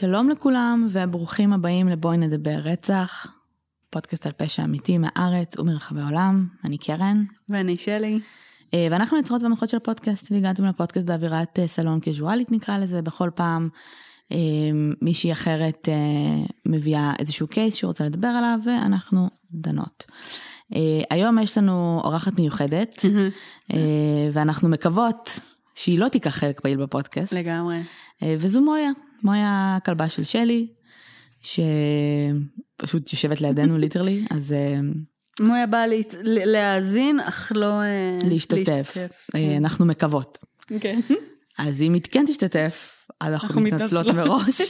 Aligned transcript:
שלום 0.00 0.30
לכולם 0.30 0.86
וברוכים 0.90 1.52
הבאים 1.52 1.88
לבואי 1.88 2.16
נדבר 2.16 2.58
רצח, 2.64 3.26
פודקאסט 3.90 4.26
על 4.26 4.32
פשע 4.32 4.64
אמיתי 4.64 4.98
מהארץ 4.98 5.58
ומרחבי 5.58 6.00
העולם, 6.00 6.46
אני 6.64 6.78
קרן. 6.78 7.24
ואני 7.48 7.76
שלי. 7.76 8.20
אה, 8.74 8.88
ואנחנו 8.90 9.16
יוצרות 9.16 9.42
במנחות 9.42 9.68
של 9.68 9.76
הפודקאסט 9.76 10.32
והגעתם 10.32 10.64
לפודקאסט 10.64 11.06
באווירת 11.06 11.58
אה, 11.58 11.68
סלון 11.68 12.00
קזואלית 12.00 12.52
נקרא 12.52 12.78
לזה, 12.78 13.02
בכל 13.02 13.30
פעם 13.34 13.68
אה, 14.32 14.36
מישהי 15.02 15.32
אחרת 15.32 15.88
מביאה 16.66 17.12
איזשהו 17.18 17.46
קייס 17.46 17.74
שהיא 17.74 17.88
רוצה 17.88 18.04
לדבר 18.04 18.28
עליו 18.28 18.58
ואנחנו 18.64 19.28
דנות. 19.52 20.04
היום 21.10 21.38
יש 21.38 21.58
לנו 21.58 22.00
אורחת 22.04 22.38
מיוחדת 22.38 23.04
ואנחנו 24.32 24.68
מקוות 24.68 25.40
שהיא 25.74 25.98
לא 25.98 26.08
תיקח 26.08 26.30
חלק 26.30 26.60
פעיל 26.60 26.82
בפודקאסט. 26.82 27.32
לגמרי. 27.32 27.82
וזו 28.22 28.60
מויה, 28.60 28.90
מויה 29.22 29.76
הכלבה 29.76 30.08
של 30.08 30.24
שלי, 30.24 30.66
שפשוט 31.42 33.12
יושבת 33.12 33.40
לידינו 33.40 33.78
ליטרלי, 33.78 34.24
אז... 34.30 34.54
מויה 35.40 35.66
באה 35.66 35.84
להאזין, 36.24 37.20
אך 37.20 37.52
לא 37.54 37.82
אה, 37.82 38.18
להשתתף. 38.30 38.68
להשתתף. 38.68 39.26
אה, 39.34 39.40
כן. 39.40 39.56
אנחנו 39.56 39.86
מקוות. 39.86 40.38
כן. 40.80 41.00
אז 41.58 41.82
אם 41.82 41.94
היא 41.94 42.02
כן 42.10 42.24
תשתתף, 42.28 43.06
אנחנו 43.22 43.60
מתנצלות 43.60 44.06
מראש. 44.06 44.60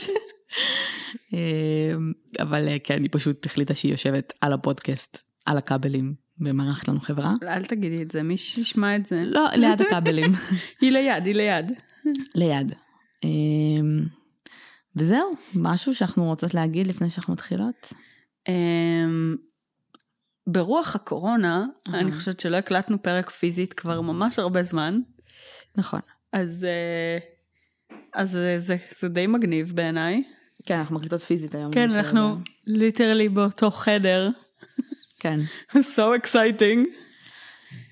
אה, 1.35 1.95
אבל 2.41 2.69
כן, 2.85 3.02
היא 3.02 3.09
פשוט 3.13 3.46
החליטה 3.46 3.74
שהיא 3.74 3.93
יושבת 3.93 4.32
על 4.41 4.52
הפודקאסט, 4.52 5.19
על 5.46 5.59
הכבלים, 5.59 6.15
ומארחת 6.41 6.88
לנו 6.88 7.01
חברה. 7.01 7.35
אל 7.43 7.65
תגידי 7.65 8.02
את 8.02 8.10
זה, 8.10 8.23
מי 8.23 8.37
שישמע 8.37 8.96
את 8.96 9.07
זה. 9.07 9.23
לא, 9.24 9.46
ליד 9.54 9.82
הכבלים. 9.82 10.32
היא 10.80 10.93
ליד, 10.93 11.26
היא 11.26 11.35
ליד. 11.35 11.73
ליד. 12.35 12.74
וזהו, 14.99 15.32
משהו 15.54 15.95
שאנחנו 15.95 16.24
רוצות 16.24 16.54
להגיד 16.54 16.87
לפני 16.87 17.10
שאנחנו 17.10 17.32
מתחילות? 17.32 17.93
ברוח 20.46 20.96
הקורונה. 20.96 21.66
אני 21.95 22.13
חושבת 22.13 22.41
שלא 22.41 22.57
הקלטנו 22.57 23.02
פרק 23.02 23.30
פיזית 23.30 23.73
כבר 23.73 24.01
ממש 24.01 24.38
הרבה 24.38 24.63
זמן. 24.63 25.01
נכון. 25.76 26.01
אז, 26.32 26.65
אה, 26.65 27.19
אז 28.15 28.30
זה, 28.30 28.59
זה, 28.59 28.76
זה 28.99 29.09
די 29.09 29.26
מגניב 29.26 29.73
בעיניי. 29.74 30.23
כן, 30.66 30.76
אנחנו 30.76 30.96
מקליטות 30.96 31.21
פיזית 31.21 31.54
היום. 31.54 31.73
כן, 31.73 31.91
אנחנו 31.91 32.37
ליטרלי 32.66 33.29
באותו 33.29 33.71
חדר. 33.71 34.30
כן. 35.21 35.41
so 35.96 36.23
exciting. 36.23 36.88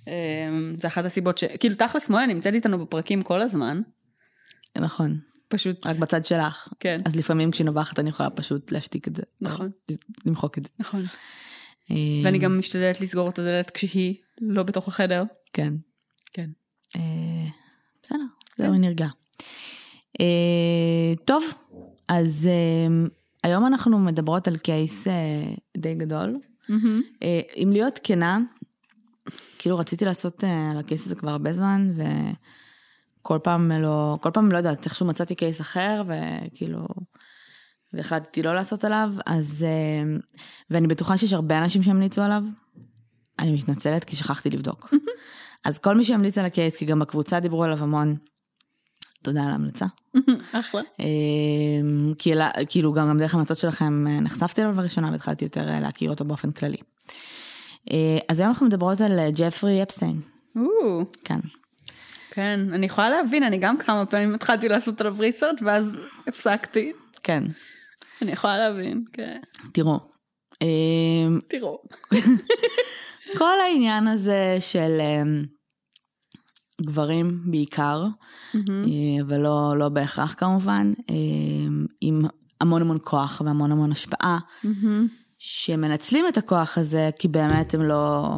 אמ, 0.06 0.74
זה 0.78 0.88
אחת 0.88 1.04
הסיבות 1.04 1.38
ש... 1.38 1.44
כאילו, 1.44 1.74
תכלס 1.74 2.08
מויה 2.08 2.26
נמצאת 2.26 2.54
איתנו 2.54 2.78
בפרקים 2.78 3.22
כל 3.22 3.40
הזמן. 3.40 3.80
נכון. 4.78 5.18
פשוט... 5.48 5.86
רק 5.86 5.96
בצד 5.96 6.24
שלך. 6.24 6.68
כן. 6.80 7.00
אז 7.04 7.16
לפעמים 7.16 7.50
כשהיא 7.50 7.64
נובחת 7.64 7.98
אני 7.98 8.08
יכולה 8.08 8.30
פשוט 8.30 8.72
להשתיק 8.72 9.08
את 9.08 9.16
זה. 9.16 9.22
נכון. 9.40 9.70
למחוק 10.26 10.58
את 10.58 10.64
זה. 10.64 10.70
נכון. 10.78 11.02
ואני 12.24 12.38
גם 12.38 12.58
משתדלת 12.58 13.00
לסגור 13.00 13.28
את 13.28 13.38
הדלת 13.38 13.70
כשהיא 13.70 14.14
לא 14.40 14.62
בתוך 14.62 14.88
החדר. 14.88 15.24
כן. 15.52 15.74
כן. 16.32 16.50
אה, 16.96 17.48
בסדר, 18.02 18.24
זהו, 18.56 18.72
כן. 18.72 18.80
נרגע. 18.80 19.06
אה, 20.20 21.14
טוב, 21.24 21.44
אז 22.08 22.48
אה, 22.50 23.06
היום 23.42 23.66
אנחנו 23.66 23.98
מדברות 23.98 24.48
על 24.48 24.56
קייס 24.56 25.06
די 25.76 25.94
גדול. 25.94 26.38
אם 27.56 27.70
להיות 27.72 28.00
כנה, 28.02 28.38
כאילו 29.58 29.78
רציתי 29.78 30.04
לעשות 30.04 30.44
על 30.72 30.78
הקייס 30.78 31.06
הזה 31.06 31.14
כבר 31.14 31.30
הרבה 31.30 31.52
זמן, 31.52 31.92
וכל 33.26 33.38
פעם 33.42 33.72
לא, 33.72 34.18
כל 34.20 34.30
פעם 34.30 34.52
לא 34.52 34.56
יודעת, 34.56 34.84
איכשהו 34.84 35.06
מצאתי 35.06 35.34
קייס 35.34 35.60
אחר, 35.60 36.02
וכאילו... 36.06 36.86
והחלטתי 37.92 38.42
לא 38.42 38.54
לעשות 38.54 38.84
עליו, 38.84 39.10
אז... 39.26 39.66
אה, 39.68 40.16
ואני 40.70 40.86
בטוחה 40.86 41.18
שיש 41.18 41.32
הרבה 41.32 41.58
אנשים 41.58 41.82
שהמליצו 41.82 42.22
עליו. 42.22 42.42
אני 43.38 43.50
מתנצלת 43.50 44.04
כי 44.04 44.16
שכחתי 44.16 44.50
לבדוק. 44.50 44.94
אז 45.66 45.78
כל 45.78 45.96
מי 45.96 46.04
שהמליץ 46.04 46.38
על 46.38 46.44
הקייס, 46.44 46.76
כי 46.76 46.84
גם 46.84 46.98
בקבוצה 46.98 47.40
דיברו 47.40 47.64
עליו 47.64 47.82
המון, 47.82 48.16
תודה 49.22 49.44
על 49.44 49.50
ההמלצה. 49.50 49.86
אחלה. 50.52 50.80
אה, 51.00 52.64
כאילו 52.68 52.92
גם, 52.92 53.08
גם 53.08 53.18
דרך 53.18 53.34
ההמלצות 53.34 53.58
שלכם 53.58 54.06
אה, 54.06 54.20
נחשפתי 54.20 54.62
אליו 54.62 54.80
לראשונה 54.80 55.10
והתחלתי 55.10 55.44
יותר 55.44 55.80
להכיר 55.80 56.10
אותו 56.10 56.24
באופן 56.24 56.50
כללי. 56.50 56.78
אז 58.28 58.40
היום 58.40 58.50
אנחנו 58.50 58.66
מדברות 58.66 59.00
על 59.00 59.18
ג'פרי 59.36 59.82
אפסטיין. 59.82 60.20
כן. 61.24 61.40
כן, 62.36 62.60
אני 62.72 62.86
יכולה 62.86 63.10
להבין, 63.10 63.42
אני 63.42 63.58
גם 63.58 63.78
כמה 63.78 64.06
פעמים 64.06 64.34
התחלתי 64.34 64.68
לעשות 64.68 65.00
עליו 65.00 65.16
ריסרט 65.18 65.62
ואז 65.64 66.00
הפסקתי. 66.26 66.92
כן. 67.22 67.44
אני 68.22 68.32
יכולה 68.32 68.56
להבין, 68.56 69.04
כן. 69.12 69.40
תראו. 69.72 70.00
אמ, 70.62 71.40
תראו. 71.48 71.78
כל 73.38 73.60
העניין 73.64 74.08
הזה 74.08 74.56
של 74.60 75.00
אמ, 75.00 75.44
גברים 76.82 77.40
בעיקר, 77.50 78.04
אה, 78.54 78.60
אבל 79.22 79.40
לא, 79.40 79.74
לא 79.76 79.88
בהכרח 79.88 80.34
כמובן, 80.38 80.92
אמ, 81.10 81.86
עם 82.00 82.22
המון 82.60 82.82
המון 82.82 82.98
כוח 83.04 83.42
והמון 83.44 83.72
המון 83.72 83.92
השפעה, 83.92 84.38
שמנצלים 85.38 86.28
את 86.28 86.36
הכוח 86.36 86.78
הזה 86.78 87.10
כי 87.18 87.28
באמת 87.28 87.74
הם 87.74 87.82
לא, 87.82 88.28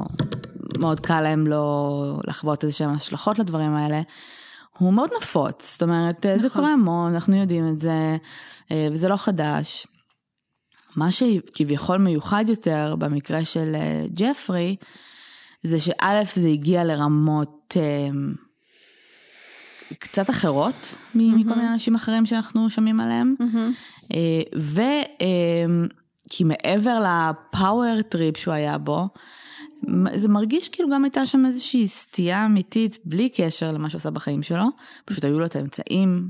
מאוד 0.78 1.00
קל 1.00 1.20
להם 1.20 1.46
לא 1.46 2.20
לחוות 2.26 2.64
איזה 2.64 2.76
שהם 2.76 2.94
השלכות 2.94 3.38
לדברים 3.38 3.74
האלה. 3.74 4.00
הוא 4.78 4.92
מאוד 4.92 5.10
נפוץ, 5.20 5.72
זאת 5.72 5.82
אומרת, 5.82 6.26
נכון. 6.26 6.38
זה 6.38 6.50
קורה 6.50 6.72
המון, 6.72 7.14
אנחנו 7.14 7.36
יודעים 7.36 7.68
את 7.68 7.78
זה, 7.78 8.16
אה, 8.70 8.88
וזה 8.92 9.08
לא 9.08 9.16
חדש. 9.16 9.86
מה 10.96 11.10
שכביכול 11.10 11.98
מיוחד 11.98 12.44
יותר 12.48 12.94
במקרה 12.98 13.44
של 13.44 13.72
אה, 13.74 14.04
ג'פרי, 14.16 14.76
זה 15.62 15.80
שא' 15.80 16.22
זה 16.34 16.48
הגיע 16.48 16.84
לרמות 16.84 17.76
אה, 17.76 18.08
קצת 19.98 20.30
אחרות. 20.30 20.96
מכל 21.14 21.54
מיני 21.54 21.68
אנשים 21.68 21.94
אחרים 21.94 22.26
שאנחנו 22.26 22.70
שומעים 22.70 23.00
עליהם. 23.00 23.34
Mm-hmm. 23.40 24.14
וכי 24.56 26.44
מעבר 26.44 27.00
ל 27.00 27.17
power 27.17 28.02
trip 28.02 28.36
שהוא 28.36 28.54
היה 28.54 28.78
בו, 28.78 29.08
זה 30.14 30.28
מרגיש 30.28 30.68
כאילו 30.68 30.88
גם 30.90 31.04
הייתה 31.04 31.26
שם 31.26 31.46
איזושהי 31.46 31.88
סטייה 31.88 32.46
אמיתית, 32.46 32.98
בלי 33.04 33.28
קשר 33.28 33.72
למה 33.72 33.90
שהוא 33.90 33.98
עשה 33.98 34.10
בחיים 34.10 34.42
שלו. 34.42 34.64
פשוט 35.04 35.24
היו 35.24 35.38
לו 35.38 35.46
את 35.46 35.56
האמצעים, 35.56 36.28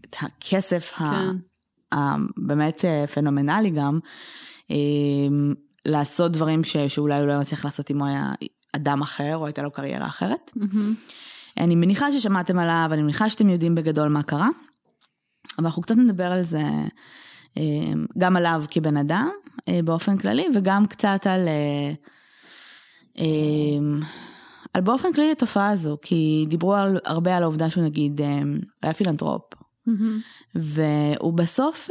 את 0.00 0.16
הכסף 0.20 0.92
כן. 0.92 1.36
הבאמת 1.92 2.84
אה, 2.84 3.06
פנומנלי 3.06 3.70
גם, 3.70 3.98
אה, 4.70 4.76
לעשות 5.86 6.32
דברים 6.32 6.64
ש, 6.64 6.76
שאולי 6.76 7.18
הוא 7.18 7.26
לא 7.26 7.40
מצליח 7.40 7.64
לעשות 7.64 7.90
אם 7.90 7.98
הוא 7.98 8.08
היה 8.08 8.32
אדם 8.72 9.02
אחר, 9.02 9.36
או 9.36 9.46
הייתה 9.46 9.62
לו 9.62 9.70
קריירה 9.70 10.06
אחרת. 10.06 10.50
Mm-hmm. 10.56 11.60
אני 11.60 11.74
מניחה 11.74 12.12
ששמעתם 12.12 12.58
עליו, 12.58 12.90
אני 12.92 13.02
מניחה 13.02 13.30
שאתם 13.30 13.48
יודעים 13.48 13.74
בגדול 13.74 14.08
מה 14.08 14.22
קרה, 14.22 14.48
אבל 15.58 15.66
אנחנו 15.66 15.82
קצת 15.82 15.96
נדבר 15.96 16.32
על 16.32 16.42
זה, 16.42 16.62
אה, 17.56 17.92
גם 18.18 18.36
עליו 18.36 18.64
כבן 18.70 18.96
אדם 18.96 19.28
באופן 19.84 20.18
כללי, 20.18 20.46
וגם 20.54 20.86
קצת 20.86 21.26
על... 21.26 21.48
אמ, 21.48 22.17
על 24.74 24.80
באופן 24.82 25.12
כללי 25.12 25.32
התופעה 25.32 25.70
הזו, 25.70 25.98
כי 26.02 26.46
דיברו 26.48 26.74
על, 26.74 26.98
הרבה 27.04 27.36
על 27.36 27.42
העובדה 27.42 27.70
שהוא 27.70 27.84
נגיד 27.84 28.20
אמ, 28.20 28.58
היה 28.82 28.94
פילנטרופ, 28.94 29.42
mm-hmm. 29.54 30.54
והוא 30.54 31.32
בסוף 31.32 31.88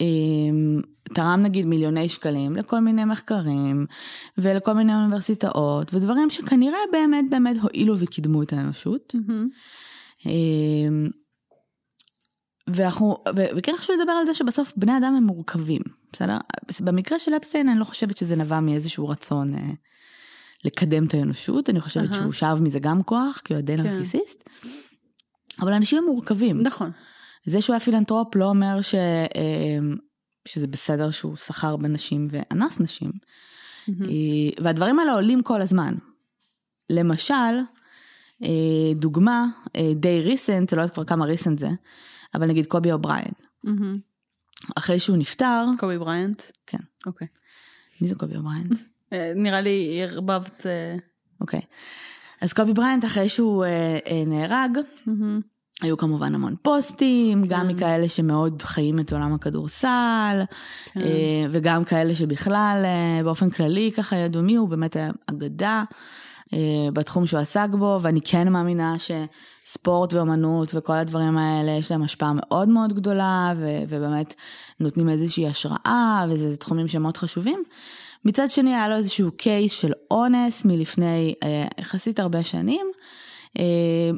אמ, 0.00 0.80
תרם 1.14 1.40
נגיד 1.42 1.66
מיליוני 1.66 2.08
שקלים 2.08 2.56
לכל 2.56 2.80
מיני 2.80 3.04
מחקרים 3.04 3.86
ולכל 4.38 4.72
מיני 4.72 4.94
אוניברסיטאות 4.94 5.94
ודברים 5.94 6.30
שכנראה 6.30 6.78
באמת 6.92 7.24
באמת 7.30 7.56
הועילו 7.62 7.94
וקידמו 7.98 8.42
את 8.42 8.52
האנושות. 8.52 9.14
Mm-hmm. 9.16 10.28
ואנחנו, 12.74 13.16
וכן 13.56 13.74
חשוב 13.78 13.96
לדבר 14.00 14.12
על 14.12 14.26
זה 14.26 14.34
שבסוף 14.34 14.72
בני 14.76 14.98
אדם 14.98 15.14
הם 15.16 15.24
מורכבים, 15.24 15.82
בסדר? 16.12 16.36
במקרה 16.80 17.18
של 17.18 17.36
אפשטיין 17.36 17.68
אני 17.68 17.78
לא 17.78 17.84
חושבת 17.84 18.16
שזה 18.16 18.36
נבע 18.36 18.60
מאיזשהו 18.60 19.08
רצון 19.08 19.54
אה, 19.54 19.60
לקדם 20.64 21.06
את 21.06 21.14
האנושות, 21.14 21.70
אני 21.70 21.80
חושבת 21.80 22.10
uh-huh. 22.10 22.14
שהוא 22.14 22.32
שאב 22.32 22.62
מזה 22.62 22.78
גם 22.78 23.02
כוח, 23.02 23.40
כי 23.44 23.52
הוא 23.52 23.58
עדיין 23.58 23.82
כן. 23.82 23.90
נרקיסיסט, 23.90 24.48
אבל 25.60 25.72
אנשים 25.72 25.98
הם 25.98 26.04
מורכבים. 26.04 26.62
נכון. 26.62 26.90
זה 27.44 27.60
שהוא 27.60 27.74
היה 27.74 27.80
פילנטרופ 27.80 28.36
לא 28.36 28.44
אומר 28.44 28.80
ש, 28.80 28.94
אה, 28.94 29.78
שזה 30.48 30.66
בסדר 30.66 31.10
שהוא 31.10 31.36
סחר 31.36 31.76
בנשים 31.76 32.28
ואנס 32.30 32.80
נשים, 32.80 33.10
mm-hmm. 33.10 33.92
והדברים 34.62 34.98
האלה 34.98 35.12
עולים 35.12 35.42
כל 35.42 35.62
הזמן. 35.62 35.94
למשל, 36.90 37.34
אה, 38.44 38.92
דוגמה 38.96 39.46
די 39.94 40.20
recent, 40.20 40.72
לא 40.72 40.80
יודעת 40.80 40.94
כבר 40.94 41.04
כמה 41.04 41.24
recent 41.24 41.58
זה, 41.58 41.68
אבל 42.34 42.46
נגיד 42.46 42.66
קובי 42.66 42.92
אובריין. 42.92 43.32
Mm-hmm. 43.66 44.70
אחרי 44.76 44.98
שהוא 44.98 45.16
נפטר... 45.16 45.66
קובי 45.78 45.98
בריינט? 45.98 46.42
כן. 46.66 46.78
אוקיי. 47.06 47.26
מי 48.00 48.08
זה 48.08 48.14
קובי 48.14 48.36
אובריין? 48.36 48.72
אה, 49.12 49.32
נראה 49.36 49.60
לי 49.60 50.00
ערבבת... 50.02 50.66
אה, 50.66 50.96
אוקיי. 51.40 51.60
אז 52.40 52.52
קובי 52.52 52.72
בריינט 52.72 53.04
אחרי 53.04 53.28
שהוא 53.28 53.64
אה, 53.64 53.98
אה, 54.06 54.22
נהרג, 54.26 54.78
mm-hmm. 54.78 55.42
היו 55.82 55.96
כמובן 55.96 56.34
המון 56.34 56.54
פוסטים, 56.62 57.42
כן. 57.42 57.48
גם 57.48 57.68
מכאלה 57.68 58.08
שמאוד 58.08 58.62
חיים 58.62 59.00
את 59.00 59.12
עולם 59.12 59.34
הכדורסל, 59.34 60.42
כן. 60.92 61.00
אה, 61.00 61.46
וגם 61.50 61.84
כאלה 61.84 62.14
שבכלל, 62.14 62.82
אה, 62.84 63.24
באופן 63.24 63.50
כללי, 63.50 63.92
ככה 63.96 64.16
ידעו 64.16 64.42
מי 64.42 64.54
הוא, 64.54 64.68
באמת 64.68 64.96
היה 64.96 65.10
אגדה 65.26 65.84
אה, 66.52 66.58
בתחום 66.92 67.26
שהוא 67.26 67.40
עסק 67.40 67.68
בו, 67.70 67.98
ואני 68.02 68.20
כן 68.24 68.52
מאמינה 68.52 68.98
שספורט 69.68 70.14
ואומנות 70.14 70.74
וכל 70.74 70.92
הדברים 70.92 71.38
האלה, 71.38 71.72
יש 71.72 71.90
להם 71.90 72.02
השפעה 72.02 72.32
מאוד 72.34 72.68
מאוד 72.68 72.92
גדולה, 72.92 73.52
ו- 73.56 73.82
ובאמת 73.88 74.34
נותנים 74.80 75.08
איזושהי 75.08 75.48
השראה, 75.48 76.26
וזה 76.28 76.56
תחומים 76.56 76.88
שמאוד 76.88 77.16
חשובים. 77.16 77.62
מצד 78.24 78.50
שני, 78.50 78.74
היה 78.74 78.88
לו 78.88 78.96
איזשהו 78.96 79.30
קייס 79.32 79.72
של 79.72 79.92
אונס 80.10 80.64
מלפני 80.64 81.34
יחסית 81.78 82.20
הרבה 82.20 82.44
שנים. 82.44 82.86
אה, 83.58 83.64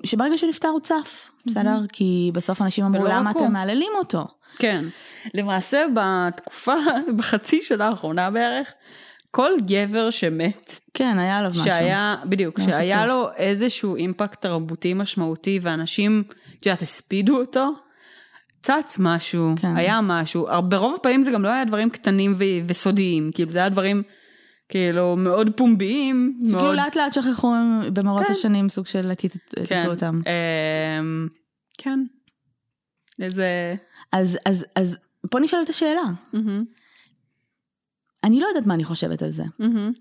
שברגע 0.04 0.38
שהוא 0.38 0.48
נפטר 0.48 0.68
הוא 0.68 0.80
צף, 0.80 1.30
בסדר? 1.46 1.78
כי 1.92 2.30
בסוף 2.34 2.62
אנשים 2.62 2.84
אמרו 2.84 3.04
למה 3.04 3.30
אתם 3.30 3.52
מהללים 3.52 3.92
אותו. 3.98 4.24
כן. 4.58 4.84
למעשה 5.34 5.84
בתקופה, 5.94 6.74
בחצי 7.16 7.62
שנה 7.62 7.88
האחרונה 7.88 8.30
בערך, 8.30 8.72
כל 9.30 9.50
גבר 9.66 10.10
שמת, 10.10 10.78
כן, 10.94 11.18
היה 11.18 11.42
לו 11.42 11.48
משהו. 11.50 11.64
שהיה, 11.64 12.16
בדיוק, 12.24 12.60
שהיה 12.60 13.06
לו 13.06 13.28
איזשהו 13.36 13.96
אימפקט 13.96 14.42
תרבותי 14.42 14.94
משמעותי 14.94 15.58
ואנשים, 15.62 16.22
את 16.60 16.66
יודעת, 16.66 16.82
הספידו 16.82 17.38
אותו, 17.38 17.72
צץ 18.62 18.96
משהו, 19.00 19.54
כן. 19.60 19.76
היה 19.76 20.00
משהו. 20.00 20.46
ברוב 20.68 20.94
הפעמים 20.94 21.22
זה 21.22 21.30
גם 21.30 21.42
לא 21.42 21.48
היה 21.48 21.64
דברים 21.64 21.90
קטנים 21.90 22.34
ו- 22.38 22.66
וסודיים, 22.66 23.30
כאילו 23.34 23.52
זה 23.52 23.58
היה 23.58 23.68
דברים 23.68 24.02
כאילו 24.68 25.16
מאוד 25.16 25.50
פומביים. 25.56 26.38
שכאילו 26.42 26.58
מאוד... 26.62 26.76
לאט 26.76 26.96
לאט 26.96 27.12
שכחו 27.12 27.54
במרוץ 27.92 28.26
כן. 28.26 28.32
השנים 28.32 28.68
סוג 28.68 28.86
של 28.86 29.10
טאטאו 29.10 29.38
כן. 29.66 29.86
אותם. 29.86 30.20
אמ, 30.26 31.28
כן. 31.78 32.00
איזה... 33.22 33.74
אז, 34.12 34.38
אז, 34.46 34.66
אז 34.76 34.96
פה 35.30 35.40
נשאלת 35.40 35.68
השאלה. 35.68 36.02
Mm-hmm. 36.34 36.79
אני 38.24 38.40
לא 38.40 38.46
יודעת 38.46 38.66
מה 38.66 38.74
אני 38.74 38.84
חושבת 38.84 39.22
על 39.22 39.30
זה. 39.30 39.44
Mm-hmm. 39.44 39.98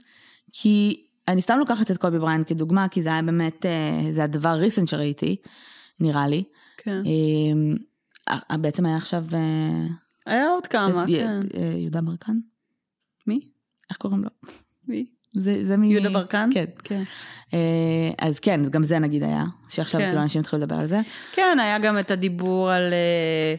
כי 0.51 1.05
אני 1.27 1.41
סתם 1.41 1.57
לוקחת 1.59 1.91
את 1.91 1.97
קובי 1.97 2.19
בריינט 2.19 2.45
כדוגמה, 2.45 2.87
כי 2.87 3.03
זה 3.03 3.09
היה 3.09 3.21
באמת, 3.21 3.65
אה, 3.65 4.13
זה 4.13 4.23
הדבר 4.23 4.49
recent 4.49 4.87
שראיתי, 4.87 5.35
נראה 5.99 6.27
לי. 6.27 6.43
כן. 6.77 7.01
אמ, 7.05 7.75
בעצם 8.61 8.85
היה 8.85 8.97
עכשיו... 8.97 9.25
אה, 9.33 9.87
היה 10.25 10.49
עוד 10.49 10.67
כמה, 10.67 11.05
כן. 11.07 11.39
יהודה 11.77 12.01
ברקן? 12.01 12.37
מי? 13.27 13.39
איך 13.89 13.97
קוראים 13.97 14.23
לו? 14.23 14.29
מי? 14.87 15.05
זה, 15.33 15.65
זה 15.65 15.77
מ... 15.77 15.83
יהודה 15.83 16.09
ברקן? 16.09 16.49
כן. 16.53 16.65
כן. 16.83 17.03
אה, 17.53 18.11
אז 18.17 18.39
כן, 18.39 18.61
גם 18.69 18.83
זה 18.83 18.99
נגיד 18.99 19.23
היה, 19.23 19.43
שעכשיו 19.69 20.01
כן. 20.01 20.07
כאילו 20.07 20.21
אנשים 20.21 20.41
התחילו 20.41 20.61
לדבר 20.61 20.75
על 20.75 20.87
זה. 20.87 20.99
כן, 21.33 21.57
היה 21.61 21.79
גם 21.79 21.99
את 21.99 22.11
הדיבור 22.11 22.71
על, 22.71 22.93
אה, 22.93 22.97
אה, 22.97 23.55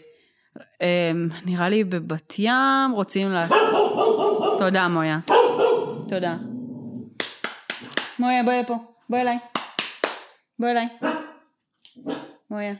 נראה 1.46 1.68
לי 1.68 1.84
בבת 1.84 2.34
ים, 2.38 2.90
רוצים 2.94 3.30
לעשות... 3.30 4.58
תודה, 4.58 4.88
מויה. 4.88 5.18
תודה. 6.08 6.36
מויה, 8.18 8.42
בואי 8.42 8.62
לפה. 8.62 8.74
בואי 9.10 9.20
אליי. 9.20 9.38
בואי 10.58 10.70
אליי. 10.70 10.88
מויה. 12.50 12.74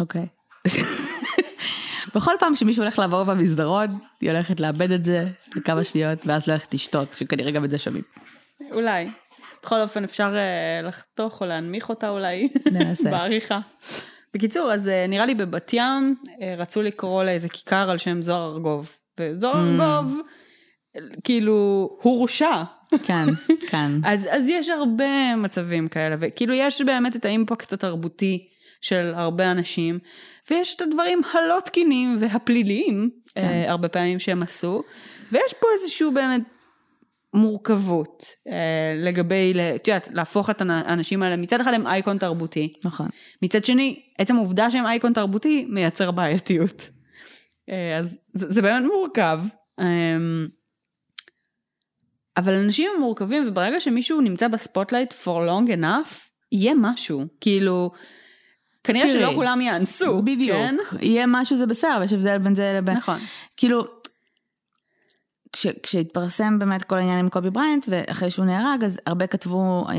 אוקיי. 0.00 0.26
בכל 2.14 2.34
פעם 2.40 2.54
שמישהו 2.54 2.82
הולך 2.82 2.98
לעבור 2.98 3.24
במסדרון, 3.24 3.98
היא 4.20 4.30
הולכת 4.30 4.60
לאבד 4.60 4.90
את 4.90 5.04
זה 5.04 5.24
לכמה 5.56 5.84
שניות, 5.84 6.26
ואז 6.26 6.46
ללכת 6.46 6.74
לשתות, 6.74 7.14
שכנראה 7.14 7.50
גם 7.50 7.64
את 7.64 7.70
זה 7.70 7.78
שומעים. 7.78 8.04
אולי. 8.70 9.10
בכל 9.62 9.80
אופן 9.80 10.04
אפשר 10.04 10.34
uh, 10.34 10.86
לחתוך 10.86 11.40
או 11.40 11.46
להנמיך 11.46 11.88
אותה 11.88 12.08
אולי. 12.08 12.48
ננסה. 12.72 13.10
בעריכה. 13.10 13.58
בקיצור, 14.34 14.72
אז 14.72 14.88
uh, 14.88 15.08
נראה 15.08 15.26
לי 15.26 15.34
בבת 15.34 15.72
ים 15.72 16.14
uh, 16.26 16.30
רצו 16.56 16.82
לקרוא 16.82 17.24
לאיזה 17.24 17.48
כיכר 17.48 17.90
על 17.90 17.98
שם 17.98 18.22
זוהר 18.22 18.52
ארגוב. 18.52 18.96
וזוהר 19.20 19.54
mm. 19.54 19.82
ארגוב, 19.82 20.20
כאילו, 21.24 21.88
הורשע. 22.02 22.62
כן, 23.04 23.26
כן. 23.70 23.90
אז, 24.04 24.28
אז 24.30 24.48
יש 24.48 24.68
הרבה 24.68 25.36
מצבים 25.36 25.88
כאלה, 25.88 26.16
וכאילו 26.18 26.54
יש 26.54 26.82
באמת 26.82 27.16
את 27.16 27.24
האימפקט 27.24 27.72
התרבותי 27.72 28.48
של 28.80 29.12
הרבה 29.14 29.50
אנשים. 29.50 29.98
ויש 30.50 30.74
את 30.74 30.82
הדברים 30.82 31.20
הלא 31.32 31.60
תקינים 31.64 32.16
והפליליים, 32.20 33.10
כן. 33.34 33.44
אה, 33.44 33.70
הרבה 33.70 33.88
פעמים 33.88 34.18
שהם 34.18 34.42
עשו, 34.42 34.82
ויש 35.32 35.54
פה 35.60 35.66
איזשהו 35.74 36.12
באמת 36.12 36.40
מורכבות 37.34 38.24
אה, 38.48 38.94
לגבי, 38.96 39.54
את 39.74 39.88
יודעת, 39.88 40.08
להפוך 40.12 40.50
את 40.50 40.62
האנשים 40.68 41.22
האלה, 41.22 41.36
מצד 41.36 41.60
אחד 41.60 41.74
הם 41.74 41.86
אייקון 41.86 42.18
תרבותי. 42.18 42.72
נכון. 42.84 43.08
מצד 43.42 43.64
שני, 43.64 44.02
עצם 44.18 44.36
העובדה 44.36 44.70
שהם 44.70 44.86
אייקון 44.86 45.12
תרבותי 45.12 45.66
מייצר 45.68 46.10
בעייתיות. 46.10 46.88
אה, 47.70 47.98
אז 47.98 48.18
זה, 48.34 48.52
זה 48.52 48.62
באמת 48.62 48.84
מורכב. 48.86 49.40
אה, 49.80 50.16
אבל 52.36 52.54
אנשים 52.54 52.90
הם 52.94 53.00
מורכבים, 53.00 53.48
וברגע 53.48 53.80
שמישהו 53.80 54.20
נמצא 54.20 54.48
ב 54.48 54.54
spotlight 54.54 55.12
for 55.12 55.48
long 55.48 55.70
enough, 55.80 56.14
יהיה 56.52 56.74
משהו. 56.76 57.24
כאילו, 57.40 57.90
כנראה 58.84 59.10
שלא 59.10 59.32
כולם 59.34 59.60
יאנסו. 59.60 60.22
בדיוק. 60.22 60.58
כן? 60.58 60.76
יהיה 61.00 61.24
משהו 61.28 61.56
זה 61.56 61.66
בסדר, 61.66 61.96
ויש 62.00 62.12
הבדל 62.12 62.38
בין 62.38 62.54
זה 62.54 62.72
לבין... 62.76 62.96
נכון. 62.96 63.18
כאילו, 63.56 63.84
כש, 65.54 65.66
כשהתפרסם 65.82 66.58
באמת 66.58 66.84
כל 66.84 66.98
העניין 66.98 67.18
עם 67.18 67.28
קובי 67.28 67.50
בריינט, 67.50 67.86
ואחרי 67.88 68.30
שהוא 68.30 68.46
נהרג, 68.46 68.84
אז 68.84 68.98
הרבה 69.06 69.26
כתבו 69.26 69.86
אה, 69.88 69.94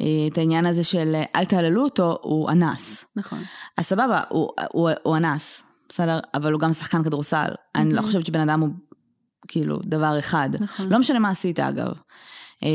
אה, 0.00 0.26
את 0.32 0.38
העניין 0.38 0.66
הזה 0.66 0.84
של 0.84 1.14
אל 1.36 1.44
תהללו 1.44 1.84
אותו, 1.84 2.18
הוא 2.22 2.50
אנס. 2.50 3.04
נכון. 3.16 3.38
אז 3.78 3.84
סבבה, 3.84 4.20
הוא, 4.28 4.48
הוא, 4.72 4.90
הוא 5.02 5.16
אנס, 5.16 5.62
בסדר? 5.88 6.18
אבל 6.34 6.52
הוא 6.52 6.60
גם 6.60 6.72
שחקן 6.72 7.04
כדורסל. 7.04 7.48
Mm-hmm. 7.48 7.80
אני 7.80 7.94
לא 7.94 8.02
חושבת 8.02 8.26
שבן 8.26 8.40
אדם 8.40 8.60
הוא 8.60 8.68
כאילו 9.48 9.78
דבר 9.86 10.18
אחד. 10.18 10.50
נכון. 10.60 10.88
לא 10.88 10.98
משנה 10.98 11.18
מה 11.18 11.30
עשית 11.30 11.60
אגב. 11.60 11.92
אה, 12.64 12.68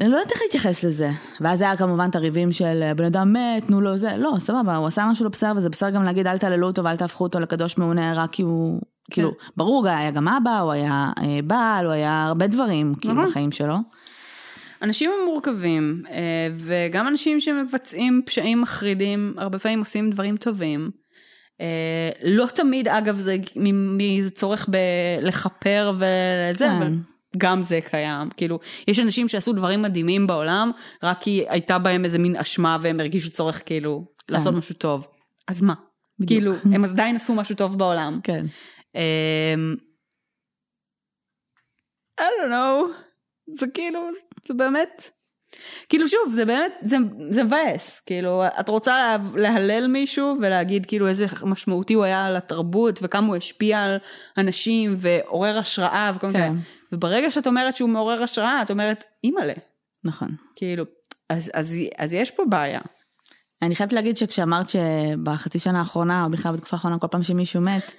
אני 0.00 0.08
לא 0.08 0.16
יודעת 0.16 0.32
איך 0.32 0.42
להתייחס 0.42 0.84
לזה. 0.84 1.10
ואז 1.40 1.60
היה 1.60 1.76
כמובן 1.76 2.08
את 2.10 2.16
הריבים 2.16 2.52
של 2.52 2.92
בן 2.96 3.04
אדם 3.04 3.32
מת, 3.32 3.66
תנו 3.66 3.80
לו 3.80 3.96
זה. 3.96 4.16
לא, 4.16 4.32
סבבה, 4.38 4.76
הוא 4.76 4.86
עשה 4.86 5.06
משהו 5.10 5.24
לא 5.24 5.30
בסדר, 5.30 5.52
וזה 5.56 5.70
בסדר 5.70 5.90
גם 5.90 6.04
להגיד 6.04 6.26
אל 6.26 6.38
תעללו 6.38 6.66
אותו 6.66 6.84
ואל 6.84 6.96
תהפכו 6.96 7.24
אותו 7.24 7.40
לקדוש 7.40 7.78
מעונה 7.78 8.14
רק 8.14 8.32
כי 8.32 8.42
הוא... 8.42 8.80
כן. 9.06 9.14
כאילו, 9.14 9.32
ברור, 9.56 9.88
היה 9.88 10.10
גם 10.10 10.28
אבא, 10.28 10.58
הוא 10.58 10.72
היה 10.72 11.10
אה, 11.18 11.42
בעל, 11.44 11.84
הוא 11.84 11.92
היה 11.92 12.24
הרבה 12.24 12.46
דברים, 12.46 12.94
כאילו, 13.00 13.14
בחיים 13.22 13.52
שלו. 13.52 13.76
אנשים 14.82 15.10
הם 15.10 15.24
מורכבים, 15.26 16.02
אה, 16.10 16.48
וגם 16.56 17.08
אנשים 17.08 17.40
שמבצעים 17.40 18.22
פשעים 18.26 18.60
מחרידים, 18.60 19.34
הרבה 19.38 19.58
פעמים 19.58 19.78
עושים 19.78 20.10
דברים 20.10 20.36
טובים. 20.36 20.90
אה, 21.60 22.10
לא 22.24 22.46
תמיד, 22.54 22.88
אגב, 22.88 23.18
זה 23.18 23.36
צורך 24.34 24.68
בלכפר 24.68 25.92
ולזה, 25.98 26.64
כן. 26.64 26.76
אבל 26.76 26.92
גם 27.36 27.62
זה 27.62 27.80
קיים. 27.90 28.28
כאילו, 28.36 28.58
יש 28.88 28.98
אנשים 28.98 29.28
שעשו 29.28 29.52
דברים 29.52 29.82
מדהימים 29.82 30.26
בעולם, 30.26 30.70
רק 31.02 31.18
כי 31.20 31.44
הייתה 31.48 31.78
בהם 31.78 32.04
איזה 32.04 32.18
מין 32.18 32.36
אשמה 32.36 32.76
והם 32.80 33.00
הרגישו 33.00 33.30
צורך 33.30 33.62
כאילו 33.66 34.04
כן. 34.26 34.34
לעשות 34.34 34.54
משהו 34.54 34.74
טוב. 34.74 35.06
אז 35.48 35.62
מה? 35.62 35.74
בדיוק. 36.18 36.40
כאילו, 36.40 36.54
הם 36.74 36.84
עדיין 36.84 37.16
עשו 37.16 37.34
משהו 37.34 37.54
טוב 37.54 37.78
בעולם. 37.78 38.20
כן. 38.22 38.46
Um, 38.96 39.76
I 42.20 42.22
don't 42.22 42.50
know, 42.50 42.92
זה 43.46 43.66
כאילו, 43.74 44.00
זה 44.46 44.54
באמת, 44.54 45.10
כאילו 45.88 46.08
שוב, 46.08 46.32
זה 46.32 46.44
באמת, 46.44 46.72
זה, 46.84 46.96
זה 47.30 47.44
מבאס, 47.44 48.00
כאילו, 48.00 48.44
את 48.60 48.68
רוצה 48.68 48.96
לה, 48.96 49.16
להלל 49.34 49.86
מישהו 49.86 50.34
ולהגיד 50.40 50.86
כאילו 50.86 51.08
איזה 51.08 51.26
משמעותי 51.42 51.94
הוא 51.94 52.04
היה 52.04 52.26
על 52.26 52.36
התרבות 52.36 52.98
וכמה 53.02 53.26
הוא 53.26 53.36
השפיע 53.36 53.82
על 53.82 53.96
אנשים 54.38 54.94
ועורר 54.98 55.58
השראה 55.58 56.12
וכל 56.14 56.26
מיני 56.26 56.38
כן. 56.38 56.54
וברגע 56.92 57.30
שאת 57.30 57.46
אומרת 57.46 57.76
שהוא 57.76 57.90
מעורר 57.90 58.22
השראה, 58.22 58.62
את 58.62 58.70
אומרת, 58.70 59.04
אימא'לה. 59.24 59.54
נכון. 60.04 60.28
כאילו, 60.56 60.84
אז, 61.28 61.50
אז, 61.54 61.76
אז 61.98 62.12
יש 62.12 62.30
פה 62.30 62.44
בעיה. 62.44 62.80
אני 63.62 63.76
חייבת 63.76 63.92
להגיד 63.92 64.16
שכשאמרת 64.16 64.68
שבחצי 64.68 65.58
שנה 65.58 65.78
האחרונה, 65.78 66.24
או 66.24 66.30
בכלל 66.30 66.52
בתקופה 66.52 66.76
האחרונה, 66.76 66.98
כל 66.98 67.06
פעם 67.10 67.22
שמישהו 67.22 67.60
מת, 67.60 67.92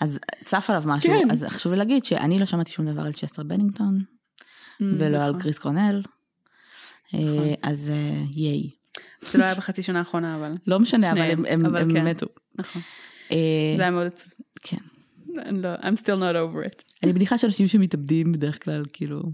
אז 0.00 0.18
צף 0.44 0.70
עליו 0.70 0.82
משהו, 0.86 1.10
כן. 1.10 1.30
אז 1.30 1.46
חשוב 1.48 1.72
לי 1.72 1.78
להגיד 1.78 2.04
שאני 2.04 2.38
לא 2.38 2.46
שמעתי 2.46 2.72
שום 2.72 2.86
דבר 2.86 3.02
על 3.02 3.12
צ'סטר 3.12 3.42
בנינגטון, 3.42 3.98
mm, 3.98 4.84
ולא 4.98 5.18
נכון. 5.18 5.34
על 5.34 5.40
קריס 5.40 5.58
נכון. 5.58 5.76
אה, 7.14 7.54
אז 7.62 7.90
אה, 7.90 8.22
yay. 8.32 8.70
זה 9.20 9.38
לא 9.38 9.44
היה 9.44 9.54
בחצי 9.54 9.82
שנה 9.82 9.98
האחרונה, 9.98 10.36
אבל... 10.36 10.52
לא 10.66 10.80
משנה, 10.80 11.12
אבל 11.12 11.20
הם, 11.20 11.44
הם, 11.48 11.66
אבל 11.66 11.80
הם 11.80 11.92
כן. 11.92 12.06
מתו. 12.06 12.26
נכון. 12.54 12.82
אה, 13.32 13.36
זה 13.76 13.82
היה 13.82 13.90
מאוד 13.90 14.06
עצוב. 14.06 14.32
כן. 14.62 14.76
לא, 15.52 15.74
I'm 15.74 15.96
still 15.96 16.20
not 16.20 16.34
over 16.34 16.70
it. 16.70 16.82
אני 17.02 17.12
מניחה 17.12 17.38
שאנשים 17.38 17.68
שמתאבדים 17.68 18.32
בדרך 18.32 18.64
כלל, 18.64 18.84
כאילו... 18.92 19.22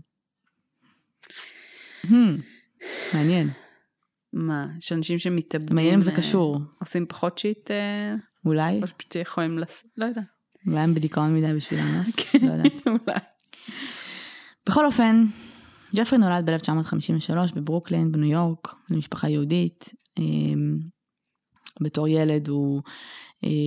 Hmm, 2.04 2.40
מעניין. 3.14 3.50
מה, 4.32 4.66
שאנשים 4.80 5.18
שמתאבדים... 5.18 5.76
מעניין 5.76 5.94
אם 5.94 6.00
זה 6.00 6.12
קשור. 6.12 6.60
עושים 6.80 7.06
פחות 7.06 7.38
shit? 7.38 7.70
אולי. 8.46 8.82
או 8.82 8.86
שפשוט 8.86 9.16
יכולים 9.16 9.58
לס... 9.58 9.86
לא 9.96 10.04
יודע. 10.04 10.20
אולי 10.66 10.80
הם 10.80 10.94
בדיכאון 10.94 11.34
מדי 11.36 11.54
בשביל 11.54 11.80
האנס? 11.80 12.14
כן, 12.20 12.38
לא 12.46 12.52
יודעת. 12.52 12.86
אולי. 12.86 13.18
בכל 14.68 14.86
אופן, 14.86 15.24
ג'פרי 15.94 16.18
נולד 16.18 16.50
ב-1953 16.50 17.54
בברוקלין, 17.54 18.12
בניו 18.12 18.30
יורק, 18.30 18.74
למשפחה 18.90 19.28
יהודית. 19.28 19.94
בתור 21.80 22.08
ילד 22.08 22.48
הוא, 22.48 22.82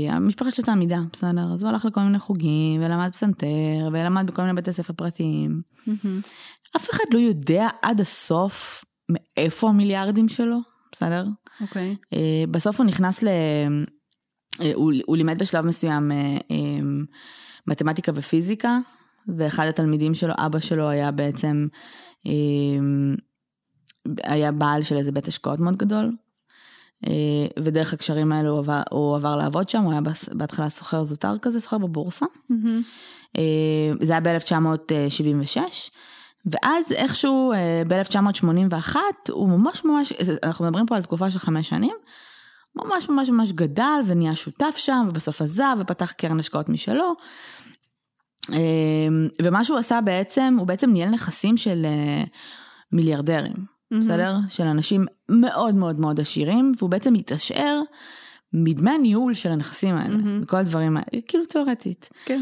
המשפחה 0.10 0.52
שלו 0.52 0.66
תלמידה, 0.66 1.00
בסדר? 1.14 1.54
אז 1.54 1.64
הוא 1.64 1.70
הלך 1.70 1.86
לכל 1.86 2.02
מיני 2.02 2.20
חוגים, 2.20 2.82
ולמד 2.82 3.10
פסנתר, 3.14 3.90
ולמד 3.92 4.28
בכל 4.28 4.42
מיני 4.42 4.54
בתי 4.54 4.74
ספר 4.74 4.94
פרטיים. 4.94 5.62
אף 6.76 6.90
אחד 6.90 7.04
לא 7.14 7.20
יודע 7.20 7.68
עד 7.82 8.02
הסוף 8.02 8.86
מאיפה 9.10 9.70
המיליארדים 9.70 10.30
שלו, 10.30 10.58
בסדר? 10.92 11.26
אוקיי. 11.62 11.96
Okay. 12.02 12.18
בסוף 12.52 12.80
הוא 12.80 12.86
נכנס 12.88 13.24
ל... 13.24 13.28
הוא, 14.74 14.94
הוא 15.06 15.18
לימד 15.18 15.40
בשלב 15.40 15.66
מסוים 15.66 16.12
מתמטיקה 17.68 18.12
ופיזיקה, 18.16 18.80
ואחד 19.38 19.68
התלמידים 19.68 20.14
שלו, 20.14 20.34
אבא 20.38 20.60
שלו 20.60 20.90
היה 20.90 21.12
בעצם, 21.12 21.68
היה 24.24 24.52
בעל 24.52 24.84
של 24.84 24.98
איזה 24.98 25.12
בית 25.12 25.28
השקעות 25.28 25.60
מאוד 25.60 25.78
גדול. 25.78 26.12
ודרך 27.60 27.94
הקשרים 27.94 28.32
האלו 28.32 28.50
הוא 28.50 28.60
עבר, 28.60 28.82
הוא 28.90 29.16
עבר 29.16 29.36
לעבוד 29.36 29.70
שם, 29.70 29.82
הוא 29.82 29.92
היה 29.92 30.02
בהתחלה 30.32 30.70
סוחר 30.70 31.04
זוטר 31.04 31.38
כזה, 31.42 31.62
סוחר 31.62 31.78
בבורסה. 31.78 32.26
Mm-hmm. 32.26 33.38
זה 34.02 34.12
היה 34.12 34.22
ב-1976, 34.22 35.60
ואז 36.46 36.92
איכשהו 36.92 37.54
ב-1981 37.88 38.96
הוא 39.30 39.50
ממש 39.50 39.86
ממש, 39.86 40.14
אנחנו 40.44 40.66
מדברים 40.66 40.86
פה 40.86 40.96
על 40.96 41.02
תקופה 41.02 41.32
של 41.32 41.40
חמש 41.40 41.70
שנים, 41.70 41.96
ממש 42.86 43.10
ממש 43.10 43.30
ממש 43.30 43.52
גדל 43.52 44.00
ונהיה 44.06 44.36
שותף 44.36 44.74
שם, 44.78 45.06
ובסוף 45.10 45.42
עזב 45.42 45.78
ופתח 45.80 46.12
קרן 46.12 46.40
השקעות 46.40 46.70
משלו. 46.70 47.14
ומה 49.42 49.66
שהוא 49.66 49.78
עשה 49.78 50.02
בעצם, 50.02 50.56
הוא 50.60 50.68
בעצם 50.68 50.90
ניהל 50.90 51.10
נכסים 51.10 51.58
של 51.58 51.86
מיליארדרים, 52.92 53.54
mm-hmm. 53.54 53.98
בסדר? 53.98 54.38
של 54.50 54.64
אנשים 54.64 55.06
מאוד 55.30 55.76
מאוד 55.76 56.00
מאוד 56.00 56.20
עשירים, 56.20 56.72
והוא 56.78 56.90
בעצם 56.90 57.14
התעשר 57.14 57.82
מדמי 58.54 58.92
הניהול 58.92 59.34
של 59.34 59.52
הנכסים 59.52 59.96
האלה, 59.96 60.16
mm-hmm. 60.16 60.44
וכל 60.44 60.58
הדברים 60.58 60.98
האלה, 60.98 61.22
כאילו 61.28 61.46
תיאורטית. 61.46 62.10
כן. 62.26 62.42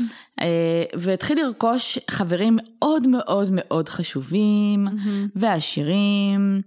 והתחיל 0.95 1.39
לרכוש 1.41 2.00
חברים 2.12 2.57
מאוד 2.62 3.07
מאוד 3.07 3.50
מאוד 3.51 3.89
חשובים 3.89 4.88
mm-hmm. 4.88 5.29
ועשירים, 5.35 6.62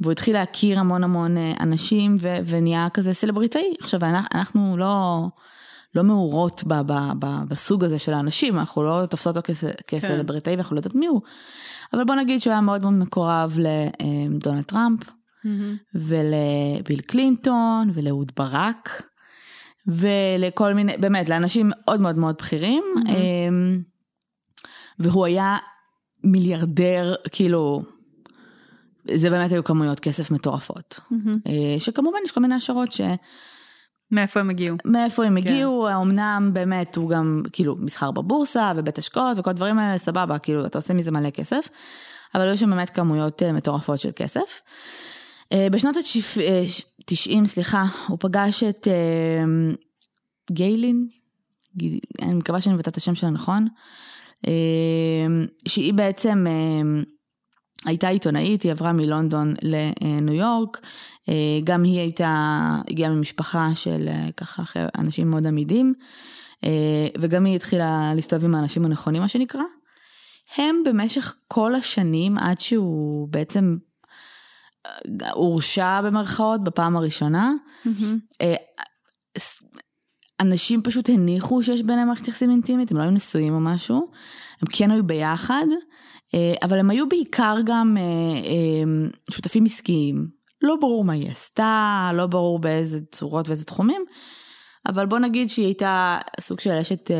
והוא 0.00 0.12
התחיל 0.12 0.34
להכיר 0.34 0.78
המון 0.80 1.04
המון 1.04 1.36
אנשים 1.60 2.16
ו- 2.20 2.38
ונהיה 2.46 2.88
כזה 2.94 3.14
סלבריטאי. 3.14 3.74
עכשיו, 3.80 4.00
אנחנו 4.34 4.76
לא, 4.76 5.26
לא 5.94 6.04
מעורות 6.04 6.62
ב- 6.66 6.80
ב- 6.86 7.12
ב- 7.18 7.44
בסוג 7.48 7.84
הזה 7.84 7.98
של 7.98 8.14
האנשים, 8.14 8.58
אנחנו 8.58 8.82
לא 8.82 9.06
תופסות 9.10 9.36
אותו 9.36 9.52
כס- 9.52 9.64
כסלבריטאי 9.86 10.52
כן. 10.52 10.58
ואנחנו 10.58 10.74
לא 10.76 10.78
יודעת 10.78 10.94
מי 10.94 11.06
הוא. 11.06 11.20
אבל 11.92 12.04
בוא 12.04 12.14
נגיד 12.14 12.40
שהוא 12.40 12.50
היה 12.50 12.60
מאוד 12.60 12.82
מאוד 12.82 12.94
מקורב 12.94 13.58
לדונלד 13.58 14.64
טראמפ, 14.64 15.00
mm-hmm. 15.44 15.94
ולביל 15.94 17.00
קלינטון, 17.00 17.90
ולאהוד 17.94 18.32
ברק, 18.36 19.02
ולכל 19.86 20.74
מיני, 20.74 20.96
באמת, 20.96 21.28
לאנשים 21.28 21.70
מאוד 21.70 22.00
מאוד 22.00 22.16
מאוד 22.16 22.34
בכירים. 22.38 22.84
Mm-hmm. 22.96 24.62
והוא 24.98 25.26
היה 25.26 25.56
מיליארדר, 26.24 27.14
כאילו, 27.32 27.82
זה 29.14 29.30
באמת 29.30 29.52
היו 29.52 29.64
כמויות 29.64 30.00
כסף 30.00 30.30
מטורפות. 30.30 31.00
Mm-hmm. 31.12 31.48
שכמובן 31.78 32.18
יש 32.24 32.30
כל 32.30 32.40
מיני 32.40 32.54
השערות 32.54 32.92
ש... 32.92 33.00
מאיפה 34.10 34.40
הם 34.40 34.50
הגיעו? 34.50 34.76
מאיפה 34.84 35.24
הם 35.24 35.40
כן. 35.40 35.48
הגיעו, 35.48 35.88
אמנם 36.02 36.50
באמת 36.52 36.96
הוא 36.96 37.10
גם 37.10 37.42
כאילו 37.52 37.76
מסחר 37.76 38.10
בבורסה 38.10 38.72
ובית 38.76 38.98
השקעות 38.98 39.38
וכל 39.38 39.50
הדברים 39.50 39.78
האלה, 39.78 39.98
סבבה, 39.98 40.38
כאילו 40.38 40.66
אתה 40.66 40.78
עושה 40.78 40.94
מזה 40.94 41.10
מלא 41.10 41.30
כסף, 41.30 41.68
אבל 42.34 42.48
היו 42.48 42.58
שם 42.58 42.70
באמת 42.70 42.90
כמויות 42.90 43.42
מטורפות 43.42 44.00
של 44.00 44.10
כסף. 44.16 44.60
בשנות 45.72 45.96
ה-90, 45.96 47.46
סליחה, 47.46 47.84
הוא 48.08 48.18
פגש 48.20 48.62
את 48.62 48.88
גיילין, 50.50 51.08
אני 52.22 52.34
מקווה 52.34 52.60
שאני 52.60 52.74
מבטאת 52.74 52.92
את 52.92 52.96
השם 52.96 53.14
שלה 53.14 53.30
נכון, 53.30 53.68
שהיא 55.68 55.94
בעצם 55.94 56.46
הייתה 57.86 58.08
עיתונאית, 58.08 58.62
היא 58.62 58.72
עברה 58.72 58.92
מלונדון 58.92 59.54
לניו 59.62 60.34
יורק, 60.34 60.86
גם 61.64 61.82
היא 61.82 62.00
הייתה, 62.00 62.58
הגיעה 62.90 63.10
ממשפחה 63.10 63.70
של 63.74 64.08
ככה 64.36 64.62
אנשים 64.98 65.30
מאוד 65.30 65.46
עמידים, 65.46 65.94
וגם 67.20 67.44
היא 67.44 67.56
התחילה 67.56 68.12
להסתובב 68.14 68.44
עם 68.44 68.54
האנשים 68.54 68.84
הנכונים, 68.84 69.22
מה 69.22 69.28
שנקרא. 69.28 69.62
הם 70.56 70.76
במשך 70.86 71.36
כל 71.48 71.74
השנים, 71.74 72.38
עד 72.38 72.60
שהוא 72.60 73.28
בעצם 73.28 73.76
הורשע 75.32 76.00
במרכאות 76.00 76.64
בפעם 76.64 76.96
הראשונה, 76.96 77.52
mm-hmm. 77.86 78.46
אנשים 80.40 80.82
פשוט 80.82 81.08
הניחו 81.08 81.62
שיש 81.62 81.82
ביניהם 81.82 82.08
מערכת 82.08 82.28
יחסים 82.28 82.50
אינטימית, 82.50 82.90
הם 82.90 82.96
לא 82.96 83.02
היו 83.02 83.10
נשואים 83.10 83.54
או 83.54 83.60
משהו, 83.60 84.10
הם 84.62 84.68
כן 84.72 84.90
היו 84.90 85.06
ביחד, 85.06 85.66
אבל 86.62 86.78
הם 86.78 86.90
היו 86.90 87.08
בעיקר 87.08 87.56
גם 87.64 87.96
שותפים 89.30 89.64
עסקיים. 89.64 90.42
לא 90.62 90.76
ברור 90.80 91.04
מה 91.04 91.12
היא 91.12 91.30
עשתה, 91.30 92.10
לא 92.14 92.26
ברור 92.26 92.58
באיזה 92.58 93.00
צורות 93.12 93.48
ואיזה 93.48 93.64
תחומים, 93.64 94.04
אבל 94.86 95.06
בוא 95.06 95.18
נגיד 95.18 95.50
שהיא 95.50 95.66
הייתה 95.66 96.18
סוג 96.40 96.60
של 96.60 96.70
אשת, 96.70 97.10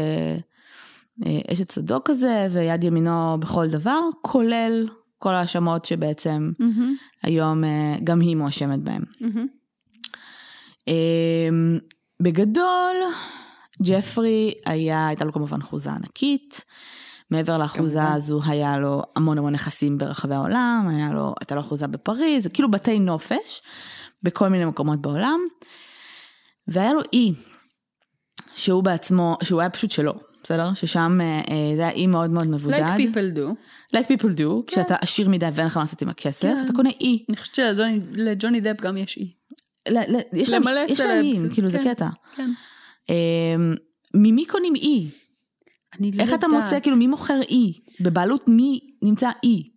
אשת 1.52 1.68
צדוק 1.68 2.08
כזה, 2.08 2.48
ויד 2.50 2.84
ימינו 2.84 3.36
בכל 3.40 3.68
דבר, 3.68 4.00
כולל 4.22 4.88
כל 5.22 5.34
ההאשמות 5.34 5.84
שבעצם 5.84 6.52
mm-hmm. 6.60 7.22
היום 7.22 7.64
גם 8.04 8.20
היא 8.20 8.36
מואשמת 8.36 8.78
בהן. 8.78 9.02
Mm-hmm. 9.02 10.90
בגדול, 12.22 12.96
ג'פרי 13.82 14.54
היה, 14.66 15.06
הייתה 15.06 15.24
לו 15.24 15.32
כמובן 15.32 15.62
חוזה 15.62 15.90
ענקית. 15.90 16.64
מעבר 17.30 17.58
לאחוזה 17.58 18.12
הזו 18.12 18.40
היה 18.46 18.78
לו 18.78 19.02
המון 19.16 19.38
המון 19.38 19.52
נכסים 19.52 19.98
ברחבי 19.98 20.34
העולם, 20.34 20.86
היה 20.90 21.12
לו, 21.12 21.34
הייתה 21.40 21.54
לו 21.54 21.60
אחוזה 21.60 21.86
בפריז, 21.86 22.46
כאילו 22.46 22.70
בתי 22.70 22.98
נופש 22.98 23.62
בכל 24.22 24.48
מיני 24.48 24.64
מקומות 24.64 25.02
בעולם. 25.02 25.40
והיה 26.68 26.92
לו 26.92 27.00
אי, 27.12 27.32
שהוא 28.54 28.82
בעצמו, 28.82 29.36
שהוא 29.42 29.60
היה 29.60 29.70
פשוט 29.70 29.90
שלו, 29.90 30.14
בסדר? 30.42 30.74
ששם 30.74 31.20
אה, 31.20 31.76
זה 31.76 31.82
היה 31.82 31.90
אי 31.90 32.06
מאוד 32.06 32.30
מאוד 32.30 32.46
מבודד. 32.46 32.78
Like 32.78 33.00
people 33.00 33.36
do. 33.36 33.54
Like 33.96 34.06
people 34.06 34.36
do, 34.38 34.60
כן. 34.60 34.66
כשאתה 34.66 34.96
עשיר 35.00 35.28
מדי 35.28 35.48
ואין 35.54 35.66
לך 35.66 35.76
מה 35.76 35.82
לעשות 35.82 36.02
עם 36.02 36.08
הכסף, 36.08 36.42
כן. 36.42 36.64
אתה 36.64 36.72
קונה 36.72 36.90
אי. 37.00 37.24
אני 37.28 37.36
חושבת 37.36 37.54
שלג'וני 37.56 38.60
דפ 38.60 38.80
גם 38.80 38.96
יש 38.96 39.18
אי. 39.18 39.32
יש 40.32 40.50
להם 40.50 40.68
איים, 40.68 41.48
כאילו 41.52 41.70
כן. 41.70 41.72
זה 41.72 41.78
קטע. 41.90 42.08
כן. 42.36 42.50
אה, 43.10 43.56
ממי 44.14 44.46
קונים 44.46 44.74
אי? 44.74 45.08
אני 45.98 46.12
לא 46.12 46.22
איך 46.22 46.34
אתה 46.34 46.48
מוצא, 46.48 46.80
כאילו, 46.80 46.96
מי 46.96 47.06
מוכר 47.06 47.40
אי? 47.48 47.72
בבעלות 48.00 48.48
מי 48.48 48.80
נמצא 49.02 49.30
אי? 49.44 49.70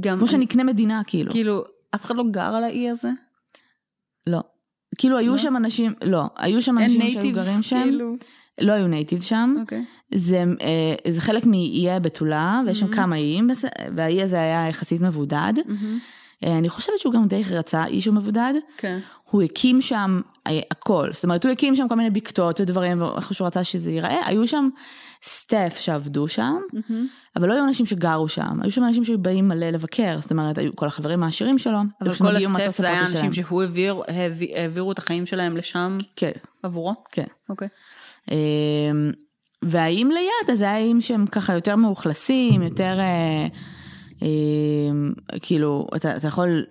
גם... 0.00 0.18
כמו 0.18 0.26
שנקנה 0.26 0.64
מדינה, 0.64 1.02
כאילו. 1.06 1.32
כאילו, 1.32 1.64
אף 1.94 2.04
אחד 2.04 2.16
לא 2.16 2.24
גר 2.30 2.54
על 2.54 2.64
האי 2.64 2.90
הזה? 2.90 3.10
לא. 4.26 4.40
כאילו, 4.98 5.18
היו 5.18 5.38
שם 5.38 5.56
אנשים, 5.56 5.92
לא, 6.02 6.24
היו 6.36 6.62
שם 6.62 6.78
אנשים 6.78 7.10
שהיו 7.10 7.32
גרים 7.32 7.62
שם. 7.62 7.98
לא 8.60 8.72
היו 8.72 8.86
native 8.88 9.22
שם. 9.22 9.54
אוקיי. 9.60 9.84
זה, 10.14 10.44
זה 11.08 11.20
חלק 11.20 11.46
מאיי 11.46 11.90
הבתולה, 11.90 12.60
ויש 12.66 12.80
שם 12.80 12.88
כמה 12.88 13.16
איים, 13.16 13.50
והאי 13.94 14.22
הזה 14.22 14.40
היה 14.40 14.68
יחסית 14.68 15.00
מבודד. 15.00 15.52
אני 16.42 16.68
חושבת 16.68 16.98
שהוא 16.98 17.12
גם 17.12 17.28
די 17.28 17.42
רצה 17.50 17.84
אי 17.84 18.00
שהוא 18.00 18.14
מבודד. 18.14 18.54
כן. 18.76 18.98
הוא 19.30 19.42
הקים 19.42 19.80
שם 19.80 20.20
הכל, 20.70 21.08
זאת 21.12 21.24
אומרת 21.24 21.44
הוא 21.44 21.52
הקים 21.52 21.76
שם 21.76 21.88
כל 21.88 21.94
מיני 21.94 22.10
בקתות 22.10 22.60
ודברים, 22.60 23.02
ואיך 23.02 23.34
שהוא 23.34 23.46
רצה 23.46 23.64
שזה 23.64 23.90
ייראה, 23.90 24.26
היו 24.26 24.48
שם 24.48 24.68
staff 25.22 25.80
שעבדו 25.80 26.28
שם, 26.28 26.56
mm-hmm. 26.74 26.92
אבל 27.36 27.48
לא 27.48 27.54
היו 27.54 27.64
אנשים 27.64 27.86
שגרו 27.86 28.28
שם, 28.28 28.62
היו 28.62 28.70
שם 28.70 28.84
אנשים 28.84 29.04
שבאים 29.04 29.48
מלא 29.48 29.70
לבקר, 29.70 30.16
זאת 30.20 30.30
אומרת 30.30 30.58
היו 30.58 30.76
כל 30.76 30.86
החברים 30.86 31.22
העשירים 31.22 31.58
שלו. 31.58 31.78
אבל 32.00 32.14
כל 32.14 32.36
ה 32.36 32.43
staff 32.43 32.76
זה 32.76 32.88
היה 32.88 33.00
אנשים 33.00 33.32
שהוא 33.32 33.62
העביר, 33.62 34.02
העביר, 34.08 34.48
העבירו 34.56 34.92
את 34.92 34.98
החיים 34.98 35.26
שלהם 35.26 35.56
לשם 35.56 35.98
כן. 36.16 36.32
עבורו? 36.62 36.94
כן. 37.12 37.24
אוקיי. 37.48 37.68
אמ, 37.68 37.97
והאיים 39.62 40.10
ליד, 40.10 40.50
אז 40.52 40.58
זה 40.58 40.70
האיים 40.70 41.00
שהם 41.00 41.26
ככה 41.26 41.54
יותר 41.54 41.76
מאוכלסים, 41.76 42.62
יותר... 42.62 43.00
אה, 43.00 43.46
אמ, 44.22 45.12
כאילו, 45.42 45.86
אתה, 45.96 46.16
אתה 46.16 46.28
יכול 46.28 46.64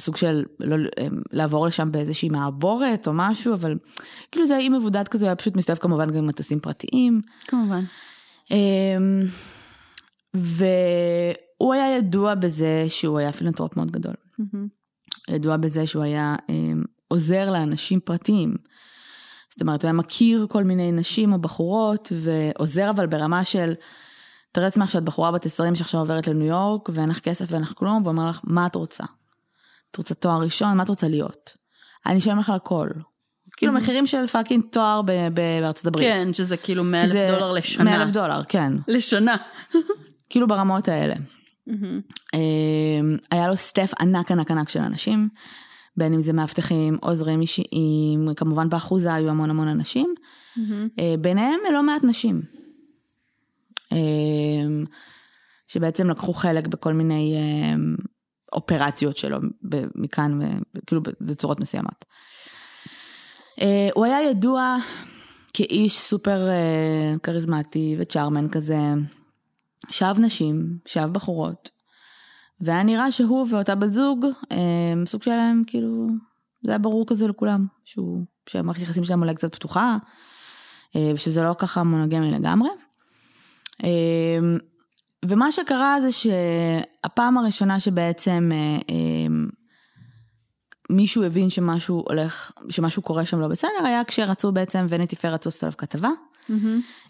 סוג 0.00 0.16
של 0.16 0.44
לא, 0.60 0.76
אמ, 0.76 1.22
לעבור 1.32 1.66
לשם 1.66 1.92
באיזושהי 1.92 2.28
מעבורת 2.28 3.08
או 3.08 3.12
משהו, 3.14 3.54
אבל 3.54 3.78
כאילו 4.30 4.46
זה 4.46 4.58
אי 4.58 4.68
מבודד 4.68 5.08
כזה, 5.08 5.26
היה 5.26 5.36
פשוט 5.36 5.56
מסתובב 5.56 5.78
כמובן 5.78 6.10
גם 6.10 6.16
עם 6.16 6.26
מטוסים 6.26 6.60
פרטיים. 6.60 7.20
כמובן. 7.46 7.82
אמ, 8.50 9.22
והוא 10.34 11.74
היה 11.74 11.96
ידוע 11.96 12.34
בזה 12.34 12.86
שהוא 12.88 13.18
היה 13.18 13.32
פילנטרופ 13.32 13.76
מאוד 13.76 13.90
גדול. 13.90 14.14
Mm-hmm. 14.40 15.34
ידוע 15.34 15.56
בזה 15.56 15.86
שהוא 15.86 16.02
היה 16.02 16.36
עוזר 17.08 17.50
לאנשים 17.50 18.00
פרטיים. 18.00 18.54
זאת 19.52 19.60
אומרת, 19.60 19.82
הוא 19.82 19.88
היה 19.88 19.92
מכיר 19.92 20.46
כל 20.48 20.64
מיני 20.64 20.92
נשים 20.92 21.32
או 21.32 21.38
בחורות, 21.38 22.12
ועוזר 22.14 22.90
אבל 22.90 23.06
ברמה 23.06 23.44
של... 23.44 23.72
תארי 24.52 24.64
לעצמך 24.64 24.90
שאת 24.90 25.02
בחורה 25.02 25.32
בת 25.32 25.46
20 25.46 25.74
שעכשיו 25.74 26.00
עוברת 26.00 26.26
לניו 26.26 26.46
יורק, 26.46 26.88
ואין 26.92 27.08
לך 27.08 27.18
כסף 27.20 27.44
ואין 27.48 27.62
לך 27.62 27.72
כלום, 27.76 28.02
ואומר 28.04 28.28
לך, 28.28 28.40
מה 28.44 28.66
את 28.66 28.74
רוצה? 28.74 29.04
את 29.90 29.96
רוצה 29.96 30.14
תואר 30.14 30.40
ראשון? 30.40 30.76
מה 30.76 30.82
את 30.82 30.88
רוצה 30.88 31.08
להיות? 31.08 31.56
אני 32.06 32.18
אשלם 32.18 32.38
לך 32.38 32.50
על 32.50 32.56
הכל. 32.56 32.88
כאילו 33.56 33.72
מחירים 33.72 34.06
של 34.06 34.26
fucking 34.26 34.64
תואר 34.70 35.00
בארצות 35.34 35.86
הברית. 35.86 36.06
כן, 36.06 36.34
שזה 36.34 36.56
כאילו 36.56 36.84
100 36.84 37.02
אלף 37.02 37.12
דולר 37.12 37.52
לשנה. 37.52 37.84
100 37.84 38.02
אלף 38.02 38.10
דולר, 38.10 38.42
כן. 38.48 38.72
לשנה. 38.88 39.36
כאילו 40.30 40.46
ברמות 40.46 40.88
האלה. 40.88 41.14
אמ, 42.34 43.16
היה 43.30 43.48
לו 43.48 43.56
סטף 43.56 43.92
ענק 44.00 44.30
ענק 44.30 44.50
ענק 44.50 44.68
של 44.68 44.80
אנשים, 44.80 45.28
בין 45.96 46.14
אם 46.14 46.20
זה 46.20 46.32
מאבטחים, 46.32 46.98
עוזרים 47.00 47.40
אישיים, 47.40 48.28
כמובן 48.36 48.68
באחוזה 48.68 49.14
היו 49.14 49.30
המון 49.30 49.50
המון 49.50 49.68
אנשים, 49.68 50.14
אה, 50.98 51.14
ביניהם 51.20 51.60
לא 51.72 51.82
מעט 51.82 52.04
נשים. 52.04 52.42
אמ, 53.92 54.84
שבעצם 55.68 56.10
לקחו 56.10 56.32
חלק 56.32 56.66
בכל 56.66 56.92
מיני 56.92 57.34
אמ, 57.36 57.96
אופרציות 58.52 59.16
שלו 59.16 59.38
מכאן, 59.94 60.38
כאילו 60.86 61.02
בצורות 61.20 61.60
מסוימות. 61.60 62.04
אה, 63.60 63.88
הוא 63.94 64.04
היה 64.04 64.30
ידוע 64.30 64.76
כאיש 65.54 65.98
סופר 65.98 66.48
אה, 66.48 67.14
כריזמטי 67.22 67.96
וצ'ארמן 67.98 68.48
כזה, 68.48 68.78
שאב 69.90 70.18
נשים, 70.18 70.78
שאב 70.86 71.12
בחורות, 71.12 71.70
והיה 72.62 72.82
נראה 72.82 73.12
שהוא 73.12 73.46
ואותה 73.50 73.74
בת 73.74 73.92
זוג, 73.92 74.26
אה, 74.52 74.92
סוג 75.06 75.22
שלהם, 75.22 75.62
כאילו, 75.66 76.06
זה 76.64 76.70
היה 76.70 76.78
ברור 76.78 77.06
כזה 77.06 77.28
לכולם, 77.28 77.66
שהוא, 77.84 78.24
שהמערכת 78.48 78.80
היחסים 78.80 79.04
שלהם 79.04 79.22
אולי 79.22 79.34
קצת 79.34 79.54
פתוחה, 79.54 79.96
אה, 80.96 81.10
ושזה 81.14 81.42
לא 81.42 81.54
ככה 81.58 81.82
מונוגמי 81.82 82.30
לגמרי. 82.30 82.68
אה, 83.84 84.38
ומה 85.24 85.52
שקרה 85.52 85.96
זה 86.00 86.12
שהפעם 86.12 87.38
הראשונה 87.38 87.80
שבעצם 87.80 88.50
מישהו 90.90 91.24
הבין 91.24 91.50
שמשהו 91.50 92.04
הולך, 92.08 92.52
שמשהו 92.70 93.02
קורה 93.02 93.26
שם 93.26 93.40
לא 93.40 93.48
בסדר, 93.48 93.84
היה 93.84 94.04
כשרצו 94.04 94.52
בעצם 94.52 94.86
וניטי 94.88 95.16
פייר 95.16 95.34
רצו 95.34 95.48
לעשות 95.48 95.62
עליו 95.62 95.76
כתבה. 95.78 96.08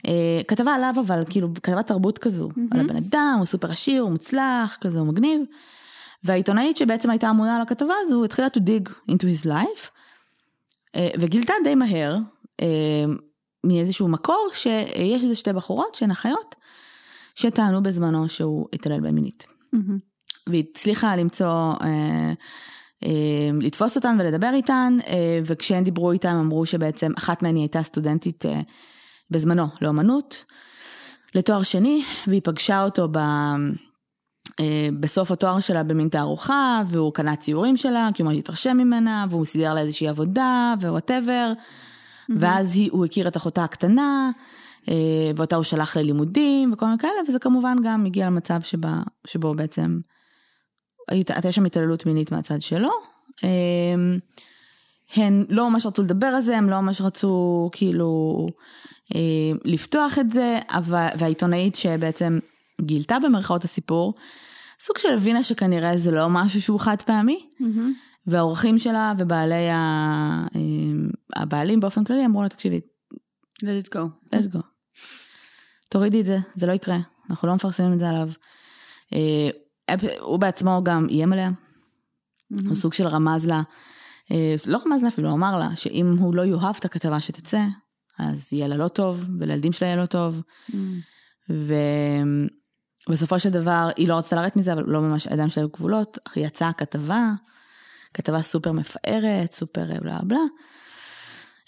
אה, 0.06 0.40
כתבה 0.48 0.74
עליו 0.74 0.94
אבל 1.06 1.22
כאילו 1.30 1.48
כתבת 1.62 1.86
תרבות 1.86 2.18
כזו, 2.18 2.48
על 2.70 2.80
הבן 2.80 2.96
אדם, 2.96 3.34
הוא 3.38 3.46
סופר 3.46 3.72
עשיר, 3.72 4.02
הוא 4.02 4.10
מוצלח, 4.10 4.78
כזה 4.80 4.98
הוא 4.98 5.06
מגניב. 5.06 5.40
והעיתונאית 6.24 6.76
שבעצם 6.76 7.10
הייתה 7.10 7.30
אמונה 7.30 7.56
על 7.56 7.62
הכתבה 7.62 7.94
הזו 8.02 8.24
התחילה 8.24 8.48
to 8.48 8.60
dig 8.60 8.90
into 9.10 9.24
his 9.24 9.46
life, 9.46 9.88
אה, 10.96 11.08
וגילתה 11.20 11.54
די 11.64 11.74
מהר, 11.74 12.16
אה, 12.60 13.04
מאיזשהו 13.64 14.08
מקור, 14.08 14.48
שיש 14.52 15.22
איזה 15.22 15.34
שתי 15.34 15.52
בחורות 15.52 15.94
שהן 15.94 16.10
אחיות, 16.10 16.54
שטענו 17.34 17.82
בזמנו 17.82 18.28
שהוא 18.28 18.68
התעלל 18.72 19.00
בהן 19.00 19.14
מינית. 19.14 19.46
והיא 20.46 20.64
הצליחה 20.70 21.16
למצוא, 21.16 21.72
לתפוס 23.60 23.96
אותן 23.96 24.16
ולדבר 24.20 24.50
איתן, 24.54 24.98
וכשהן 25.44 25.84
דיברו 25.84 26.12
איתן 26.12 26.36
אמרו 26.36 26.66
שבעצם 26.66 27.12
אחת 27.18 27.42
מהן 27.42 27.54
היא 27.56 27.62
הייתה 27.62 27.82
סטודנטית 27.82 28.44
בזמנו 29.32 29.66
לאומנות, 29.80 30.44
לתואר 31.34 31.62
שני, 31.62 32.04
והיא 32.26 32.40
פגשה 32.44 32.84
אותו 32.84 33.08
ב... 33.12 33.18
אה, 34.60 34.88
בסוף 35.00 35.30
התואר 35.30 35.60
שלה 35.60 35.82
במין 35.82 36.08
תערוכה, 36.08 36.82
והוא 36.88 37.12
קנה 37.14 37.36
ציורים 37.36 37.76
שלה, 37.76 38.08
כי 38.14 38.22
הוא 38.22 38.30
ממש 38.30 38.38
התרשם 38.38 38.76
ממנה, 38.76 39.26
והוא 39.30 39.44
סידר 39.44 39.74
לה 39.74 39.80
איזושהי 39.80 40.08
עבודה, 40.08 40.74
ו 40.80 40.87
whatever, 40.87 41.52
ואז 42.38 42.76
היא, 42.76 42.90
הוא 42.92 43.04
הכיר 43.04 43.28
את 43.28 43.36
אחותה 43.36 43.64
הקטנה, 43.64 44.30
אה, 44.88 44.94
ואותה 45.36 45.56
הוא 45.56 45.64
שלח 45.64 45.96
ללימודים, 45.96 46.72
וכל 46.72 46.86
מיני 46.86 46.98
כאלה, 46.98 47.12
וזה 47.28 47.38
כמובן 47.38 47.76
גם 47.84 48.06
הגיע 48.06 48.26
למצב 48.26 48.60
שבה, 48.60 48.94
שבו 49.26 49.54
בעצם 49.54 50.00
הייתה 51.08 51.52
שם 51.52 51.64
התעללות 51.64 52.06
מינית 52.06 52.32
מהצד 52.32 52.62
שלו. 52.62 52.90
אה, 53.44 53.48
הן 55.16 55.44
לא 55.48 55.70
ממש 55.70 55.86
רצו 55.86 56.02
לדבר 56.02 56.26
על 56.26 56.40
זה, 56.40 56.58
הם 56.58 56.70
לא 56.70 56.80
ממש 56.80 57.00
רצו 57.00 57.68
כאילו 57.72 58.46
אה, 58.48 58.54
לפתוח 59.64 60.18
את 60.18 60.32
זה, 60.32 60.58
אבל, 60.68 61.08
והעיתונאית 61.18 61.74
שבעצם 61.74 62.38
גילתה 62.80 63.16
במרכאות 63.18 63.64
הסיפור, 63.64 64.14
סוג 64.80 64.98
של 64.98 65.14
הבינה 65.14 65.42
שכנראה 65.42 65.96
זה 65.96 66.10
לא 66.10 66.28
משהו 66.30 66.62
שהוא 66.62 66.80
חד 66.80 67.02
פעמי, 67.02 67.46
והאורחים 68.26 68.78
שלה 68.78 69.12
ובעלי 69.18 69.70
ה... 69.70 69.78
אה, 70.54 70.60
הבעלים 71.36 71.80
באופן 71.80 72.04
כללי 72.04 72.26
אמרו 72.26 72.42
לה, 72.42 72.48
תקשיבי, 72.48 72.80
let 73.58 73.86
it 73.86 73.88
go. 73.88 74.00
let 74.34 74.38
it 74.38 74.56
go. 74.56 74.60
תורידי 75.88 76.20
את 76.20 76.26
זה, 76.26 76.38
זה 76.54 76.66
לא 76.66 76.72
יקרה, 76.72 76.98
אנחנו 77.30 77.48
לא 77.48 77.54
מפרסמים 77.54 77.92
את 77.92 77.98
זה 77.98 78.08
עליו. 78.08 78.28
אה, 79.14 79.48
הוא 80.20 80.38
בעצמו 80.38 80.80
גם 80.84 81.06
איים 81.08 81.32
עליה, 81.32 81.50
הוא 82.66 82.76
סוג 82.76 82.92
של 82.92 83.06
רמז 83.06 83.46
לה, 83.46 83.62
אה, 84.30 84.54
לא 84.66 84.78
רמז 84.86 85.02
לה 85.02 85.08
אפילו, 85.08 85.28
הוא 85.28 85.36
אמר 85.36 85.58
לה 85.58 85.76
שאם 85.76 86.14
הוא 86.18 86.34
לא 86.34 86.42
יאהב 86.42 86.76
את 86.78 86.84
הכתבה 86.84 87.20
שתצא, 87.20 87.62
אז 88.18 88.52
יהיה 88.52 88.68
לה 88.68 88.76
לא 88.76 88.88
טוב, 88.88 89.28
ולילדים 89.40 89.72
שלה 89.72 89.88
יהיה 89.88 89.96
לא 89.96 90.06
טוב. 90.06 90.42
ובסופו 93.08 93.40
של 93.40 93.50
דבר 93.50 93.88
היא 93.96 94.08
לא 94.08 94.14
רצתה 94.14 94.36
לרדת 94.36 94.56
מזה, 94.56 94.72
אבל 94.72 94.84
לא 94.86 95.00
ממש 95.00 95.26
הידיים 95.26 95.48
שלה 95.48 95.62
היו 95.62 95.72
כבולות, 95.72 96.18
אך 96.28 96.36
יצאה 96.36 96.72
כתבה, 96.72 97.30
כתבה 98.14 98.42
סופר 98.42 98.72
מפארת, 98.72 99.52
סופר 99.52 99.92
אה, 99.92 100.00
בלה 100.00 100.18
בלה, 100.24 100.38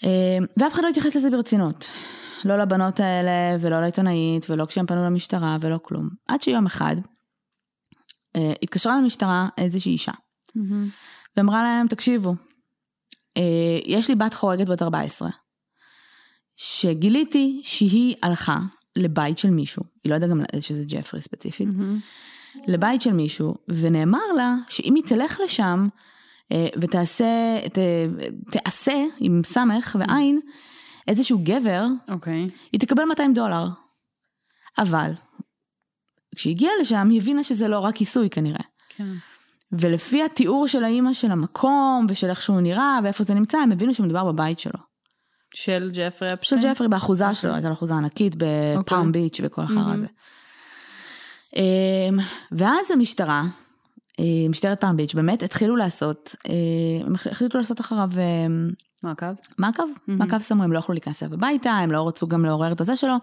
אה, 0.03 0.37
ואף 0.57 0.73
אחד 0.73 0.83
לא 0.83 0.87
התייחס 0.87 1.15
לזה 1.15 1.29
ברצינות. 1.29 1.91
לא 2.45 2.57
לבנות 2.57 2.99
האלה, 2.99 3.57
ולא 3.59 3.81
לעיתונאית, 3.81 4.49
ולא 4.49 4.65
כשהם 4.65 4.85
פנו 4.85 5.05
למשטרה, 5.05 5.57
ולא 5.61 5.79
כלום. 5.83 6.09
עד 6.27 6.41
שיום 6.41 6.65
אחד 6.65 6.95
אה, 8.35 8.53
התקשרה 8.63 8.97
למשטרה 8.97 9.47
איזושהי 9.57 9.91
אישה, 9.91 10.11
ואמרה 11.37 11.63
להם, 11.63 11.87
תקשיבו, 11.87 12.35
יש 13.85 14.09
לי 14.09 14.15
בת 14.15 14.33
חורגת 14.33 14.67
בת 14.67 14.81
14, 14.81 15.29
שגיליתי 16.55 17.61
שהיא 17.63 18.15
הלכה 18.23 18.59
לבית 18.95 19.37
של 19.37 19.49
מישהו, 19.49 19.83
היא 20.03 20.09
לא 20.09 20.15
יודעת 20.15 20.29
גם 20.29 20.41
שזה 20.59 20.83
ג'פרי 20.87 21.21
ספציפית, 21.21 21.69
לבית 22.67 23.01
של 23.01 23.13
מישהו, 23.13 23.55
ונאמר 23.67 24.31
לה 24.37 24.55
שאם 24.69 24.95
היא 24.95 25.03
תלך 25.03 25.39
לשם 25.45 25.87
אה, 26.51 26.67
ותעשה, 26.81 27.59
ת, 27.73 27.77
תעשה 28.51 29.03
עם 29.19 29.41
סמך 29.45 29.97
ועין 29.99 30.39
איזשהו 31.07 31.39
גבר, 31.43 31.85
אוקיי. 32.09 32.47
היא 32.71 32.79
תקבל 32.79 33.03
200 33.03 33.33
דולר. 33.33 33.67
אבל, 34.77 35.11
כשהיא 36.35 36.51
הגיעה 36.51 36.73
לשם, 36.81 37.09
היא 37.09 37.21
הבינה 37.21 37.43
שזה 37.43 37.67
לא 37.67 37.79
רק 37.79 37.95
כיסוי 37.95 38.29
כנראה. 38.29 38.63
כן. 38.89 39.13
ולפי 39.71 40.23
התיאור 40.23 40.67
של 40.67 40.83
האימא 40.83 41.13
של 41.13 41.31
המקום, 41.31 42.05
ושל 42.09 42.29
איך 42.29 42.41
שהוא 42.41 42.61
נראה, 42.61 42.99
ואיפה 43.03 43.23
זה 43.23 43.33
נמצא, 43.33 43.57
הם 43.57 43.71
הבינו 43.71 43.93
שמדובר 43.93 44.23
בבית 44.23 44.59
שלו. 44.59 44.79
של 45.55 45.89
ג'פרי 45.93 46.29
של 46.29 46.33
אפשטיין? 46.33 46.61
ג'פרי 46.61 46.87
באחוזה 46.87 47.35
שלו, 47.35 47.53
הייתה 47.53 47.67
לו 47.67 47.73
אחוזה 47.73 47.95
ענקית 47.95 48.35
בפאום 48.37 49.11
ביץ' 49.11 49.39
וכל 49.43 49.61
החרא 49.61 49.93
הזה. 49.93 50.07
אמ, 51.55 52.17
ואז 52.51 52.91
המשטרה, 52.91 53.43
אה, 54.19 54.49
משטרת 54.49 54.81
פאום 54.81 54.97
ביץ', 54.97 55.13
באמת 55.13 55.43
התחילו 55.43 55.75
לעשות, 55.75 56.35
אה, 56.49 57.05
הם 57.05 57.15
החליטו 57.15 57.57
לעשות 57.57 57.81
אחריו 57.81 58.09
אה, 58.17 58.47
מעקב? 59.03 59.25
מעקב, 59.57 59.83
מעקב 60.07 60.37
סמוי, 60.39 60.65
הם 60.65 60.71
לא 60.71 60.79
יכלו 60.79 60.93
להיכנס 60.93 61.23
אליו 61.23 61.33
הביתה, 61.33 61.71
הם 61.71 61.91
לא 61.91 62.07
רצו 62.07 62.27
גם 62.27 62.45
לעורר 62.45 62.71
את 62.71 62.81
הזה 62.81 62.95
שלו, 62.95 63.15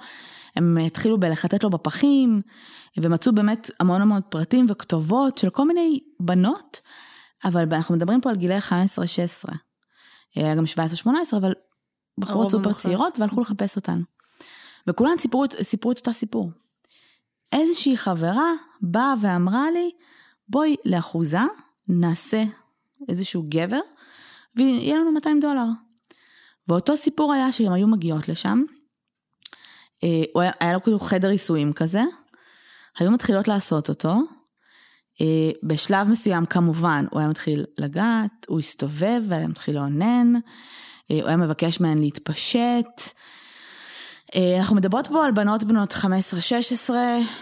הם 0.56 0.78
התחילו 0.78 1.20
בלחטט 1.20 1.62
לו 1.62 1.70
בפחים, 1.70 2.40
ומצאו 2.96 3.32
באמת 3.32 3.70
המון 3.80 4.02
המון 4.02 4.20
פרטים 4.28 4.66
וכתובות 4.68 5.38
של 5.38 5.50
כל 5.50 5.66
מיני 5.66 6.00
בנות, 6.20 6.80
אבל 7.44 7.64
אנחנו 7.72 7.94
מדברים 7.94 8.20
פה 8.20 8.30
על 8.30 8.36
גילאי 8.36 8.58
15-16. 8.58 8.72
היה 10.34 10.54
גם 10.54 10.64
17-18, 11.04 11.08
אבל 11.36 11.52
בחורות 12.18 12.50
סופר. 12.50 12.72
צעירות 12.72 13.18
והלכו 13.18 13.40
לחפש 13.40 13.76
אותן. 13.76 14.02
וכולן 14.86 15.18
סיפרו, 15.18 15.44
סיפרו 15.62 15.92
את 15.92 15.98
אותה 15.98 16.12
סיפור. 16.12 16.50
איזושהי 17.52 17.96
חברה 17.96 18.52
באה 18.80 19.14
ואמרה 19.20 19.70
לי, 19.70 19.90
בואי 20.48 20.76
לאחוזה, 20.84 21.38
נעשה 21.88 22.42
איזשהו 23.08 23.44
גבר, 23.48 23.80
ויהיה 24.56 24.96
לנו 24.96 25.12
200 25.12 25.40
דולר. 25.40 25.66
ואותו 26.68 26.96
סיפור 26.96 27.32
היה 27.32 27.52
שהן 27.52 27.72
היו 27.72 27.86
מגיעות 27.86 28.28
לשם, 28.28 28.62
אה, 30.04 30.42
היה, 30.42 30.52
היה 30.60 30.72
לו 30.72 30.82
כאילו 30.82 31.00
חדר 31.00 31.28
עיסויים 31.28 31.72
כזה, 31.72 32.02
היו 32.98 33.10
מתחילות 33.10 33.48
לעשות 33.48 33.88
אותו, 33.88 34.14
אה, 35.20 35.50
בשלב 35.62 36.08
מסוים 36.08 36.46
כמובן 36.46 37.04
הוא 37.10 37.20
היה 37.20 37.28
מתחיל 37.28 37.64
לגעת, 37.78 38.46
הוא 38.48 38.58
הסתובב 38.58 39.22
והיה 39.28 39.48
מתחיל 39.48 39.74
לאונן, 39.74 40.32
הוא 41.08 41.26
היה 41.26 41.36
מבקש 41.36 41.80
מהן 41.80 41.98
להתפשט. 41.98 43.00
אה, 44.34 44.58
אנחנו 44.58 44.76
מדברות 44.76 45.06
פה 45.06 45.24
על 45.24 45.32
בנות 45.32 45.64
בנות 45.64 45.92
15-16, 45.92 46.90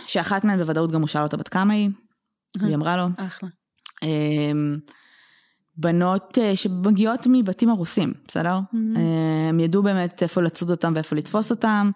שאחת 0.07 0.45
מהן 0.45 0.59
בוודאות 0.59 0.93
גם 0.93 1.01
הוא 1.01 1.09
שאל 1.09 1.23
אותה 1.23 1.37
בת 1.37 1.49
כמה 1.49 1.73
היא, 1.73 1.91
היא 2.61 2.75
אמרה 2.75 2.97
לו. 2.97 3.07
אחלה. 3.17 3.49
אמ, 4.03 4.77
בנות 5.77 6.39
אה, 6.39 6.57
שמגיעות 6.57 7.27
מבתים 7.31 7.69
הרוסים, 7.69 8.13
בסדר? 8.29 8.59
אה, 8.97 9.49
הם 9.49 9.61
ידעו 9.61 9.83
באמת 9.83 10.23
איפה 10.23 10.43
לצוד 10.43 10.71
אותם 10.71 10.93
ואיפה 10.95 11.17
לתפוס 11.17 11.51
אותם. 11.51 11.91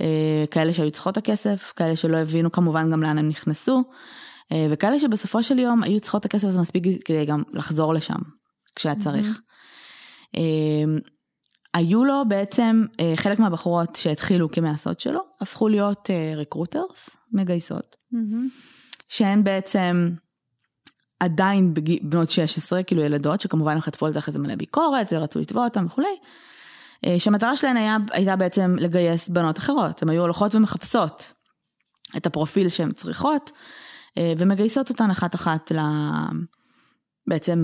אה, 0.00 0.44
כאלה 0.50 0.74
שהיו 0.74 0.90
צריכות 0.90 1.12
את 1.12 1.18
הכסף, 1.18 1.72
כאלה 1.76 1.96
שלא 1.96 2.16
הבינו 2.16 2.52
כמובן 2.52 2.90
גם 2.90 3.02
לאן 3.02 3.18
הם 3.18 3.28
נכנסו, 3.28 3.84
אה, 4.52 4.66
וכאלה 4.70 5.00
שבסופו 5.00 5.42
של 5.42 5.58
יום 5.58 5.82
היו 5.82 6.00
צריכות 6.00 6.20
את 6.20 6.26
הכסף 6.26 6.48
הזה 6.48 6.60
מספיק 6.60 6.84
כדי 7.04 7.24
גם 7.24 7.42
לחזור 7.52 7.94
לשם, 7.94 8.18
כשהיה 8.76 8.94
צריך. 8.94 9.40
אה, 10.36 10.98
היו 11.74 12.04
לו 12.04 12.22
בעצם, 12.28 12.84
אה, 13.00 13.12
חלק 13.16 13.38
מהבחורות 13.38 13.96
שהתחילו 13.96 14.50
כמעשות 14.50 15.00
שלו, 15.00 15.20
הפכו 15.40 15.68
להיות 15.68 16.10
רקרוטרס, 16.36 17.16
מגייסות, 17.32 17.96
שהן 19.08 19.44
בעצם 19.44 20.10
עדיין. 21.20 21.74
בנות 22.02 22.30
16, 22.30 22.82
כאילו 22.82 23.02
ילדות, 23.02 23.40
שכמובן 23.40 23.72
הם 23.72 23.80
חטפו 23.80 24.06
על 24.06 24.12
זה 24.12 24.18
אחרי 24.18 24.32
זה 24.32 24.38
מלא 24.38 24.54
ביקורת, 24.54 25.12
ורצו 25.12 25.38
לתבוע 25.38 25.64
אותם 25.64 25.86
וכולי. 25.86 26.16
שהמטרה 27.18 27.56
שלהן 27.56 27.76
היה, 27.76 27.96
הייתה 28.12 28.36
בעצם 28.36 28.76
לגייס 28.78 29.28
בנות 29.28 29.58
אחרות, 29.58 30.02
הן 30.02 30.08
היו 30.08 30.22
הולכות 30.22 30.54
ומחפשות 30.54 31.32
את 32.16 32.26
הפרופיל 32.26 32.68
שהן 32.68 32.92
צריכות, 32.92 33.52
ומגייסות 34.38 34.90
אותן 34.90 35.10
אחת 35.10 35.34
אחת 35.34 35.72
ל... 35.72 35.78
בעצם 37.26 37.62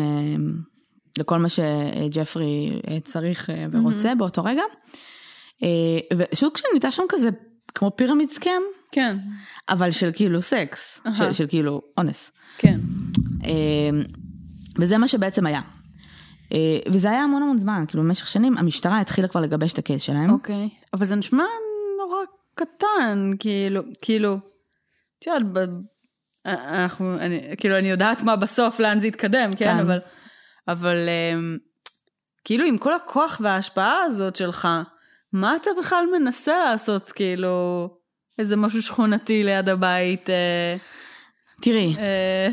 לכל 1.19 1.39
מה 1.39 1.49
שג'פרי 1.49 2.81
צריך 3.05 3.51
ורוצה 3.73 4.13
mm-hmm. 4.13 4.15
באותו 4.15 4.45
רגע. 4.45 4.63
ושוב 6.17 6.51
כשאני 6.55 6.71
נהייתה 6.73 6.91
שם 6.91 7.03
כזה 7.09 7.29
כמו 7.75 7.97
פירמיד 7.97 8.31
סקאם, 8.31 8.63
כן. 8.93 9.17
אבל 9.69 9.91
של 9.91 10.11
כאילו 10.15 10.43
סקס, 10.43 11.01
uh-huh. 11.05 11.15
של, 11.15 11.33
של 11.33 11.47
כאילו 11.47 11.83
אונס. 11.99 12.33
כן. 12.59 12.81
וזה 14.79 14.99
מה 14.99 15.09
שבעצם 15.09 15.47
היה. 15.47 15.61
וזה 16.89 17.11
היה 17.11 17.23
המון 17.23 17.43
המון 17.43 17.59
זמן, 17.59 17.85
כאילו 17.89 18.03
במשך 18.03 18.29
שנים 18.29 18.59
המשטרה 18.59 19.01
התחילה 19.01 19.29
כבר 19.29 19.41
לגבש 19.41 19.73
את 19.73 19.79
הקייס 19.79 20.03
שלהם. 20.03 20.31
אוקיי, 20.31 20.69
okay. 20.73 20.87
אבל 20.95 21.07
זה 21.07 21.17
נשמע 21.17 21.45
נורא 21.99 22.19
קטן, 22.55 23.31
כאילו, 23.39 23.83
כאילו, 24.01 24.39
את 25.19 25.27
יודעת, 25.27 25.69
אנחנו, 26.47 27.17
אני, 27.19 27.41
כאילו, 27.57 27.79
אני 27.79 27.91
יודעת 27.91 28.23
מה 28.23 28.37
בסוף, 28.37 28.81
לאן 28.81 29.01
זה 29.01 29.07
יתקדם, 29.07 29.51
כן, 29.53 29.65
כן. 29.65 29.79
אבל, 29.79 29.99
אבל 30.69 30.97
אמ, 31.09 31.57
כאילו, 32.45 32.65
עם 32.67 32.79
כל 32.79 32.95
הכוח 32.95 33.41
וההשפעה 33.43 34.03
הזאת 34.03 34.37
שלך, 34.37 34.69
מה 35.33 35.57
אתה 35.57 35.71
בכלל 35.79 36.05
מנסה 36.19 36.65
לעשות, 36.65 37.13
כאילו, 37.13 37.89
איזה 38.39 38.57
משהו 38.57 38.83
שכונתי 38.83 39.45
ליד 39.45 39.69
הבית? 39.69 40.31
אה, 40.31 40.77
תראי. 41.63 41.95
אה, 41.99 42.49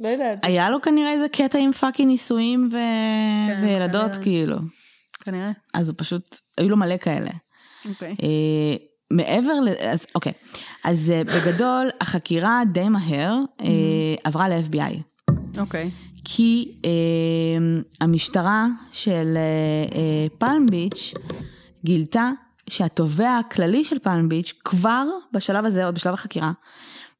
לא 0.00 0.08
יודעת. 0.08 0.44
היה 0.44 0.70
לו 0.70 0.82
כנראה 0.82 1.12
איזה 1.12 1.28
קטע 1.28 1.58
עם 1.58 1.72
פאקינג 1.72 2.08
נישואים 2.08 2.68
ו... 2.72 2.76
כן, 3.46 3.60
וילדות, 3.62 4.02
כנראה. 4.02 4.22
כאילו. 4.22 4.56
כנראה. 5.20 5.50
אז 5.74 5.88
הוא 5.88 5.94
פשוט, 5.98 6.36
היו 6.58 6.68
לו 6.68 6.76
מלא 6.76 6.96
כאלה. 6.96 7.30
אוקיי. 7.88 8.16
אה, 8.22 8.76
מעבר 9.10 9.60
ל... 9.60 9.68
אז 9.68 10.06
אוקיי. 10.14 10.32
אז 10.84 11.10
אה, 11.10 11.22
בגדול, 11.24 11.88
החקירה 12.00 12.62
די 12.72 12.88
מהר 12.88 13.38
אה, 13.60 13.66
עברה 14.24 14.48
ל-FBI. 14.48 14.96
אוקיי. 15.58 15.90
כי 16.24 16.72
אה, 16.84 16.90
המשטרה 18.00 18.66
של 18.92 19.36
אה, 19.36 19.98
אה, 19.98 20.26
פלם 20.38 20.66
ביץ' 20.66 21.14
גילתה 21.84 22.30
שהתובע 22.70 23.38
הכללי 23.38 23.84
של 23.84 23.98
פלם 23.98 24.28
ביץ' 24.28 24.52
כבר 24.64 25.06
בשלב 25.32 25.64
הזה, 25.64 25.84
עוד 25.84 25.94
בשלב 25.94 26.14
החקירה, 26.14 26.52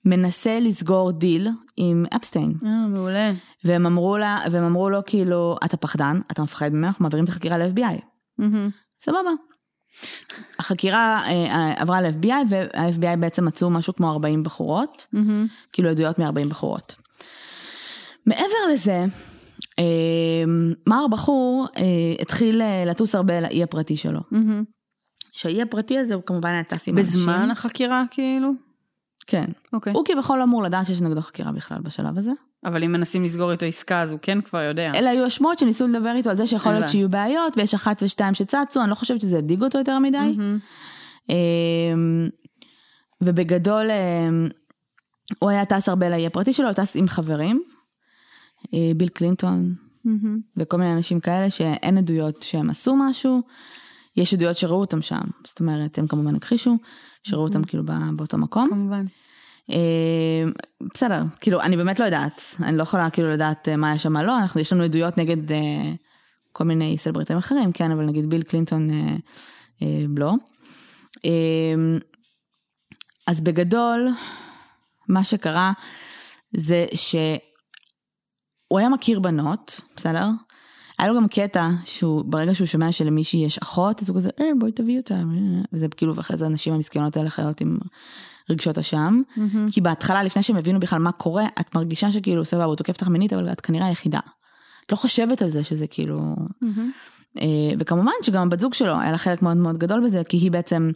מנסה 0.05 0.61
לסגור 0.61 1.13
דיל 1.13 1.49
עם 1.77 2.05
אפסטיין. 2.17 2.55
אה, 2.67 2.87
מעולה. 2.87 3.33
והם 3.65 3.87
אמרו, 3.87 4.17
לה, 4.17 4.41
והם 4.51 4.65
אמרו 4.65 4.91
לו 4.91 5.01
כאילו, 5.07 5.57
אתה 5.65 5.77
פחדן, 5.77 6.21
אתה 6.33 6.43
מפחד 6.43 6.69
ממנו, 6.69 6.87
אנחנו 6.87 7.03
מעבירים 7.03 7.25
את 7.25 7.29
החקירה 7.29 7.59
ל-FBI. 7.59 8.01
Mm-hmm. 8.41 8.71
סבבה. 9.05 9.31
החקירה 10.59 11.23
אה, 11.27 11.75
עברה 11.77 12.01
ל-FBI, 12.01 12.47
וה-FBI 12.49 13.17
בעצם 13.21 13.45
מצאו 13.45 13.71
משהו 13.71 13.97
כמו 13.97 14.11
40 14.11 14.43
בחורות, 14.43 15.07
mm-hmm. 15.15 15.19
כאילו 15.73 15.91
עדויות 15.91 16.19
מ-40 16.19 16.49
בחורות. 16.49 16.95
מעבר 18.27 18.73
לזה, 18.73 19.05
אה, 19.79 20.45
מר 20.87 21.07
בחור 21.11 21.67
אה, 21.77 21.83
התחיל 22.21 22.63
אה, 22.63 22.85
לטוס 22.87 23.15
הרבה 23.15 23.41
לאי 23.41 23.63
הפרטי 23.63 23.97
שלו. 23.97 24.21
Mm-hmm. 24.21 24.65
שהאי 25.33 25.63
הפרטי 25.63 25.99
הזה 25.99 26.15
הוא 26.15 26.23
כמובן 26.27 26.51
היה 26.51 26.65
טס 26.65 26.89
עם 26.89 26.99
אנשים. 26.99 27.21
בזמן 27.21 27.51
החקירה 27.51 28.05
כאילו? 28.11 28.51
כן. 29.27 29.45
אוקיי. 29.73 29.93
הוא 29.93 30.05
כביכול 30.05 30.43
אמור 30.43 30.63
לדעת 30.63 30.87
שיש 30.87 31.01
נגדו 31.01 31.21
חקירה 31.21 31.53
בכלל 31.53 31.79
בשלב 31.83 32.19
הזה. 32.19 32.31
אבל 32.65 32.85
אם 32.85 32.93
מנסים 32.93 33.25
לסגור 33.25 33.53
איתו 33.53 33.67
עסקה 33.67 34.01
אז 34.01 34.13
הוא 34.13 34.19
כן 34.23 34.41
כבר 34.41 34.61
יודע. 34.61 34.91
אלה 34.95 35.11
היו 35.11 35.25
השמועות 35.25 35.59
שניסו 35.59 35.87
לדבר 35.87 36.13
איתו 36.17 36.31
על 36.31 36.37
זה 36.37 36.47
שיכול 36.47 36.73
להיות 36.73 36.89
שיהיו 36.89 37.09
בעיות, 37.09 37.57
ויש 37.57 37.75
אחת 37.75 38.03
ושתיים 38.03 38.35
שצצו, 38.35 38.81
אני 38.81 38.91
לא 38.91 38.95
חושבת 38.95 39.21
שזה 39.21 39.39
הדאיג 39.39 39.63
אותו 39.63 39.79
יותר 39.79 39.99
מדי. 39.99 40.37
Mm-hmm. 40.37 41.33
ובגדול, 43.21 43.91
הוא 45.39 45.51
היה 45.51 45.65
טס 45.65 45.89
הרבה 45.89 46.09
לאי 46.09 46.27
הפרטי 46.27 46.53
שלו, 46.53 46.67
הוא 46.67 46.73
טס 46.73 46.97
עם 46.97 47.09
חברים, 47.09 47.63
ביל 48.97 49.09
קלינטון, 49.09 49.75
Mm-hmm. 50.07 50.41
וכל 50.57 50.77
מיני 50.77 50.93
אנשים 50.93 51.21
כאלה 51.21 51.51
שאין 51.51 51.99
עדויות 51.99 52.43
שהם 52.43 52.71
עשו 52.71 52.97
משהו, 52.97 53.43
יש 54.17 54.35
עדויות 54.35 54.57
שראו 54.57 54.81
אותם 54.81 55.03
שם, 55.03 55.21
זאת 55.45 55.61
אומרת, 55.61 55.99
הם 55.99 56.07
כמובן 56.07 56.35
הכחישו, 56.35 56.77
שראו 57.23 57.43
אותם 57.43 57.65
כאילו 57.65 57.83
באותו 58.17 58.39
מקום. 58.39 58.69
כמובן. 58.71 59.05
אה, 59.73 60.45
בסדר, 60.95 61.23
כאילו, 61.41 61.61
אני 61.61 61.77
באמת 61.77 62.01
לא 62.01 62.05
יודעת, 62.05 62.43
אני 62.63 62.77
לא 62.77 62.83
יכולה 62.83 63.11
כאילו 63.11 63.31
לדעת 63.33 63.69
אה, 63.69 63.77
מה 63.77 63.89
היה 63.89 63.99
שם, 63.99 64.13
מה 64.13 64.23
לא, 64.23 64.39
אנחנו, 64.39 64.61
יש 64.61 64.73
לנו 64.73 64.83
עדויות 64.83 65.19
נגד 65.19 65.53
אה, 65.53 65.93
כל 66.53 66.65
מיני 66.65 66.99
סלבריטים 66.99 67.37
אחרים, 67.37 67.73
כן, 67.73 67.91
אבל 67.91 68.05
נגיד 68.05 68.31
ביל 68.31 68.43
קלינטון 68.43 68.89
לא. 70.17 70.35
אז 73.27 73.41
בגדול, 73.41 74.09
מה 75.09 75.25
שקרה 75.25 75.73
זה 76.57 76.87
שהוא 78.73 78.79
היה 78.79 78.89
מכיר 78.89 79.21
בנות, 79.21 79.81
בסדר? 79.97 80.29
היה 80.99 81.09
לו 81.09 81.17
גם 81.17 81.29
קטע 81.29 81.71
שהוא, 81.85 82.25
ברגע 82.25 82.55
שהוא 82.55 82.67
שומע 82.67 82.93
שלמישהי 82.93 83.45
יש 83.45 83.59
אחות, 83.59 84.03
אז 84.03 84.09
הוא 84.09 84.17
כזה, 84.17 84.31
אה, 84.41 84.47
בואי 84.59 84.73
תביאי 84.73 84.99
אותה. 84.99 85.23
וזה 85.73 85.89
כאילו, 85.89 86.17
ואחרי 86.17 86.37
זה 86.37 86.47
הנשים 86.47 86.75
המסכנות 86.75 87.17
האלה 87.17 87.31
חיות 87.31 87.61
עם 87.61 87.79
רגשות 88.51 88.79
אשם. 88.79 89.23
Mm-hmm. 89.37 89.73
כי 89.73 89.81
בהתחלה, 89.81 90.23
לפני 90.23 90.43
שהם 90.43 90.57
הבינו 90.57 90.81
בכלל 90.81 90.99
מה 90.99 91.13
קורה, 91.13 91.47
את 91.61 91.75
מרגישה 91.75 92.13
שכאילו, 92.13 92.45
סבבה, 92.45 92.65
הוא 92.65 92.77
תוקף 92.77 92.93
אותך 92.93 93.09
מינית, 93.09 93.33
אבל 93.33 93.53
את 93.53 93.61
כנראה 93.61 93.87
היחידה. 93.87 94.21
את 94.87 94.93
לא 94.93 94.97
חושבת 94.97 95.43
על 95.43 95.51
זה 95.51 95.65
שזה 95.65 95.87
כאילו... 95.87 96.37
Mm-hmm. 96.65 97.41
וכמובן 97.79 98.13
שגם 98.23 98.47
הבת 98.47 98.61
זוג 98.61 98.75
שלו, 98.75 99.01
היה 99.01 99.13
לה 99.13 99.19
חלק 99.19 99.43
מאוד 99.43 99.57
מאוד 99.57 99.79
גדול 99.79 100.05
בזה, 100.05 100.23
כי 100.25 100.37
היא 100.37 100.51
בעצם 100.51 100.91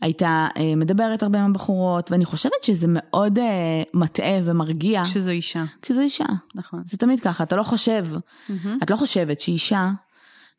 הייתה 0.00 0.48
אה, 0.56 0.74
מדברת 0.76 1.22
הרבה 1.22 1.44
עם 1.44 1.50
הבחורות, 1.50 2.10
ואני 2.10 2.24
חושבת 2.24 2.64
שזה 2.64 2.86
מאוד 2.90 3.38
אה, 3.38 3.82
מטעה 3.94 4.38
ומרגיע. 4.44 5.02
כשזו 5.04 5.30
אישה. 5.30 5.64
כשזו 5.82 6.00
אישה. 6.00 6.24
נכון. 6.54 6.82
זה 6.84 6.96
תמיד 6.96 7.20
ככה, 7.20 7.44
אתה 7.44 7.56
לא 7.56 7.62
חושב, 7.62 8.06
Mm-hmm. 8.14 8.68
את 8.82 8.90
לא 8.90 8.96
חושבת 8.96 9.40
שאישה 9.40 9.90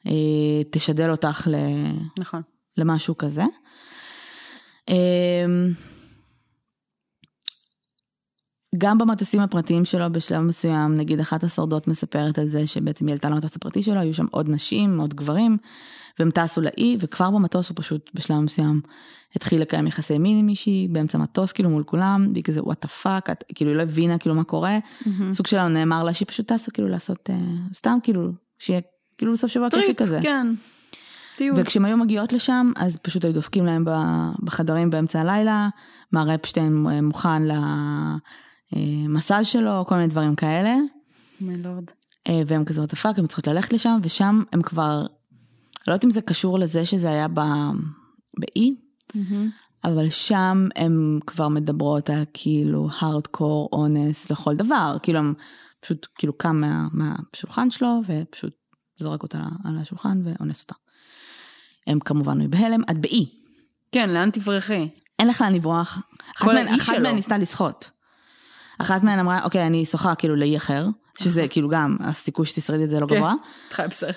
אה, 0.07 0.63
תשדך 0.71 1.11
אותך 1.11 1.47
ל... 1.51 1.55
נכון. 2.19 2.41
למשהו 2.77 3.17
כזה. 3.17 3.43
אה, 4.89 5.45
גם 8.77 8.97
במטוסים 8.97 9.41
הפרטיים 9.41 9.85
שלו 9.85 10.11
בשלב 10.11 10.41
מסוים, 10.41 10.97
נגיד 10.97 11.19
אחת 11.19 11.43
השורדות 11.43 11.87
מספרת 11.87 12.39
על 12.39 12.47
זה 12.49 12.67
שבעצם 12.67 13.07
היא 13.07 13.13
עלתה 13.13 13.29
למטוס 13.29 13.55
הפרטי 13.55 13.83
שלו, 13.83 13.99
היו 13.99 14.13
שם 14.13 14.25
עוד 14.31 14.49
נשים, 14.49 14.99
עוד 14.99 15.13
גברים, 15.13 15.57
והם 16.19 16.31
טסו 16.31 16.61
לאי, 16.61 16.97
וכבר 16.99 17.29
במטוס 17.29 17.69
הוא 17.69 17.75
פשוט 17.77 18.11
בשלב 18.13 18.39
מסוים 18.39 18.81
התחיל 19.35 19.61
לקיים 19.61 19.87
יחסי 19.87 20.17
מין 20.17 20.39
עם 20.39 20.45
מישהי, 20.45 20.87
באמצע 20.91 21.17
מטוס 21.17 21.51
כאילו 21.51 21.69
מול 21.69 21.83
כולם, 21.83 22.27
והיא 22.33 22.43
כזה 22.43 22.63
what 22.63 22.81
the 22.81 22.87
fuck, 22.87 23.29
כאילו 23.55 23.71
היא 23.71 23.77
לא 23.77 23.83
הבינה 23.83 24.17
כאילו 24.17 24.35
מה 24.35 24.43
קורה, 24.43 24.79
Mm-hmm. 24.79 25.33
סוג 25.33 25.47
שלנו 25.47 25.69
נאמר 25.69 26.03
לה 26.03 26.13
שהיא 26.13 26.27
פשוט 26.27 26.51
טסה 26.51 26.71
כאילו 26.71 26.87
לעשות, 26.87 27.29
uh, 27.29 27.33
סתם 27.77 27.97
כאילו, 28.03 28.31
שיהיה 28.59 28.81
כאילו 29.17 29.37
סוף 29.37 29.51
שבוע 29.51 29.69
כיפי 29.69 29.95
כזה. 29.95 30.19
כן. 30.21 30.47
טיול. 31.37 31.55
וכשהם 31.59 31.85
היו 31.85 31.97
מגיעות 31.97 32.33
לשם, 32.33 32.71
אז 32.75 32.97
פשוט 32.97 33.25
היו 33.25 33.33
דופקים 33.33 33.65
להם 33.65 33.85
בחדרים 34.43 34.89
באמצע 34.89 35.21
הלילה, 35.21 35.69
מר 36.13 36.35
אפשטיין 36.35 36.73
מוכן 37.01 37.43
למסאז' 38.73 39.47
שלו, 39.47 39.85
כל 39.87 39.95
מיני 39.95 40.07
דברים 40.07 40.35
כאלה. 40.35 40.75
מה 41.41 41.53
לורד. 41.53 41.83
אה, 42.27 42.41
והם 42.47 42.65
כזה 42.65 42.79
what 42.79 42.89
the 42.89 42.95
fuck, 42.95 43.19
הם 43.19 43.27
צריכות 43.27 43.47
ללכת 43.47 43.73
לשם, 43.73 43.99
ושם 44.03 44.41
הם 44.53 44.61
כבר, 44.61 45.05
לא 45.89 45.93
יודעת 45.93 46.05
אם 46.05 46.11
זה 46.11 46.21
קשור 46.21 46.59
לזה 46.59 46.85
שזה 46.85 47.09
היה 47.09 47.27
באי, 48.37 48.75
Mm-hmm. 49.17 49.83
אבל 49.83 50.09
שם 50.09 50.67
הם 50.75 51.19
כבר 51.27 51.47
מדברות 51.47 52.09
על 52.09 52.23
כאילו 52.33 52.89
הארדקור 52.99 53.69
אונס 53.71 54.31
לכל 54.31 54.55
דבר, 54.55 54.97
כאילו 55.03 55.19
הם 55.19 55.33
פשוט 55.79 56.07
כאילו 56.15 56.37
קם 56.37 56.55
מה, 56.55 56.87
מהשולחן 56.91 57.71
שלו 57.71 58.01
ופשוט 58.07 58.53
זורק 58.97 59.23
אותה 59.23 59.43
על 59.65 59.77
השולחן 59.77 60.21
ואונס 60.23 60.61
אותה. 60.61 60.75
הם 61.87 61.99
כמובן 61.99 62.41
היו 62.41 62.49
בהלם, 62.49 62.81
את 62.91 62.97
באי. 62.97 63.25
כן, 63.91 64.09
לאן 64.09 64.29
תברחי? 64.31 64.89
אין 65.19 65.27
לך 65.27 65.41
לאן 65.41 65.53
לברוח. 65.53 66.01
אחת 66.35 66.45
כל 66.45 66.57
האי 66.57 66.75
אחת 66.75 66.85
שלו. 66.85 67.03
מהן 67.03 67.15
ניסתה 67.15 67.37
לשחות. 67.37 67.91
אחת 68.77 69.03
מהן 69.03 69.19
אמרה, 69.19 69.43
אוקיי, 69.43 69.67
אני 69.67 69.85
שוחה 69.85 70.15
כאילו 70.15 70.35
לאי 70.35 70.57
אחר, 70.57 70.87
שזה 71.19 71.47
כאילו 71.49 71.69
גם, 71.69 71.97
הסיכוי 71.99 72.45
שתשרדי 72.45 72.83
את 72.83 72.89
זה 72.89 72.99
לא 72.99 73.07
גבוה. 73.07 73.33
חי 73.71 73.83
בסרט. 73.89 74.15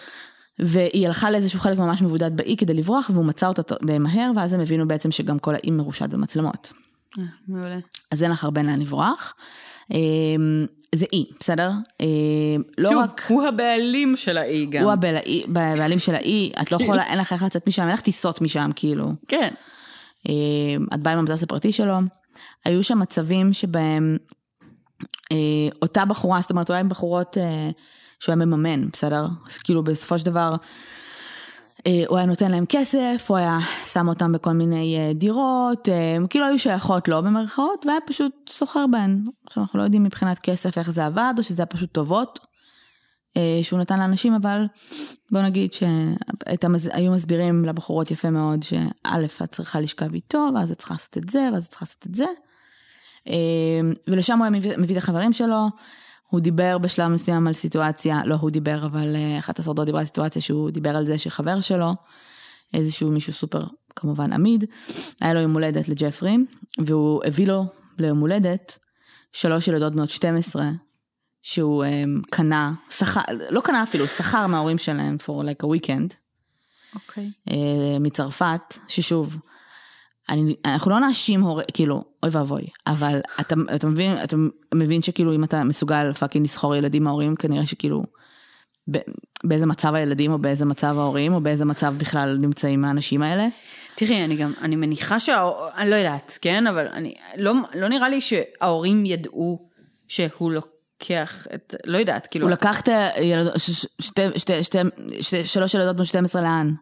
והיא 0.58 1.06
הלכה 1.06 1.30
לאיזשהו 1.30 1.60
חלק 1.60 1.78
ממש 1.78 2.02
מבודד 2.02 2.36
באי 2.36 2.56
כדי 2.56 2.74
לברוח, 2.74 3.10
והוא 3.14 3.24
מצא 3.24 3.46
אותה 3.46 3.74
די 3.86 3.98
מהר, 3.98 4.30
ואז 4.36 4.52
הם 4.52 4.60
הבינו 4.60 4.88
בעצם 4.88 5.10
שגם 5.10 5.38
כל 5.38 5.54
האי 5.54 5.70
מרושת 5.70 6.10
במצלמות. 6.10 6.72
אה, 7.18 7.24
מעולה. 7.48 7.78
אז 8.10 8.22
אין 8.22 8.30
לך 8.30 8.44
הרבה 8.44 8.62
לאן 8.62 8.80
לברוח. 8.80 9.34
אה, 9.92 9.98
זה 10.94 11.06
אי, 11.12 11.24
בסדר? 11.40 11.70
אה, 12.00 12.06
לא 12.78 12.90
שוב, 12.90 13.02
רק... 13.02 13.22
הוא 13.28 13.46
הבעלים 13.46 14.16
של 14.16 14.38
האי 14.38 14.66
גם. 14.66 14.82
הוא 14.82 14.92
הבעלים 14.92 15.56
הבעלים 15.56 15.98
של 15.98 16.14
האי, 16.14 16.52
את 16.62 16.72
לא 16.72 16.78
יכולה, 16.82 17.02
אין 17.02 17.18
לך 17.18 17.32
איך 17.32 17.42
לצאת 17.42 17.68
משם, 17.68 17.82
אין 17.82 17.92
לך 17.92 18.00
טיסות 18.00 18.40
משם, 18.40 18.70
כאילו. 18.76 19.12
כן. 19.28 19.54
את 20.94 21.00
באה 21.02 21.12
עם 21.12 21.18
המטוס 21.18 21.42
הפרטי 21.42 21.72
שלו. 21.72 21.94
היו 22.64 22.82
שם 22.82 22.98
מצבים 22.98 23.52
שבהם 23.52 24.16
אותה 25.82 26.04
בחורה, 26.04 26.40
זאת 26.40 26.50
אומרת, 26.50 26.70
היה 26.70 26.80
עם 26.80 26.88
בחורות 26.88 27.36
שהוא 28.22 28.32
היה 28.32 28.46
מממן, 28.46 28.88
בסדר? 28.90 29.26
כאילו 29.64 29.82
בסופו 29.82 30.18
של 30.18 30.26
דבר, 30.26 30.56
אה, 31.86 32.04
הוא 32.08 32.16
היה 32.16 32.26
נותן 32.26 32.50
להם 32.50 32.64
כסף, 32.68 33.24
הוא 33.28 33.36
היה 33.36 33.58
שם 33.92 34.08
אותם 34.08 34.32
בכל 34.32 34.52
מיני 34.52 34.98
אה, 34.98 35.12
דירות, 35.12 35.88
אה, 35.88 36.16
הם 36.16 36.26
כאילו 36.26 36.46
היו 36.46 36.58
שייכות 36.58 37.08
לו 37.08 37.22
במרכאות, 37.22 37.86
והיה 37.86 37.98
פשוט 38.06 38.32
סוחר 38.48 38.86
בהן. 38.90 39.24
עכשיו 39.46 39.62
אנחנו 39.62 39.78
לא 39.78 39.84
יודעים 39.84 40.02
מבחינת 40.02 40.38
כסף 40.38 40.78
איך 40.78 40.90
זה 40.90 41.06
עבד, 41.06 41.34
או 41.38 41.42
שזה 41.42 41.62
היה 41.62 41.66
פשוט 41.66 41.92
טובות 41.92 42.38
שהוא 43.62 43.80
נתן 43.80 43.98
לאנשים, 43.98 44.34
אבל 44.34 44.66
בוא 45.30 45.42
נגיד 45.42 45.72
שהיו 45.72 47.12
מסבירים 47.12 47.64
לבחורות 47.64 48.10
יפה 48.10 48.30
מאוד, 48.30 48.62
שא', 48.62 49.44
את 49.44 49.50
צריכה 49.50 49.80
לשכב 49.80 50.14
איתו, 50.14 50.48
ואז 50.54 50.70
את 50.70 50.78
צריכה 50.78 50.94
לעשות 50.94 51.18
את 51.18 51.28
זה, 51.28 51.48
ואז 51.52 51.64
את 51.64 51.70
צריכה 51.70 51.84
לעשות 51.84 52.06
את 52.06 52.14
זה. 52.14 52.24
ולשם 54.08 54.38
הוא 54.38 54.44
היה 54.44 54.50
מביא 54.78 54.92
את 54.92 55.02
החברים 55.02 55.32
שלו, 55.32 55.68
הוא 56.32 56.40
דיבר 56.40 56.78
בשלב 56.78 57.08
מסוים 57.08 57.46
על 57.46 57.52
סיטואציה, 57.52 58.20
לא 58.24 58.34
הוא 58.34 58.50
דיבר, 58.50 58.86
אבל 58.86 59.16
אה, 59.16 59.38
אחת 59.38 59.58
השורדות 59.58 59.86
דיברה 59.86 60.00
על 60.00 60.06
סיטואציה 60.06 60.42
שהוא 60.42 60.70
דיבר 60.70 60.96
על 60.96 61.06
זה 61.06 61.18
שחבר 61.18 61.60
שלו, 61.60 61.94
איזשהו 62.74 63.10
מישהו 63.10 63.32
סופר 63.32 63.64
כמובן 63.96 64.32
עמיד, 64.32 64.64
היה 65.20 65.34
לו 65.34 65.40
יום 65.40 65.52
הולדת 65.52 65.88
לג'פרי, 65.88 66.36
והוא 66.78 67.22
הביא 67.24 67.46
לו 67.46 67.64
ליום 67.98 68.18
הולדת 68.18 68.78
שלוש 69.32 69.68
ילדות 69.68 69.92
בנות 69.92 70.10
12, 70.10 70.70
שהוא 71.42 71.84
um, 71.84 72.22
קנה, 72.30 72.72
שכר, 72.90 73.20
לא 73.50 73.60
קנה 73.60 73.82
אפילו, 73.82 74.08
שכר 74.08 74.46
מההורים 74.46 74.78
שלהם 74.78 75.16
for 75.26 75.44
like 75.44 75.64
a 75.64 75.66
weekend, 75.66 76.14
אוקיי. 76.94 77.30
uh, 77.50 77.52
מצרפת, 78.00 78.78
ששוב, 78.88 79.38
אני, 80.30 80.56
אנחנו 80.64 80.90
לא 80.90 81.00
נאשים 81.00 81.42
הורה, 81.42 81.64
כאילו, 81.72 82.04
אוי 82.22 82.30
ואבוי, 82.32 82.62
אבל 82.86 83.20
אתה, 83.40 83.54
אתה, 83.74 83.86
מבין, 83.86 84.16
אתה 84.24 84.36
מבין 84.74 85.02
שכאילו 85.02 85.34
אם 85.34 85.44
אתה 85.44 85.64
מסוגל 85.64 86.12
פאקינג 86.12 86.44
לסחור 86.44 86.76
ילדים 86.76 87.04
מההורים, 87.04 87.36
כנראה 87.36 87.66
שכאילו, 87.66 88.02
ב, 88.90 88.98
באיזה 89.44 89.66
מצב 89.66 89.94
הילדים, 89.94 90.32
או 90.32 90.38
באיזה 90.38 90.64
מצב 90.64 90.98
ההורים, 90.98 91.34
או 91.34 91.40
באיזה 91.40 91.64
מצב 91.64 91.94
בכלל 91.98 92.36
נמצאים 92.40 92.84
האנשים 92.84 93.22
האלה. 93.22 93.48
תראי, 93.94 94.24
אני 94.24 94.36
גם, 94.36 94.52
אני 94.60 94.76
מניחה 94.76 95.20
שה... 95.20 95.50
אני 95.76 95.90
לא 95.90 95.96
יודעת, 95.96 96.38
כן? 96.42 96.66
אבל 96.66 96.86
אני, 96.86 97.14
לא, 97.36 97.54
לא 97.74 97.88
נראה 97.88 98.08
לי 98.08 98.20
שההורים 98.20 99.06
ידעו 99.06 99.68
שהוא 100.08 100.52
לוקח 100.52 101.46
את, 101.54 101.74
לא 101.84 101.98
יודעת, 101.98 102.26
כאילו... 102.26 102.46
הוא 102.46 102.52
לקח 102.52 102.80
את 102.80 102.88
הילדות, 103.14 103.54
שלוש 105.44 105.74
ילדות 105.74 105.96
בנות 105.96 106.08
12 106.08 106.42
לאן? 106.42 106.74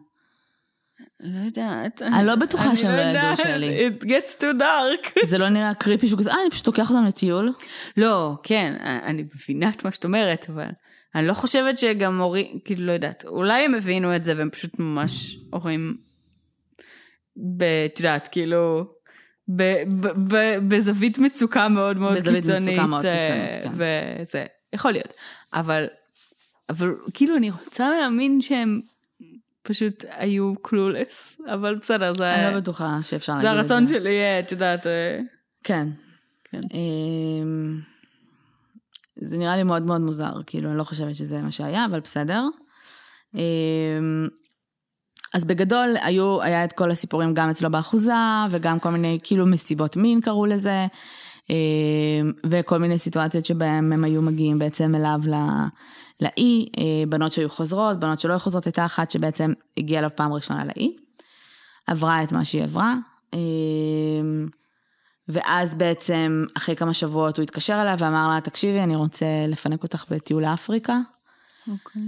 לא 1.23 1.45
יודעת. 1.45 2.01
אני 2.01 2.27
לא 2.27 2.35
בטוחה 2.35 2.75
שהם 2.75 2.91
לא 2.91 3.01
ידעו, 3.01 3.07
יודעת, 3.07 3.37
שלי. 3.37 3.89
It 3.89 4.03
gets 4.03 4.35
too 4.39 4.59
dark. 4.59 5.19
זה 5.29 5.37
לא 5.37 5.49
נראה 5.49 5.73
קריפי 5.73 6.07
שהוא 6.07 6.19
כזה, 6.19 6.31
אה, 6.31 6.41
אני 6.41 6.49
פשוט 6.49 6.67
לוקח 6.67 6.89
אותם 6.91 7.05
לטיול. 7.05 7.53
לא, 7.97 8.35
כן, 8.43 8.73
אני 8.81 9.23
מבינה 9.35 9.69
את 9.69 9.85
מה 9.85 9.91
שאת 9.91 10.03
אומרת, 10.03 10.45
אבל 10.49 10.67
אני 11.15 11.27
לא 11.27 11.33
חושבת 11.33 11.77
שגם 11.77 12.21
הורים, 12.21 12.59
כאילו, 12.65 12.85
לא 12.85 12.91
יודעת, 12.91 13.25
אולי 13.27 13.65
הם 13.65 13.75
הבינו 13.75 14.15
את 14.15 14.23
זה 14.23 14.33
והם 14.37 14.49
פשוט 14.49 14.79
ממש 14.79 15.37
הורים, 15.51 15.93
את 17.85 17.99
יודעת, 17.99 18.27
כאילו, 18.31 18.85
ב- 19.55 19.83
ב- 20.01 20.35
ב- 20.35 20.59
בזווית 20.75 21.17
מצוקה 21.17 21.67
מאוד 21.69 21.97
מאוד 21.97 22.17
בזווית 22.17 22.43
קיצונית. 22.43 22.67
מצוקה 22.67 22.87
מאוד 22.87 23.05
אה, 23.05 23.27
קיצונית, 23.27 23.77
כן. 23.77 23.83
וזה, 24.21 24.45
יכול 24.73 24.91
להיות. 24.91 25.13
אבל, 25.53 25.85
אבל 26.69 26.95
כאילו, 27.13 27.37
אני 27.37 27.49
רוצה 27.49 27.89
להאמין 27.89 28.41
שהם 28.41 28.81
פשוט 29.63 30.05
היו 30.09 30.53
קלולס, 30.61 31.37
אבל 31.53 31.75
בסדר, 31.75 32.13
זה, 32.13 32.35
אני 32.35 32.53
לא 32.53 32.59
בטוחה 32.59 32.97
שאפשר 33.01 33.33
להגיד 33.33 33.49
זה 33.49 33.61
את 33.61 33.67
זה. 33.67 33.73
הרצון 33.73 33.87
שלי, 33.87 34.19
אה, 34.19 34.39
את 34.39 34.51
יודעת, 34.51 34.87
אה, 34.87 35.19
כן. 35.63 35.87
כן. 36.51 36.59
אמ, 36.73 37.79
זה 39.21 39.37
נראה 39.37 39.57
לי 39.57 39.63
מאוד 39.63 39.83
מאוד 39.83 40.01
מוזר, 40.01 40.31
כאילו, 40.45 40.69
אני 40.69 40.77
לא 40.77 40.83
חושבת 40.83 41.15
שזה 41.15 41.41
מה 41.41 41.51
שהיה, 41.51 41.85
אבל 41.85 41.99
בסדר. 41.99 42.43
אמ, 43.35 44.27
אז 45.33 45.45
בגדול, 45.45 45.95
היו, 46.03 46.41
היה 46.41 46.63
את 46.63 46.73
כל 46.73 46.91
הסיפורים 46.91 47.33
גם 47.33 47.49
אצלו 47.49 47.71
באחוזה, 47.71 48.13
וגם 48.49 48.79
כל 48.79 48.89
מיני, 48.89 49.19
כאילו, 49.23 49.45
מסיבות 49.45 49.97
מין 49.97 50.21
קראו 50.21 50.45
לזה, 50.45 50.85
אמ, 51.49 51.55
וכל 52.49 52.77
מיני 52.77 52.99
סיטואציות 52.99 53.45
שבהם 53.45 53.93
הם 53.93 54.03
היו 54.03 54.21
מגיעים 54.21 54.59
בעצם 54.59 54.95
אליו 54.95 55.19
ל- 55.27 55.65
לאי, 56.21 56.69
אה, 56.77 57.03
בנות 57.09 57.31
שהיו 57.31 57.49
חוזרות, 57.49 57.99
בנות 57.99 58.19
שלא 58.19 58.33
היו 58.33 58.39
חוזרות, 58.39 58.65
הייתה 58.65 58.85
אחת 58.85 59.11
שבעצם 59.11 59.53
הגיעה 59.77 59.99
אליו 59.99 60.09
פעם 60.15 60.33
ראשונה 60.33 60.65
לאי, 60.65 60.95
עברה 61.87 62.23
את 62.23 62.31
מה 62.31 62.45
שהיא 62.45 62.63
עברה. 62.63 62.95
אמ, 63.33 64.47
ואז 65.27 65.75
בעצם, 65.75 66.45
אחרי 66.57 66.75
כמה 66.75 66.93
שבועות 66.93 67.37
הוא 67.37 67.43
התקשר 67.43 67.81
אליה 67.81 67.95
ואמר 67.99 68.27
לה, 68.27 68.41
תקשיבי, 68.41 68.79
אני 68.79 68.95
רוצה 68.95 69.25
לפנק 69.47 69.83
אותך 69.83 70.05
בטיול 70.09 70.43
לאפריקה. 70.43 70.97
אוקיי. 71.67 72.01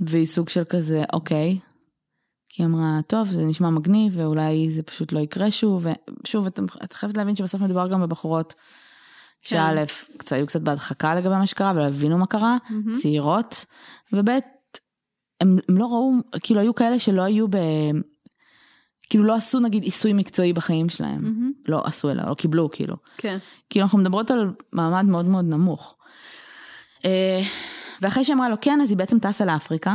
והיא 0.00 0.26
סוג 0.26 0.48
של 0.48 0.64
כזה, 0.64 1.04
אוקיי. 1.12 1.58
כי 2.48 2.62
היא 2.62 2.66
אמרה, 2.66 3.00
טוב, 3.06 3.28
זה 3.28 3.44
נשמע 3.44 3.70
מגניב, 3.70 4.12
ואולי 4.16 4.70
זה 4.70 4.82
פשוט 4.82 5.12
לא 5.12 5.18
יקרה 5.18 5.50
שוב. 5.50 5.86
ושוב, 6.24 6.46
את, 6.46 6.60
את 6.84 6.92
חייבת 6.92 7.16
להבין 7.16 7.36
שבסוף 7.36 7.60
מדובר 7.60 7.88
גם 7.88 8.02
בבחורות, 8.02 8.54
שא', 9.44 9.84
קצת, 10.16 10.32
היו 10.32 10.46
קצת 10.46 10.60
בהדחקה 10.60 11.14
לגבי 11.14 11.34
מה 11.34 11.46
שקרה, 11.46 11.72
ולא 11.74 11.86
הבינו 11.86 12.18
מה 12.18 12.26
קרה, 12.26 12.56
צעירות, 13.02 13.64
וב', 14.12 14.28
הם, 15.40 15.58
הם 15.68 15.78
לא 15.78 15.84
ראו, 15.84 16.12
כאילו 16.42 16.60
היו 16.60 16.74
כאלה 16.74 16.98
שלא 16.98 17.22
היו 17.22 17.48
ב... 17.48 17.56
כאילו 19.10 19.24
לא 19.24 19.34
עשו 19.34 19.60
נגיד 19.60 19.82
עיסוי 19.82 20.12
מקצועי 20.12 20.52
בחיים 20.52 20.88
שלהם. 20.88 21.52
לא 21.66 21.82
עשו 21.84 22.10
אלא, 22.10 22.22
לא 22.28 22.34
קיבלו 22.34 22.70
כאילו. 22.70 22.96
כן. 23.16 23.38
כאילו 23.70 23.82
אנחנו 23.82 23.98
מדברות 23.98 24.30
על 24.30 24.50
מעמד 24.72 25.04
מאוד 25.04 25.24
מאוד 25.24 25.44
נמוך. 25.44 25.96
אה, 27.04 27.40
ואחרי 28.02 28.24
שאמרה 28.24 28.48
לו 28.48 28.56
כן, 28.60 28.80
אז 28.82 28.90
היא 28.90 28.98
בעצם 28.98 29.18
טסה 29.18 29.44
לאפריקה. 29.44 29.94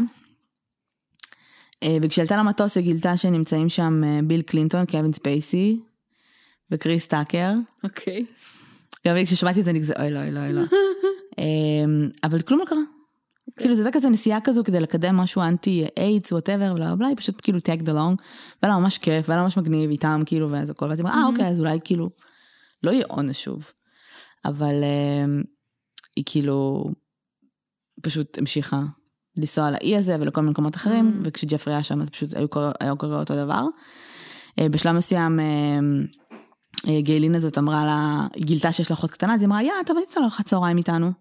אה, 1.84 1.98
וכשעלתה 2.02 2.38
למטוס 2.38 2.78
היא 2.78 2.84
גילתה 2.84 3.18
שנמצאים 3.18 3.70
שם 3.70 4.04
אה, 4.04 4.20
ביל 4.24 4.42
קלינטון, 4.42 4.86
קווין 4.86 5.14
ספייסי 5.14 5.80
וקריס 6.72 7.08
טאקר. 7.08 7.54
אוקיי. 7.84 8.26
גם 9.08 9.16
לי 9.16 9.26
כששמעתי 9.26 9.60
את 9.60 9.66
זה 9.66 9.72
אני 9.72 9.82
כזה 9.82 9.94
אוי 10.00 10.12
לא 10.12 10.20
אוי 10.20 10.32
לא 10.32 10.40
אוי 10.40 10.54
לא. 10.54 10.62
אה, 11.40 11.46
אבל 12.24 12.42
כלום 12.42 12.60
לא 12.60 12.66
קרה. 12.66 12.80
כאילו 13.58 13.76
זה 13.76 13.90
כזה 13.92 14.10
נסיעה 14.10 14.42
כזו 14.42 14.64
כדי 14.64 14.80
לקדם 14.80 15.18
משהו 15.18 15.42
אנטי 15.42 15.86
איידס 15.98 16.32
whatever 16.32 16.74
בלה 16.74 16.96
בלה, 16.96 17.08
היא 17.08 17.18
פשוט 17.18 17.42
כאילו 17.44 17.60
tagged 17.60 17.94
along, 17.94 18.22
והיה 18.64 18.76
לה 18.76 18.80
ממש 18.82 18.98
כיף, 18.98 19.30
והיה 19.30 19.38
לה 19.40 19.44
ממש 19.44 19.58
מגניב 19.58 19.90
איתם 19.90 20.22
כאילו 20.26 20.52
ואז 20.52 20.70
הכל, 20.70 20.86
ואז 20.90 21.00
היא 21.00 21.08
אמרה 21.08 21.22
אה 21.22 21.28
אוקיי 21.28 21.48
אז 21.48 21.60
אולי 21.60 21.80
כאילו 21.84 22.10
לא 22.84 22.92
יהיה 22.92 23.06
עונש 23.08 23.44
שוב. 23.44 23.72
אבל 24.46 24.84
אה, 24.84 25.26
היא 26.16 26.24
כאילו 26.28 26.86
פשוט 28.02 28.38
המשיכה 28.38 28.82
לנסוע 29.38 29.72
לאי 29.72 29.96
הזה 29.98 30.16
ולכל 30.20 30.42
מיני 30.42 30.52
מקומות 30.52 30.76
אחרים, 30.76 31.20
וכשג'פרי 31.24 31.74
היה 31.74 31.84
שם 31.84 32.02
אז 32.02 32.10
פשוט 32.10 32.34
היו 32.36 32.50
קורה- 32.50 33.20
אותו 33.20 33.36
דבר. 33.36 33.64
אה, 34.60 34.70
בשלב 34.70 34.96
מסוים 34.96 35.40
אה, 35.40 35.80
גיילין 36.86 37.36
הזאת 37.36 37.58
אמרה 37.58 37.86
לה, 37.86 38.28
היא 38.34 38.46
גילתה 38.46 38.74
שיש 38.74 38.92
לה 38.92 38.94
אחות 38.94 39.12
קטנה, 39.12 39.34
אז 39.36 39.40
היא 39.40 39.48
אמרה, 39.48 39.64
יא, 39.64 39.72
אתה 39.86 39.94
באת 39.94 40.18
לארוחת 40.18 40.46
צהריים 40.46 40.78
איתנו. 40.78 41.12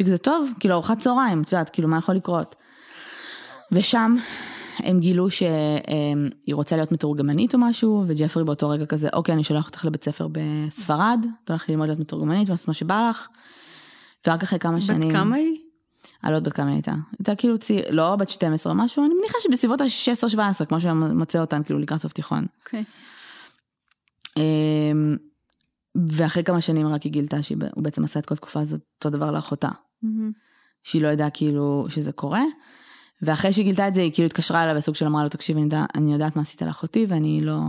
וכזה 0.00 0.18
טוב, 0.18 0.50
כאילו 0.60 0.74
ארוחת 0.74 0.98
צהריים, 0.98 1.42
את 1.42 1.52
יודעת, 1.52 1.70
כאילו 1.70 1.88
מה 1.88 1.98
יכול 1.98 2.14
לקרות. 2.14 2.56
ושם 3.72 4.16
הם 4.78 5.00
גילו 5.00 5.30
שהיא 5.30 6.54
רוצה 6.54 6.76
להיות 6.76 6.92
מתורגמנית 6.92 7.54
או 7.54 7.58
משהו, 7.58 8.04
וג'פרי 8.06 8.44
באותו 8.44 8.68
רגע 8.68 8.86
כזה, 8.86 9.08
אוקיי, 9.12 9.34
אני 9.34 9.44
שולח 9.44 9.66
אותך 9.66 9.84
לבית 9.84 10.04
ספר 10.04 10.28
בספרד, 10.32 11.26
את 11.44 11.50
הולכת 11.50 11.68
ללמוד 11.68 11.86
להיות 11.86 12.00
מתורגמנית, 12.00 12.48
לעשות 12.48 12.68
מה 12.68 12.74
שבא 12.74 13.08
לך. 13.10 13.28
ורק 14.26 14.42
אחרי 14.42 14.58
כמה 14.58 14.80
שנים... 14.80 15.08
בת 15.08 15.14
כמה 15.14 15.36
היא? 15.36 15.58
אני 16.24 16.32
לא 16.32 16.36
יודעת 16.36 16.52
בת 16.52 16.56
כמה 16.56 16.66
היא 16.66 16.74
הייתה. 16.74 16.94
הייתה 17.18 17.34
כאילו 17.34 17.58
צעיר, 17.58 17.84
לא 17.90 18.16
בת 18.16 18.28
12 18.28 18.72
או 18.72 18.78
משהו, 18.78 19.04
אני 19.04 19.14
מניחה 19.14 19.38
שבסביבות 19.42 19.80
ה-16-17, 19.80 20.64
כמו 20.64 20.80
שהוא 20.80 20.92
מוצא 20.92 21.40
אותן, 21.40 21.62
כאילו 21.62 21.78
לקראת 21.78 22.00
סוף 22.00 22.12
תיכון. 22.12 22.46
אוקיי. 22.64 22.78
אמ, 22.80 22.84
ואחרי 25.94 26.44
כמה 26.44 26.60
שנים 26.60 26.86
רק 26.86 27.02
היא 27.02 27.12
גילתה 27.12 27.42
שהוא 27.42 27.58
בעצם 27.76 28.04
עשה 28.04 28.20
את 28.20 28.26
כל 28.26 28.34
התקופה 28.34 28.60
הזאת 28.60 28.80
אותו 28.96 29.10
דבר 29.10 29.30
לאחותה. 29.30 29.68
שהיא 30.82 31.02
לא 31.02 31.08
ידעה 31.08 31.30
כאילו 31.30 31.86
שזה 31.88 32.12
קורה. 32.12 32.42
ואחרי 33.22 33.52
שהיא 33.52 33.64
גילתה 33.64 33.88
את 33.88 33.94
זה, 33.94 34.00
היא 34.00 34.12
כאילו 34.12 34.26
התקשרה 34.26 34.64
אליו 34.64 34.76
בסוג 34.76 34.94
של 34.94 35.06
אמרה 35.06 35.22
לו, 35.22 35.28
תקשיב, 35.28 35.56
אני, 35.56 35.64
יודע, 35.64 35.84
אני 35.94 36.12
יודעת 36.12 36.36
מה 36.36 36.42
עשית 36.42 36.62
לאחותי 36.62 37.06
ואני 37.08 37.40
לא, 37.42 37.60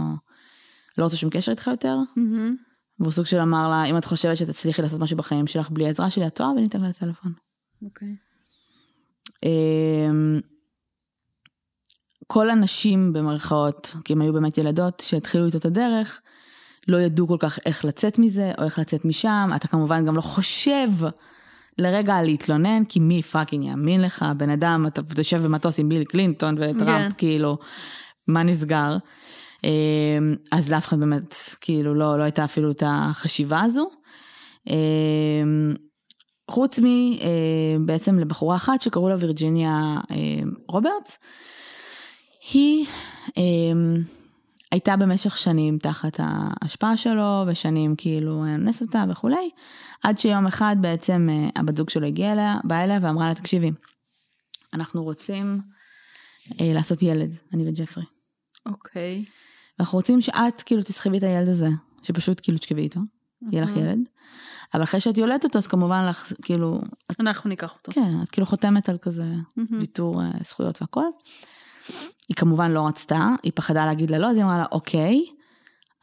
לא 0.97 1.03
רוצה 1.03 1.17
שום 1.17 1.29
קשר 1.29 1.51
איתך 1.51 1.67
יותר. 1.67 1.97
והוא 2.99 3.11
סוג 3.11 3.25
של 3.25 3.39
אמר 3.39 3.69
לה, 3.69 3.83
אם 3.83 3.97
את 3.97 4.05
חושבת 4.05 4.37
שתצליחי 4.37 4.81
לעשות 4.81 4.99
משהו 4.99 5.17
בחיים 5.17 5.47
שלך 5.47 5.69
בלי 5.69 5.85
העזרה 5.85 6.09
שלי, 6.09 6.27
את 6.27 6.35
טועה 6.35 6.49
וניתן 6.49 6.81
לה 6.81 6.93
טלפון. 6.93 7.33
אוקיי. 7.81 8.15
אמ, 9.43 10.39
כל 12.27 12.49
הנשים 12.49 13.13
במרכאות, 13.13 13.95
כי 14.03 14.13
הן 14.13 14.21
היו 14.21 14.33
באמת 14.33 14.57
ילדות 14.57 14.99
שהתחילו 15.05 15.45
איתו 15.45 15.57
את 15.57 15.65
הדרך, 15.65 16.21
לא 16.87 16.97
ידעו 16.97 17.27
כל 17.27 17.37
כך 17.39 17.59
איך 17.65 17.85
לצאת 17.85 18.19
מזה, 18.19 18.51
או 18.57 18.63
איך 18.63 18.79
לצאת 18.79 19.05
משם. 19.05 19.49
אתה 19.55 19.67
כמובן 19.67 20.05
גם 20.05 20.15
לא 20.15 20.21
חושב 20.21 20.89
לרגע 21.77 22.21
להתלונן, 22.21 22.85
כי 22.85 22.99
מי 22.99 23.21
פאקינג 23.21 23.63
יאמין 23.63 24.01
לך, 24.01 24.25
בן 24.37 24.49
אדם, 24.49 24.85
אתה 24.87 25.01
יושב 25.17 25.43
במטוס 25.43 25.79
עם 25.79 25.89
ביל 25.89 26.03
קלינטון 26.03 26.55
וטראמפ, 26.57 27.11
כן. 27.11 27.17
כאילו, 27.17 27.57
מה 28.27 28.43
נסגר? 28.43 28.97
אמ, 29.63 30.35
אז 30.51 30.71
לאף 30.71 30.87
אחד 30.87 30.99
באמת, 30.99 31.35
כאילו, 31.61 31.93
לא, 31.93 32.19
לא 32.19 32.23
הייתה 32.23 32.45
אפילו 32.45 32.71
את 32.71 32.83
החשיבה 32.85 33.61
הזו. 33.61 33.89
אמ, 34.69 35.73
חוץ 36.51 36.79
מבעצם 37.79 38.19
לבחורה 38.19 38.55
אחת 38.55 38.81
שקראו 38.81 39.09
לה 39.09 39.15
וירג'יניה 39.19 39.95
אמ, 40.11 40.51
רוברטס, 40.67 41.17
היא 42.53 42.85
אמ, 43.37 43.95
הייתה 44.75 44.97
במשך 44.97 45.37
שנים 45.37 45.77
תחת 45.77 46.19
ההשפעה 46.19 46.97
שלו, 46.97 47.43
ושנים 47.47 47.95
כאילו 47.95 48.45
אנס 48.45 48.81
אותה 48.81 49.05
וכולי, 49.09 49.49
עד 50.03 50.17
שיום 50.17 50.47
אחד 50.47 50.75
בעצם 50.81 51.29
אה, 51.31 51.49
הבת 51.61 51.77
זוג 51.77 51.89
שלו 51.89 52.07
הגיעה 52.07 52.33
אליה, 52.33 52.55
באה 52.63 52.83
אליה 52.83 52.99
ואמרה 53.01 53.27
לה, 53.27 53.35
תקשיבי, 53.35 53.71
אנחנו 54.73 55.03
רוצים 55.03 55.61
אה, 56.61 56.73
לעשות 56.73 57.01
ילד, 57.01 57.35
אני 57.53 57.69
וג'פרי. 57.69 58.03
אוקיי. 58.65 59.25
ואנחנו 59.79 59.97
רוצים 59.97 60.21
שאת 60.21 60.61
כאילו 60.61 60.83
תסחבי 60.83 61.17
את 61.17 61.23
הילד 61.23 61.49
הזה, 61.49 61.69
שפשוט 62.01 62.39
כאילו 62.43 62.57
תשכבי 62.57 62.81
איתו, 62.81 62.99
יהיה 63.51 63.63
לך 63.63 63.71
ילד. 63.75 63.99
אבל 64.73 64.83
אחרי 64.83 64.99
שאת 64.99 65.17
יולדת 65.17 65.43
אותו, 65.43 65.59
אז 65.59 65.67
כמובן 65.67 66.05
לך, 66.09 66.33
כאילו, 66.41 66.81
את, 67.11 67.19
אנחנו 67.19 67.49
ניקח 67.49 67.75
אותו. 67.75 67.91
כן, 67.91 68.13
את 68.23 68.29
כאילו 68.29 68.47
חותמת 68.47 68.89
על 68.89 68.97
כזה 68.97 69.25
ויתור 69.79 70.21
אה, 70.21 70.29
זכויות 70.43 70.81
והכל. 70.81 71.05
היא 72.29 72.35
כמובן 72.35 72.71
לא 72.71 72.87
רצתה, 72.87 73.29
היא 73.43 73.51
פחדה 73.55 73.85
להגיד 73.85 74.11
לה 74.11 74.17
לא, 74.17 74.27
אז 74.27 74.35
היא 74.35 74.43
אמרה 74.43 74.57
לה, 74.57 74.65
אוקיי, 74.71 75.25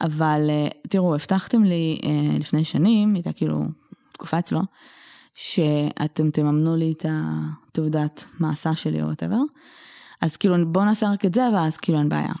אבל 0.01 0.47
אה, 0.49 0.67
תראו, 0.89 1.15
הבטחתם 1.15 1.63
לי 1.63 1.99
אה, 2.03 2.39
לפני 2.39 2.65
שנים, 2.65 3.13
הייתה 3.13 3.33
כאילו 3.33 3.63
תקופה 4.11 4.39
אצלו, 4.39 4.61
שאתם 5.35 6.31
תממנו 6.31 6.75
לי 6.75 6.93
את 6.97 7.05
התעודת 7.09 8.23
מעסה 8.39 8.75
שלי 8.75 9.01
או 9.01 9.07
whatever. 9.07 9.41
אז 10.21 10.37
כאילו 10.37 10.71
בואו 10.71 10.85
נעשה 10.85 11.11
רק 11.11 11.25
את 11.25 11.33
זה, 11.33 11.47
ואז 11.53 11.77
כאילו 11.77 11.99
אין 11.99 12.09
בעיה. 12.09 12.33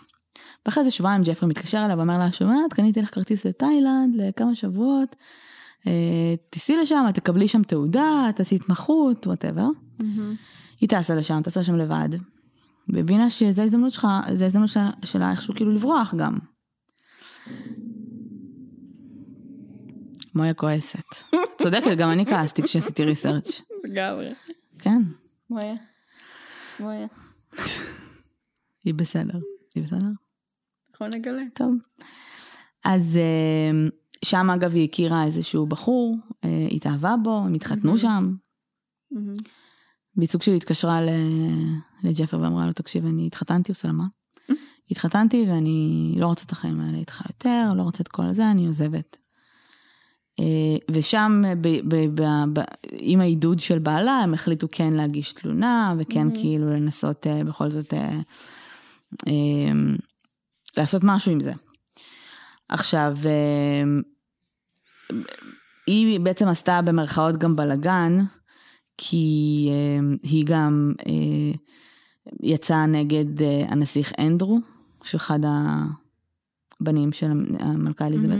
ואחרי 0.65 0.83
זה 0.83 0.91
שבועיים 0.91 1.21
ג'פרי 1.23 1.49
מתקשר 1.49 1.85
אליה 1.85 1.97
ואומר 1.97 2.17
לה, 2.17 2.31
שומעת, 2.31 2.73
קניתי 2.73 3.01
לך 3.01 3.13
כרטיס 3.13 3.45
לתאילנד 3.45 4.15
לכמה 4.15 4.55
שבועות, 4.55 5.15
אה, 5.87 6.35
תיסעי 6.49 6.77
לשם, 6.77 7.05
תקבלי 7.13 7.47
שם 7.47 7.63
תעודה, 7.63 8.29
תעשי 8.35 8.55
התמחות, 8.55 9.27
וואטאבר. 9.27 9.67
היא 10.81 10.89
טסה 10.89 11.15
לשם, 11.15 11.41
טסה 11.41 11.59
לשם 11.59 11.75
לבד, 11.75 12.09
והבינה 12.89 13.29
שזו 13.29 13.61
ההזדמנות 13.61 13.93
שלך, 13.93 14.07
זו 14.33 14.43
ההזדמנות 14.43 14.69
שלה, 14.69 14.89
שלה 15.05 15.31
איכשהו 15.31 15.55
כאילו 15.55 15.71
לברוח 15.71 16.13
גם. 16.17 16.37
מויה 20.35 20.53
כועסת. 20.53 21.05
צודקת, 21.61 21.97
גם 21.97 22.11
אני 22.11 22.25
כעסתי 22.25 22.63
כשעשיתי 22.63 23.03
ריסרצ'. 23.03 23.61
לגמרי. 23.83 24.33
כן, 24.79 25.01
מויה. 25.49 25.75
מויה. 26.79 27.07
היא 28.83 28.93
בסדר. 28.93 29.39
היא 29.75 29.83
בסדר? 29.83 30.07
יכול 30.95 31.07
נגלה. 31.13 31.41
טוב. 31.53 31.73
אז 32.85 33.17
אה, 33.17 33.87
שם 34.25 34.49
אגב 34.49 34.75
היא 34.75 34.89
הכירה 34.89 35.23
איזשהו 35.25 35.65
בחור, 35.65 36.17
אה, 36.43 36.67
התאהבה 36.71 37.15
בו, 37.23 37.43
הם 37.45 37.53
התחתנו 37.53 37.97
שם, 37.97 38.35
והיא 40.17 40.29
סוג 40.29 40.41
של 40.41 40.51
התקשרה 40.53 40.99
לג'פר 42.03 42.39
ואמרה 42.39 42.65
לו, 42.65 42.73
תקשיב, 42.73 43.05
אני 43.05 43.27
התחתנתי, 43.27 43.71
הוא 43.71 43.75
עושה 43.75 43.87
לה 43.87 43.93
מה? 43.93 44.05
התחתנתי 44.91 45.45
ואני 45.47 46.15
לא 46.17 46.25
רוצה 46.25 46.45
את 46.45 46.51
החיים 46.51 46.79
האלה 46.79 46.97
איתך 46.97 47.21
יותר, 47.27 47.69
לא 47.75 47.83
רוצה 47.83 48.03
את 48.03 48.07
כל 48.07 48.31
זה, 48.31 48.51
אני 48.51 48.67
עוזבת. 48.67 49.17
אה, 50.39 50.77
ושם, 50.91 51.41
ב- 51.61 51.95
ב- 51.95 52.21
ב- 52.21 52.59
ב- 52.59 52.63
עם 52.91 53.21
העידוד 53.21 53.59
של 53.59 53.79
בעלה, 53.79 54.11
הם 54.11 54.33
החליטו 54.33 54.67
כן 54.71 54.93
להגיש 54.93 55.33
תלונה, 55.33 55.93
וכן 55.97 56.33
כאילו 56.33 56.69
לנסות 56.69 57.27
אה, 57.27 57.43
בכל 57.43 57.71
זאת 57.71 57.93
אה, 57.93 58.19
אה, 59.27 59.93
לעשות 60.77 61.01
משהו 61.03 61.31
עם 61.31 61.39
זה. 61.39 61.53
עכשיו, 62.69 63.13
אה, 63.25 63.83
היא 65.87 66.19
בעצם 66.19 66.47
עשתה 66.47 66.81
במרכאות 66.81 67.37
גם 67.37 67.55
בלאגן, 67.55 68.19
כי 68.97 69.67
אה, 69.71 70.15
היא 70.23 70.45
גם 70.47 70.93
אה, 71.07 71.57
יצאה 72.43 72.85
נגד 72.85 73.41
אה, 73.41 73.65
הנסיך 73.69 74.13
אנדרו, 74.19 74.59
שאחד 75.03 75.39
הבנים 76.81 77.11
של 77.11 77.31
המלכה 77.59 78.07
אליזבת, 78.07 78.39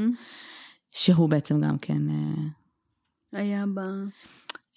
שהוא 0.92 1.30
בעצם 1.30 1.62
גם 1.62 1.78
כן, 1.78 2.10
אה, 2.10 3.40
היה 3.40 3.66
ב... 3.74 3.80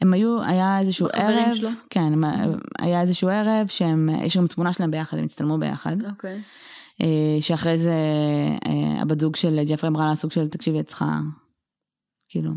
הם 0.01 0.12
היו, 0.12 0.43
היה 0.43 0.79
איזשהו 0.79 1.09
ערב, 1.12 1.55
שלו? 1.55 1.69
כן, 1.91 2.12
היה 2.79 3.01
איזשהו 3.01 3.29
ערב 3.29 3.67
שהם, 3.67 4.09
יש 4.23 4.37
גם 4.37 4.47
תמונה 4.47 4.73
שלהם 4.73 4.91
ביחד, 4.91 5.19
הם 5.19 5.25
הצטלמו 5.25 5.59
ביחד. 5.59 5.97
אוקיי. 6.07 6.43
אה, 7.03 7.39
שאחרי 7.41 7.79
זה 7.79 7.95
הבת 9.01 9.21
זוג 9.21 9.37
של 9.37 9.61
ג'פרי 9.69 9.89
אמרה 9.89 10.09
לה 10.09 10.17
סוג 10.17 10.33
של 10.33 10.49
תקשיבי 10.49 10.81
את 10.81 10.87
צריכה 10.87 11.21
כאילו 12.29 12.51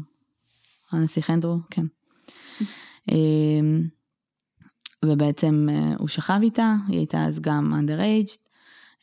הנסיך 0.92 1.30
אנדרו 1.30 1.58
כן. 1.70 1.86
אה, 3.12 3.80
ובעצם 5.06 5.68
אה, 5.70 5.94
הוא 6.00 6.08
שכב 6.08 6.40
איתה 6.42 6.76
היא 6.88 6.98
הייתה 6.98 7.26
אז 7.26 7.40
גם 7.40 7.74
underaged. 7.74 8.50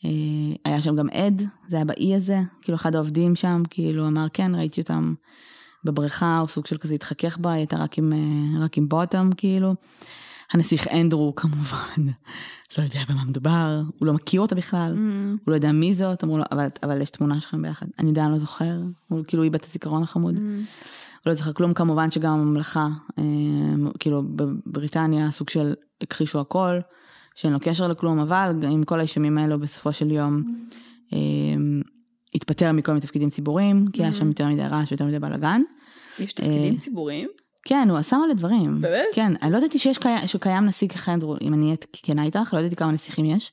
אה, 0.04 0.56
היה 0.64 0.82
שם 0.82 0.96
גם 0.96 1.08
עד 1.10 1.42
זה 1.68 1.76
היה 1.76 1.84
באי 1.84 2.14
הזה 2.14 2.40
כאילו 2.62 2.76
אחד 2.76 2.94
העובדים 2.94 3.36
שם 3.36 3.62
כאילו 3.70 4.06
אמר 4.06 4.26
כן 4.32 4.54
ראיתי 4.54 4.80
אותם 4.80 5.14
בבריכה 5.84 6.38
הוא 6.38 6.48
סוג 6.48 6.66
של 6.66 6.78
כזה 6.78 6.94
התחכך 6.94 7.38
בה 7.38 7.50
היא 7.50 7.58
הייתה 7.58 7.76
רק 7.76 7.98
עם 7.98 8.12
אה, 8.12 8.64
רק 8.64 8.78
עם 8.78 8.88
בוטום 8.88 9.32
כאילו. 9.32 9.74
הנסיך 10.52 10.88
אנדרו 10.88 11.34
כמובן 11.36 12.12
לא 12.78 12.82
יודע 12.82 13.00
במה 13.08 13.24
מדובר 13.24 13.82
הוא 13.98 14.06
לא 14.06 14.12
מכיר 14.12 14.40
אותה 14.40 14.54
בכלל. 14.54 14.92
Mm. 14.94 15.40
הוא 15.44 15.50
לא 15.50 15.54
יודע 15.54 15.72
מי 15.72 15.94
זאת, 15.94 16.24
אמרו 16.24 16.38
לו, 16.38 16.44
אבל, 16.52 16.68
אבל 16.82 17.02
יש 17.02 17.10
תמונה 17.10 17.40
שלכם 17.40 17.62
ביחד. 17.62 17.86
אני 17.98 18.08
יודע, 18.08 18.24
אני 18.24 18.32
לא 18.32 18.38
זוכר, 18.38 18.80
הוא 19.08 19.24
כאילו 19.28 19.42
איבד 19.42 19.54
את 19.54 19.64
הזיכרון 19.64 20.02
החמוד. 20.02 20.36
Mm. 20.36 20.40
לא 21.26 21.34
זוכר 21.34 21.52
כלום, 21.52 21.74
כמובן 21.74 22.10
שגם 22.10 22.32
הממלכה, 22.32 22.88
אה, 23.18 23.24
כאילו 23.98 24.22
בבריטניה 24.36 25.30
סוג 25.30 25.50
של 25.50 25.74
הכחישו 26.00 26.40
הכל, 26.40 26.78
שאין 27.34 27.52
לו 27.52 27.58
קשר 27.60 27.88
לכלום, 27.88 28.18
אבל 28.18 28.50
עם 28.62 28.84
כל 28.84 28.98
האישומים 28.98 29.38
האלו 29.38 29.60
בסופו 29.60 29.92
של 29.92 30.10
יום 30.10 30.42
אה, 31.12 31.18
התפטר 32.34 32.72
מכל 32.72 32.92
מיני 32.92 33.00
תפקידים 33.00 33.30
ציבוריים, 33.30 33.86
כי 33.92 34.02
היה 34.02 34.14
שם 34.14 34.28
יותר 34.28 34.48
מדי 34.48 34.62
רעש 34.62 34.92
ויותר 34.92 35.04
מדי 35.04 35.18
בלאגן. 35.18 35.62
יש 36.18 36.32
תפקידים 36.32 36.74
אה, 36.74 36.80
ציבוריים? 36.80 37.28
כן, 37.64 37.90
הוא 37.90 37.98
עשה 37.98 38.16
מלא 38.16 38.34
דברים. 38.34 38.80
באמת? 38.80 39.04
כן, 39.12 39.32
אני 39.42 39.52
לא 39.52 39.58
ידעתי 39.58 39.78
שיש 39.78 39.98
קיים, 39.98 40.26
שקיים 40.26 40.66
נשיא 40.66 40.88
כחנדרו, 40.88 41.36
אם 41.40 41.54
אני 41.54 41.64
אהיה 41.64 41.76
כנה 41.92 42.22
איתך, 42.24 42.54
לא 42.54 42.58
ידעתי 42.58 42.76
כמה 42.76 42.92
נסיכים 42.92 43.24
יש. 43.24 43.52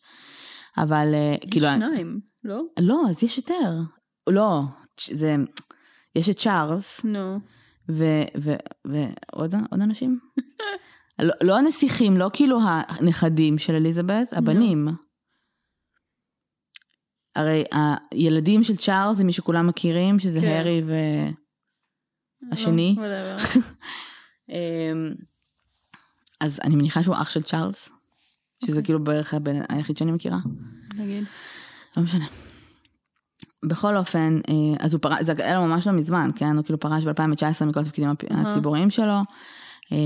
אבל 0.77 1.07
כאילו, 1.51 1.67
יש 1.67 1.73
שניים, 1.73 2.19
לא? 2.43 2.62
לא, 2.79 3.03
אז 3.09 3.23
יש 3.23 3.38
יותר. 3.38 3.79
לא, 4.29 4.62
זה, 5.12 5.36
יש 6.15 6.29
את 6.29 6.38
צ'ארלס, 6.38 7.01
נו. 7.03 7.19
ו- 7.19 7.62
ועוד 7.89 9.55
עוד 9.71 9.81
אנשים? 9.81 10.19
לא, 11.19 11.33
לא 11.43 11.57
הנסיכים, 11.57 12.17
לא 12.17 12.29
כאילו 12.33 12.59
הנכדים 12.87 13.57
של 13.57 13.75
אליזבת, 13.75 14.33
הבנים. 14.33 14.87
הרי 17.35 17.63
הילדים 18.11 18.63
של 18.63 18.75
צ'ארלס 18.75 19.17
זה 19.17 19.23
מי 19.23 19.33
שכולם 19.33 19.67
מכירים, 19.67 20.19
שזה 20.19 20.41
כן. 20.41 20.47
הארי 20.47 20.81
והשני. 22.49 22.95
לא. 22.97 23.03
אמ, 24.49 25.13
אז 26.39 26.59
אני 26.63 26.75
מניחה 26.75 27.03
שהוא 27.03 27.15
אח 27.15 27.29
של 27.29 27.41
צ'ארלס, 27.41 27.89
שזה 28.65 28.71
אוקיי. 28.71 28.84
כאילו 28.84 29.03
בערך 29.03 29.34
הבן 29.34 29.61
היחיד 29.69 29.97
שאני 29.97 30.11
מכירה. 30.11 30.38
נגיד. 30.95 31.23
לא 31.97 32.03
משנה. 32.03 32.25
בכל 33.68 33.97
אופן, 33.97 34.39
אה, 34.49 34.86
אז 34.86 34.93
הוא 34.93 35.01
פרש, 35.01 35.22
זה 35.22 35.34
היה 35.38 35.59
לו 35.59 35.68
ממש 35.68 35.88
לא 35.88 35.93
מזמן, 35.93 36.30
כן? 36.36 36.55
הוא 36.55 36.64
כאילו 36.64 36.80
פרש 36.80 37.05
ב-2019 37.05 37.66
מכל 37.66 37.80
התפקידים. 37.80 38.09
הציבוריים 38.30 38.89
שלו, 38.89 39.22
אה, 39.91 39.97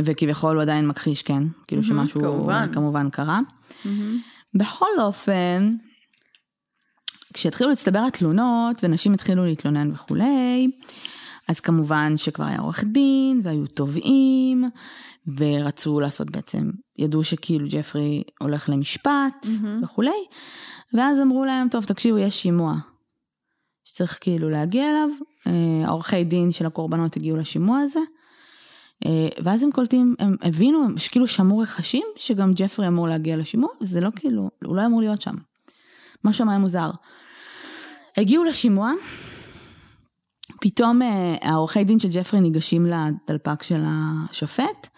וכביכול 0.00 0.54
הוא 0.54 0.62
עדיין 0.62 0.88
מכחיש, 0.88 1.22
כן? 1.22 1.42
כאילו 1.66 1.84
שמשהו 1.84 2.20
כמובן. 2.20 2.68
כמובן 2.72 3.10
קרה. 3.10 3.40
בכל 4.54 4.86
אופן, 5.00 5.74
כשהתחילו 7.34 7.70
להצטבר 7.70 7.98
התלונות 7.98 8.84
ונשים 8.84 9.14
התחילו 9.14 9.44
להתלונן 9.44 9.90
וכולי, 9.92 10.70
אז 11.50 11.60
כמובן 11.60 12.16
שכבר 12.16 12.44
היה 12.44 12.60
עורך 12.60 12.84
דין 12.84 13.40
והיו 13.44 13.66
תובעים 13.66 14.64
ורצו 15.36 16.00
לעשות 16.00 16.30
בעצם, 16.30 16.70
ידעו 16.98 17.24
שכאילו 17.24 17.66
ג'פרי 17.70 18.22
הולך 18.40 18.68
למשפט 18.68 19.46
מהמם. 19.62 19.82
וכולי, 19.84 20.24
ואז 20.94 21.20
אמרו 21.20 21.44
להם, 21.44 21.68
טוב 21.68 21.84
תקשיבו 21.84 22.18
יש 22.18 22.42
שימוע 22.42 22.74
שצריך 23.84 24.18
כאילו 24.20 24.50
להגיע 24.50 24.90
אליו, 24.90 25.08
אה, 25.46 25.86
העורכי 25.88 26.24
דין 26.24 26.52
של 26.52 26.66
הקורבנות 26.66 27.16
הגיעו 27.16 27.36
לשימוע 27.36 27.78
הזה, 27.78 28.00
אה, 29.06 29.28
ואז 29.42 29.62
הם 29.62 29.70
קולטים, 29.70 30.14
הם 30.18 30.36
הבינו, 30.42 30.84
הם 30.84 30.94
כאילו 31.10 31.26
שמעו 31.26 31.58
רכשים 31.58 32.06
שגם 32.16 32.52
ג'פרי 32.54 32.88
אמור 32.88 33.08
להגיע 33.08 33.36
לשימוע, 33.36 33.70
וזה 33.80 34.00
לא 34.00 34.10
כאילו, 34.16 34.50
הוא 34.64 34.76
לא 34.76 34.86
אמור 34.86 35.00
להיות 35.00 35.20
שם. 35.20 35.34
משהו 36.24 36.50
היה 36.50 36.58
מוזר. 36.58 36.90
הגיעו 38.16 38.44
לשימוע, 38.44 38.92
פתאום 40.60 41.02
אה, 41.02 41.36
העורכי 41.42 41.84
דין 41.84 41.98
של 41.98 42.08
ג'פרי 42.12 42.40
ניגשים 42.40 42.86
לדלפק 42.86 43.62
של 43.62 43.82
השופט, 43.86 44.88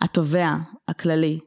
התובע 0.00 0.56
הכללי 0.88 1.40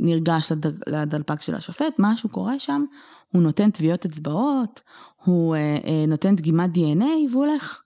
נרגש 0.00 0.52
לד- 0.52 0.88
לדלפק 0.88 1.40
של 1.40 1.54
השופט, 1.54 1.94
משהו 1.98 2.28
קורה 2.28 2.58
שם, 2.58 2.84
הוא 3.28 3.42
נותן 3.42 3.70
טביעות 3.70 4.04
אצבעות, 4.04 4.80
הוא 5.24 5.56
אה, 5.56 5.60
אה, 5.84 6.04
נותן 6.08 6.36
דגימת 6.36 6.70
דנ"א 6.72 7.04
והוא 7.30 7.46
הולך. 7.46 7.82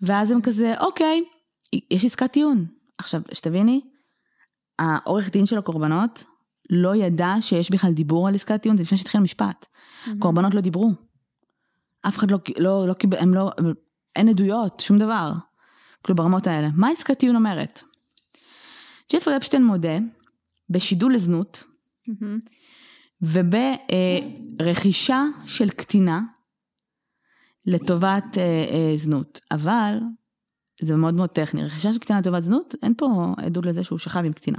ואז 0.00 0.30
הם 0.30 0.40
כזה, 0.40 0.74
אוקיי, 0.80 1.22
יש 1.90 2.04
עסקת 2.04 2.32
טיעון. 2.32 2.66
עכשיו, 2.98 3.20
שתביני, 3.32 3.80
העורך 4.78 5.30
דין 5.30 5.46
של 5.46 5.58
הקורבנות 5.58 6.24
לא 6.70 6.96
ידע 6.96 7.34
שיש 7.40 7.70
בכלל 7.70 7.92
דיבור 7.92 8.28
על 8.28 8.34
עסקת 8.34 8.62
טיעון, 8.62 8.76
זה 8.76 8.82
לפני 8.82 8.98
שהתחיל 8.98 9.20
המשפט. 9.20 9.66
קורבנות 10.18 10.54
לא 10.54 10.60
דיברו. 10.60 10.90
אף 12.08 12.18
אחד 12.18 12.30
לא, 12.30 12.38
לא, 12.58 12.86
לא 12.88 12.94
הם 13.18 13.34
לא, 13.34 13.50
אין 14.16 14.28
עדויות, 14.28 14.80
שום 14.80 14.98
דבר. 14.98 15.32
כאילו 16.04 16.16
ברמות 16.16 16.46
האלה. 16.46 16.68
מה 16.74 16.90
עסקת 16.90 17.18
טיעון 17.18 17.36
אומרת? 17.36 17.82
ג'פרי 19.12 19.36
אפשטיין 19.36 19.64
מודה 19.64 19.98
בשידול 20.70 21.14
לזנות 21.14 21.64
וברכישה 23.22 25.24
של 25.46 25.70
קטינה 25.70 26.20
לטובת 27.66 28.38
אה, 28.38 28.42
אה, 28.42 28.96
זנות. 28.96 29.40
אבל 29.50 29.98
זה 30.80 30.96
מאוד 30.96 31.14
מאוד 31.14 31.30
טכני, 31.30 31.64
רכישה 31.64 31.92
של 31.92 31.98
קטינה 31.98 32.18
לטובת 32.18 32.42
זנות, 32.42 32.74
אין 32.82 32.94
פה 32.96 33.34
עדות 33.36 33.66
לזה 33.66 33.84
שהוא 33.84 33.98
שכב 33.98 34.24
עם 34.24 34.32
קטינה. 34.32 34.58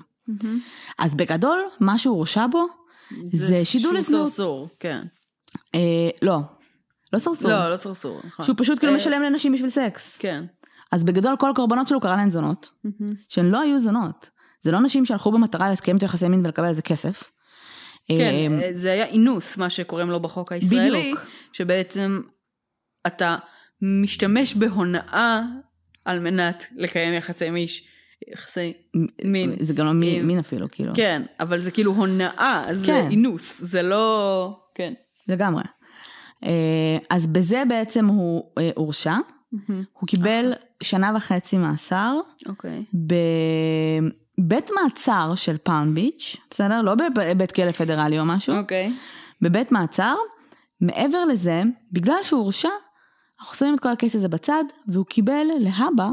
אז 0.99 1.15
בגדול, 1.15 1.59
מה 1.79 1.97
שהוא 1.97 2.15
הורשע 2.15 2.47
בו, 2.47 2.65
זה 3.33 3.65
שידול 3.65 3.91
שהוא 3.91 3.99
לזנות. 3.99 4.27
סרסור, 4.27 4.69
כן. 4.79 5.05
אה, 5.75 6.09
לא, 6.21 6.39
לא 7.13 7.19
סרסור. 7.19 7.51
לא, 7.51 7.69
לא 7.71 7.77
סרסור, 7.77 8.21
נכון. 8.27 8.45
שהוא 8.45 8.55
פשוט 8.59 8.79
כאילו 8.79 8.91
אה, 8.91 8.97
משלם 8.97 9.21
לנשים 9.23 9.51
בשביל 9.53 9.69
סקס. 9.69 10.17
כן. 10.19 10.43
אז 10.91 11.03
בגדול 11.03 11.35
כל 11.39 11.49
הקורבנות 11.51 11.87
שלו 11.87 11.99
קרא 12.01 12.15
להן 12.15 12.29
זונות, 12.29 12.69
שהן 13.29 13.45
לא 13.49 13.61
היו 13.61 13.79
זונות. 13.79 14.29
זה 14.61 14.71
לא 14.71 14.79
נשים 14.79 15.05
שהלכו 15.05 15.31
במטרה 15.31 15.69
לקיים 15.71 15.97
את 15.97 16.03
יחסי 16.03 16.27
מין 16.27 16.45
ולקבל 16.45 16.65
על 16.65 16.73
זה 16.73 16.81
כסף. 16.81 17.23
כן, 18.07 18.19
אה, 18.19 18.47
אה, 18.63 18.71
זה 18.73 18.91
היה 18.91 19.05
אינוס, 19.05 19.57
מה 19.57 19.69
שקוראים 19.69 20.09
לו 20.09 20.19
בחוק 20.19 20.51
הישראלי. 20.51 20.99
בדיוק. 21.01 21.19
שבעצם 21.53 22.21
אתה 23.07 23.35
משתמש 23.81 24.55
בהונאה 24.55 25.41
על 26.05 26.19
מנת 26.19 26.65
לקיים 26.75 27.13
יחסי 27.13 27.49
מיש, 27.49 27.87
יחסי 28.33 28.73
מין. 29.23 29.55
זה 29.59 29.73
גם 29.73 29.85
לא 29.85 29.93
מין, 29.93 30.19
עם- 30.19 30.27
מין 30.27 30.39
אפילו, 30.39 30.67
כאילו. 30.71 30.93
כן, 30.95 31.21
אבל 31.39 31.59
זה 31.59 31.71
כאילו 31.71 31.91
הונאה, 31.91 32.65
זה 32.71 32.85
כן. 32.85 33.07
אינוס, 33.11 33.61
זה 33.61 33.81
לא... 33.81 34.59
כן. 34.75 34.93
לגמרי. 35.27 35.63
אה, 36.43 36.97
אז 37.09 37.27
בזה 37.27 37.63
בעצם 37.69 38.05
הוא 38.05 38.51
אה, 38.57 38.69
הורשע. 38.75 39.15
הוא 39.93 40.07
קיבל 40.07 40.53
שנה 40.83 41.11
וחצי 41.15 41.57
מאסר 41.57 42.17
אוקיי. 42.45 42.83
בבית 42.93 44.69
מעצר 44.75 45.33
של 45.35 45.57
פאון 45.57 45.93
ביץ', 45.93 46.37
בסדר? 46.49 46.81
לא 46.81 46.95
בבית 46.95 47.51
כלא 47.51 47.71
פדרלי 47.71 48.19
או 48.19 48.25
משהו. 48.25 48.57
אוקיי. 48.57 48.93
בבית 49.41 49.71
מעצר. 49.71 50.15
מעבר 50.81 51.25
לזה, 51.25 51.63
בגלל 51.91 52.15
שהוא 52.23 52.41
הורשע, 52.41 52.69
אנחנו 53.39 53.55
שמים 53.55 53.75
את 53.75 53.79
כל 53.79 53.89
הקייס 53.89 54.15
הזה 54.15 54.27
בצד, 54.27 54.63
והוא 54.87 55.05
קיבל 55.05 55.47
להבא 55.59 56.09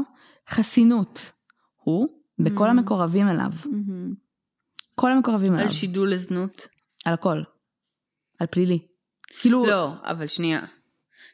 חסינות. 0.49 1.31
הוא 1.75 2.07
וכל 2.45 2.69
המקורבים 2.69 3.27
אליו. 3.27 3.51
כל 4.95 5.11
המקורבים 5.11 5.53
אליו. 5.53 5.65
על 5.65 5.71
שידול 5.71 6.11
לזנות. 6.11 6.67
על 7.05 7.13
הכל. 7.13 7.41
על 8.39 8.47
פלילי. 8.47 8.79
כאילו... 9.39 9.65
לא, 9.65 9.91
אבל 10.03 10.27
שנייה. 10.27 10.61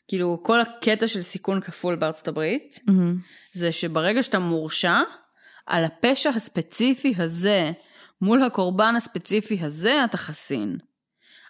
כאילו, 0.08 0.40
כל 0.44 0.60
הקטע 0.60 1.08
של 1.08 1.22
סיכון 1.22 1.62
כפול 1.62 1.96
בארצות 1.96 2.28
הברית, 2.28 2.80
מהמם. 2.88 3.18
זה 3.54 3.72
שברגע 3.72 4.24
שאתה 4.24 4.40
מורשע, 4.40 5.00
על 5.66 5.86
הפשע 5.86 6.30
הספציפי 6.30 7.14
הזה, 7.18 7.72
מול 8.22 8.44
הקורבן 8.44 8.96
הספציפי 8.96 9.60
הזה, 9.62 10.04
אתה 10.04 10.18
חסין. 10.18 10.78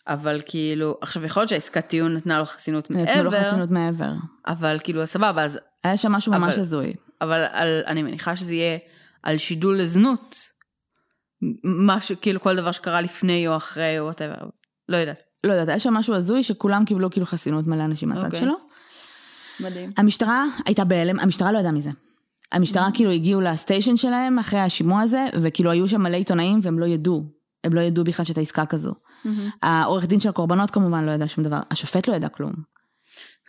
אבל 0.08 0.42
כאילו, 0.46 0.98
עכשיו 1.02 1.26
יכול 1.26 1.42
להיות 1.42 1.50
שהעסקת 1.50 1.88
טיעון 1.88 2.16
נתנה 2.16 2.39
לו 2.39 2.46
חסינות 2.46 2.92
נתנו 2.92 3.24
לו 3.24 3.32
מעבר, 3.32 3.44
חסינות 3.50 3.70
מעבר. 3.72 4.12
אבל 4.48 4.78
כאילו, 4.84 5.08
סבבה, 5.08 5.44
אז, 5.44 5.60
היה 5.84 5.98
שם 5.98 6.12
משהו 6.12 6.32
ממש 6.32 6.58
הזוי. 6.58 6.94
אבל 7.22 7.46
על, 7.52 7.84
אני 7.88 8.04
מניחה 8.04 8.36
שזה 8.36 8.54
יהיה 8.54 8.78
על 9.24 9.38
שידול 9.38 9.80
לזנות, 9.80 10.36
משהו, 11.64 12.16
כאילו 12.22 12.42
כל 12.42 12.56
דבר 12.56 12.72
שקרה 12.72 13.02
לפני 13.02 13.48
או 13.48 13.58
אחרי 13.58 14.00
או 14.00 14.06
וואטאבר, 14.06 14.50
לא 14.89 14.98
יודעת. 14.98 15.24
לא 15.44 15.52
יודעת, 15.52 15.68
היה 15.68 15.80
שם 15.80 15.94
משהו 15.94 16.16
הזוי 16.16 16.44
שכולם 16.44 16.86
קיבלו 16.86 17.10
כאילו 17.10 17.26
חסינות 17.26 17.68
מלא 17.68 17.84
אנשים 17.84 18.10
מהצד 18.10 18.26
אוקיי. 18.26 18.39
שלו. 18.39 18.56
מדהים. 19.60 19.92
המשטרה 19.98 20.46
הייתה 20.66 20.84
בהלם, 20.84 21.20
המשטרה 21.20 21.52
לא 21.52 21.60
ידעה 21.60 21.72
מזה. 21.72 21.89
המשטרה 22.52 22.88
כאילו 22.94 23.12
הגיעו 23.12 23.42
לסטיישן 23.42 23.98
שלהם 23.98 24.39
אחרי 24.39 24.60
השימוע 24.60 25.02
הזה, 25.02 25.26
וכאילו 25.42 25.72
היו 25.72 25.88
שם 25.88 26.02
מלא 26.02 26.18
עיתונאים 26.18 26.60
והם 26.64 26.80
לא 26.80 26.86
ידעו. 26.86 27.24
הם 27.64 27.74
לא 27.74 27.82
ידעו 27.82 28.04
בכלל 28.04 28.26
שהייתה 28.26 28.42
עסקה 28.42 28.66
כזו. 28.66 28.94
העורך 29.64 30.06
דין 30.06 30.20
של 30.20 30.30
הקורבנות 30.30 30.72
כמובן 30.72 31.06
לא 31.06 31.12
ידע 31.12 31.28
שום 31.28 31.44
דבר, 31.44 31.60
השופט 31.72 32.08
לא 32.08 32.14
ידע 32.16 32.30
כלום. 32.30 32.52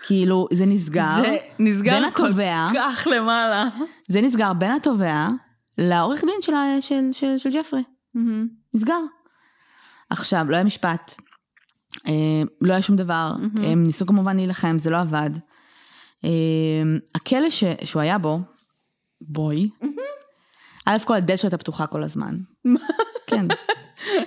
כאילו, 0.07 0.49
זה 0.53 0.67
נסגר, 0.67 1.17
זה 1.23 1.37
נסגר 1.59 1.93
בין 1.93 2.11
כל 2.11 2.27
התובע, 2.27 2.67
כך 2.75 3.09
למעלה. 3.11 3.69
זה 4.09 4.21
נסגר 4.21 4.53
בין 4.53 4.73
התובע 4.73 5.29
לעורך 5.79 6.21
דין 6.21 6.35
של, 6.41 6.53
של, 6.81 7.09
של, 7.13 7.39
של 7.39 7.51
ג'פרי. 7.51 7.83
נסגר. 8.75 9.01
עכשיו, 10.11 10.47
לא 10.49 10.57
היה 10.57 10.65
משפט, 10.65 11.15
לא 12.61 12.73
היה 12.73 12.83
שום 12.83 12.97
דבר, 12.97 13.33
הם 13.63 13.83
ניסו 13.83 14.07
כמובן 14.07 14.37
להילחם, 14.37 14.79
זה 14.79 14.91
לא 14.91 15.01
עבד. 15.01 15.31
אה, 16.25 16.31
הכלא 17.15 17.51
ש, 17.51 17.65
שהוא 17.85 18.03
היה 18.03 18.19
בו, 18.19 18.41
בוי, 19.21 19.71
א' 20.87 20.97
כל 21.05 21.15
הדלת 21.15 21.39
שלו 21.39 21.47
הייתה 21.47 21.59
פתוחה 21.59 21.87
כל 21.87 22.03
הזמן. 22.03 22.37
כן. 23.27 23.47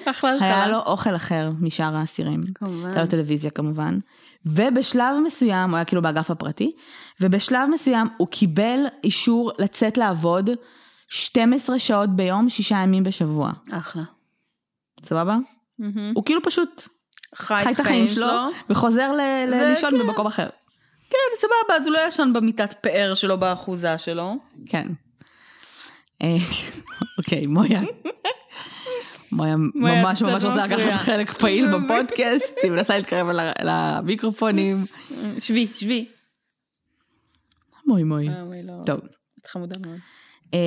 אחלה 0.06 0.30
היה 0.30 0.36
התחלה. 0.36 0.68
לו 0.68 0.80
אוכל 0.80 1.16
אחר 1.16 1.52
משאר 1.60 1.96
האסירים. 1.96 2.42
כמובן. 2.56 2.86
הייתה 2.86 3.02
לו 3.02 3.08
טלוויזיה 3.08 3.52
כמובן. 3.52 3.98
ובשלב 4.46 5.16
מסוים, 5.26 5.70
הוא 5.70 5.76
היה 5.76 5.86
כאילו 5.86 6.02
באגף 6.02 6.32
הפרטי, 6.32 6.76
ובשלב 7.22 7.70
מסוים 7.74 8.08
הוא 8.18 8.28
קיבל 8.28 8.80
אישור 9.04 9.52
לצאת 9.60 9.98
לעבוד 9.98 10.50
12 11.08 11.80
שעות 11.80 12.10
ביום, 12.10 12.50
שישה 12.50 12.76
ימים 12.76 13.04
בשבוע. 13.04 13.52
אחלה. 13.72 14.04
סבבה? 15.04 15.38
הוא 16.16 16.26
כאילו 16.26 16.42
פשוט 16.44 16.88
חי 17.36 17.64
את 17.72 17.80
החיים 17.80 18.08
שלו, 18.08 18.28
וחוזר 18.70 19.12
ל- 19.12 19.22
ל- 19.48 19.70
לישון 19.70 19.96
וכן. 19.96 20.08
במקום 20.08 20.28
אחר. 20.28 20.50
כן, 21.10 21.18
סבבה, 21.38 21.76
אז 21.76 21.86
הוא 21.86 21.94
לא 21.94 22.00
ישן 22.08 22.32
במיטת 22.34 22.74
פאר 22.82 23.14
שלו 23.14 23.38
באחוזה 23.40 23.98
שלו. 23.98 24.36
כן. 24.70 24.88
אה, 26.22 26.36
אוקיי, 27.18 27.46
מויה. 27.48 27.82
מויה 29.32 29.56
ממש 29.76 30.22
ממש 30.22 30.44
רוצה 30.44 30.68
מפריע. 30.68 30.88
לקחת 30.88 31.00
חלק 31.06 31.34
פעיל 31.42 31.68
בפודקאסט, 31.78 32.54
היא 32.64 32.72
מנסה 32.72 32.98
להתקרב 32.98 33.28
למיקרופונים. 33.64 34.86
שבי, 35.40 35.68
שבי. 35.74 36.06
מוי 37.88 38.04
מוי. 38.04 38.30
אה, 38.30 38.34
לא. 38.64 38.74
טוב. 38.86 39.00
את 39.42 39.48
חמודה 39.48 39.76
מאוד. 39.88 39.98
אמ, 40.54 40.60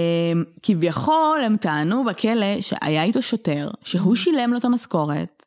כביכול 0.63 1.41
הם 1.45 1.57
טענו 1.57 2.05
בכלא 2.05 2.61
שהיה 2.61 3.03
איתו 3.03 3.23
שוטר, 3.23 3.71
שהוא 3.85 4.17
שילם 4.17 4.53
לו 4.53 4.59
את 4.59 4.65
המשכורת, 4.65 5.38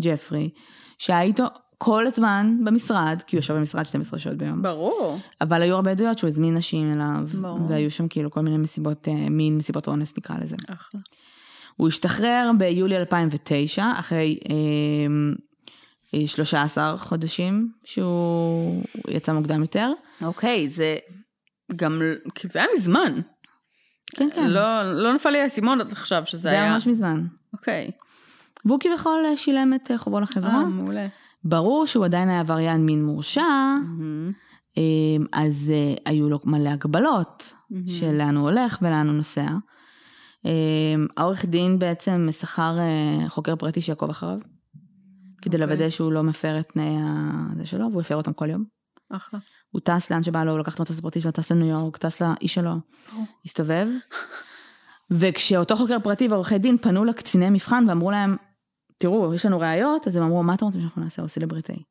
ג'פרי, 0.00 0.50
שהיה 0.98 1.22
איתו 1.22 1.44
כל 1.78 2.06
הזמן 2.06 2.56
במשרד, 2.64 3.22
כי 3.26 3.36
הוא 3.36 3.38
יושב 3.38 3.54
במשרד 3.54 3.86
12 3.86 4.18
שעות 4.18 4.36
ביום, 4.36 4.62
ברור. 4.62 5.18
אבל 5.40 5.62
היו 5.62 5.74
הרבה 5.74 5.90
עדויות 5.90 6.18
שהוא 6.18 6.28
הזמין 6.28 6.54
נשים 6.54 6.92
אליו, 6.92 7.26
ברור. 7.40 7.58
והיו 7.68 7.90
שם 7.90 8.08
כאילו 8.08 8.30
כל 8.30 8.40
מיני 8.40 8.56
מסיבות, 8.56 9.08
אה, 9.08 9.14
מין 9.30 9.56
מסיבות 9.56 9.88
אונס 9.88 10.14
נקרא 10.18 10.36
לזה. 10.38 10.56
אחלה. 10.68 11.00
הוא 11.76 11.88
השתחרר 11.88 12.50
ביולי 12.58 12.96
2009, 12.96 13.84
אחרי 13.98 14.38
אמ, 14.48 15.34
אה, 16.14 16.26
13 16.26 16.98
חודשים 16.98 17.72
שהוא 17.84 18.82
יצא 19.08 19.32
מוקדם 19.32 19.60
יותר. 19.60 19.92
אוקיי, 20.22 20.68
זה 20.68 20.96
גם, 21.76 22.02
כי 22.34 22.48
זה 22.48 22.58
היה 22.58 22.68
מזמן. 22.78 23.20
כן, 24.14 24.28
כן. 24.34 24.50
לא, 24.50 24.92
לא 25.02 25.14
נפל 25.14 25.30
לי 25.30 25.40
האסימון 25.40 25.80
עד 25.80 25.92
עכשיו 25.92 26.22
שזה 26.26 26.42
זה 26.42 26.50
היה. 26.50 26.62
היה 26.62 26.72
ממש 26.72 26.86
מזמן. 26.86 27.26
אוקיי. 27.52 27.90
והוא 28.66 28.80
כביכול 28.80 29.24
אה, 29.26 29.36
שילם 29.36 29.74
את 29.74 29.90
אה, 29.90 29.98
חובו 29.98 30.20
לחברה. 30.20 30.54
אה, 30.54 30.64
מעולה. 30.64 31.06
ברור 31.44 31.86
שהוא 31.86 32.04
עדיין 32.04 32.28
היה 32.28 32.40
עבריין 32.40 32.86
מין 32.86 33.04
מורשע, 33.04 33.42
אמ, 34.76 35.24
אז 35.32 35.72
אה, 35.74 35.94
היו 36.06 36.28
לו 36.28 36.38
מלא 36.44 36.68
הגבלות 36.68 37.52
של 37.86 38.12
לאן 38.12 38.36
הוא 38.36 38.50
הולך 38.50 38.78
ולאן 38.82 39.06
הוא 39.06 39.16
נוסע. 39.16 39.46
אמ, 40.44 41.06
העורך 41.16 41.44
דין 41.44 41.78
בעצם 41.78 42.28
שכר 42.32 42.78
חוקר 43.28 43.56
פרטי 43.56 43.82
שיעקוב 43.82 44.10
אחריו, 44.10 44.38
כדי 45.42 45.56
אוקיי. 45.56 45.66
לוודא 45.66 45.90
שהוא 45.90 46.12
לא 46.12 46.22
מפר 46.22 46.58
את 46.60 46.68
תנאי 46.68 46.96
הזה 47.52 47.66
שלו, 47.66 47.90
והוא 47.90 48.00
הפר 48.00 48.16
אותם 48.16 48.32
כל 48.32 48.50
יום. 48.50 48.64
אחלה. 49.12 49.40
הוא 49.70 49.80
טס 49.84 50.10
לאן 50.10 50.22
שבא 50.22 50.44
לו, 50.44 50.52
הוא 50.52 50.58
לקח 50.58 50.74
את 50.74 50.80
המטוס 50.80 50.98
הפרטי 50.98 51.20
שלו, 51.20 51.30
טס 51.30 51.52
לניו 51.52 51.66
יורק, 51.66 51.96
טס 51.96 52.22
לאיש 52.22 52.54
שלו, 52.54 52.74
הסתובב. 53.44 53.88
וכשאותו 55.10 55.76
חוקר 55.76 55.96
פרטי 56.02 56.28
ועורכי 56.28 56.58
דין 56.58 56.78
פנו 56.78 57.04
לקציני 57.04 57.50
מבחן 57.50 57.84
ואמרו 57.88 58.10
להם, 58.10 58.36
תראו, 58.98 59.34
יש 59.34 59.46
לנו 59.46 59.60
ראיות, 59.60 60.06
אז 60.06 60.16
הם 60.16 60.22
אמרו, 60.22 60.42
מה 60.42 60.54
אתם 60.54 60.64
רוצים 60.64 60.80
שאנחנו 60.80 61.02
נעשה? 61.02 61.22
הוא 61.22 61.28
סלבריטאי. 61.28 61.82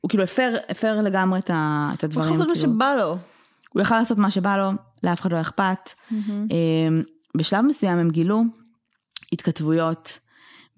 הוא 0.00 0.08
כאילו 0.08 0.24
הפר, 0.24 0.56
הפר 0.68 1.02
לגמרי 1.02 1.38
את, 1.38 1.50
ה, 1.50 1.90
את 1.94 2.04
הדברים. 2.04 2.28
הוא 2.28 2.34
יכול 2.34 2.46
לעשות 2.46 2.58
כאילו. 2.58 2.74
מה 2.74 2.78
שבא 2.78 3.02
לו. 3.02 3.16
הוא 3.72 3.82
יכל 3.82 3.98
לעשות 3.98 4.18
מה 4.18 4.30
שבא 4.30 4.56
לו, 4.56 4.70
לאף 5.02 5.20
אחד 5.20 5.32
לא 5.32 5.40
אכפת. 5.40 5.90
Mm-hmm. 6.10 6.54
בשלב 7.36 7.64
מסוים 7.64 7.98
הם 7.98 8.10
גילו 8.10 8.42
התכתבויות 9.32 10.18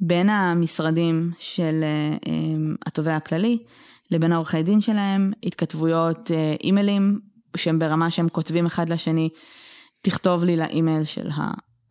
בין 0.01 0.29
המשרדים 0.29 1.31
של 1.39 1.81
אה, 1.83 2.33
התובע 2.87 3.17
הכללי 3.17 3.59
לבין 4.11 4.33
העורכי 4.33 4.63
דין 4.63 4.81
שלהם, 4.81 5.33
התכתבויות, 5.43 6.31
אה, 6.31 6.55
אימיילים 6.65 7.21
שהם 7.57 7.79
ברמה 7.79 8.11
שהם 8.11 8.29
כותבים 8.29 8.67
אחד 8.67 8.89
לשני, 8.89 9.29
תכתוב 10.03 10.45
לי 10.45 10.57
לאימייל 10.57 11.05
של 11.05 11.29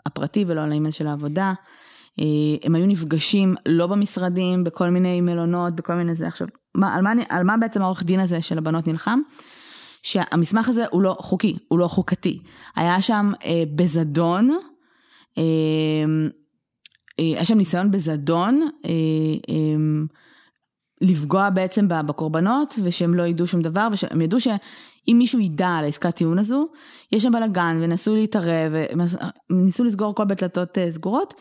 הפרטי 0.06 0.46
ולא 0.48 0.68
לאימייל 0.68 0.92
של 0.92 1.08
העבודה. 1.08 1.54
אה, 2.20 2.26
הם 2.64 2.76
היו 2.76 2.88
נפגשים 2.88 3.56
לא 3.66 3.88
במשרדים, 3.88 4.64
בכל 4.64 4.90
מיני 4.90 5.22
מלונות, 5.22 5.76
בכל 5.76 5.94
מיני 5.94 6.16
זה. 6.16 6.28
עכשיו, 6.28 6.48
מה, 6.76 6.96
על, 6.96 7.02
מה, 7.02 7.12
על 7.30 7.44
מה 7.44 7.58
בעצם 7.58 7.82
העורך 7.82 8.04
דין 8.04 8.20
הזה 8.20 8.42
של 8.42 8.58
הבנות 8.58 8.88
נלחם? 8.88 9.20
שהמסמך 10.04 10.70
הזה 10.70 10.86
הוא 10.92 11.02
לא 11.02 11.18
חוקי, 11.20 11.58
הוא 11.68 11.80
לא 11.80 11.88
חוקתי. 11.88 12.40
היה 12.76 13.02
שם 13.02 13.32
אה, 13.46 13.64
בזדון, 13.76 14.50
אה, 15.38 15.44
אה, 17.20 17.26
היה 17.26 17.46
שם 17.46 17.58
ניסיון 17.58 17.92
בזדון 17.92 18.62
אה, 18.86 18.90
אה, 19.50 19.56
לפגוע 21.02 21.50
בעצם 21.50 21.88
בקורבנות, 21.88 22.80
ושהם 22.84 23.14
לא 23.14 23.24
ידעו 23.24 23.48
שום 23.48 23.62
דבר, 23.62 23.88
ושהם 23.92 24.22
ידעו 24.22 24.40
שאם 24.40 25.16
מישהו 25.18 25.40
ידע 25.40 25.68
על 25.68 25.86
העסקת 25.86 26.16
טיעון 26.16 26.40
הזו, 26.40 26.68
יש 27.12 27.24
שם 27.24 27.32
בלאגן, 27.32 27.78
ונסו 27.82 28.16
להתערב, 28.16 28.74
וניסו 29.50 29.84
לסגור 29.84 30.16
כל 30.16 30.26
בדלתות 30.26 30.78
אה, 30.78 30.92
סגורות, 30.92 31.34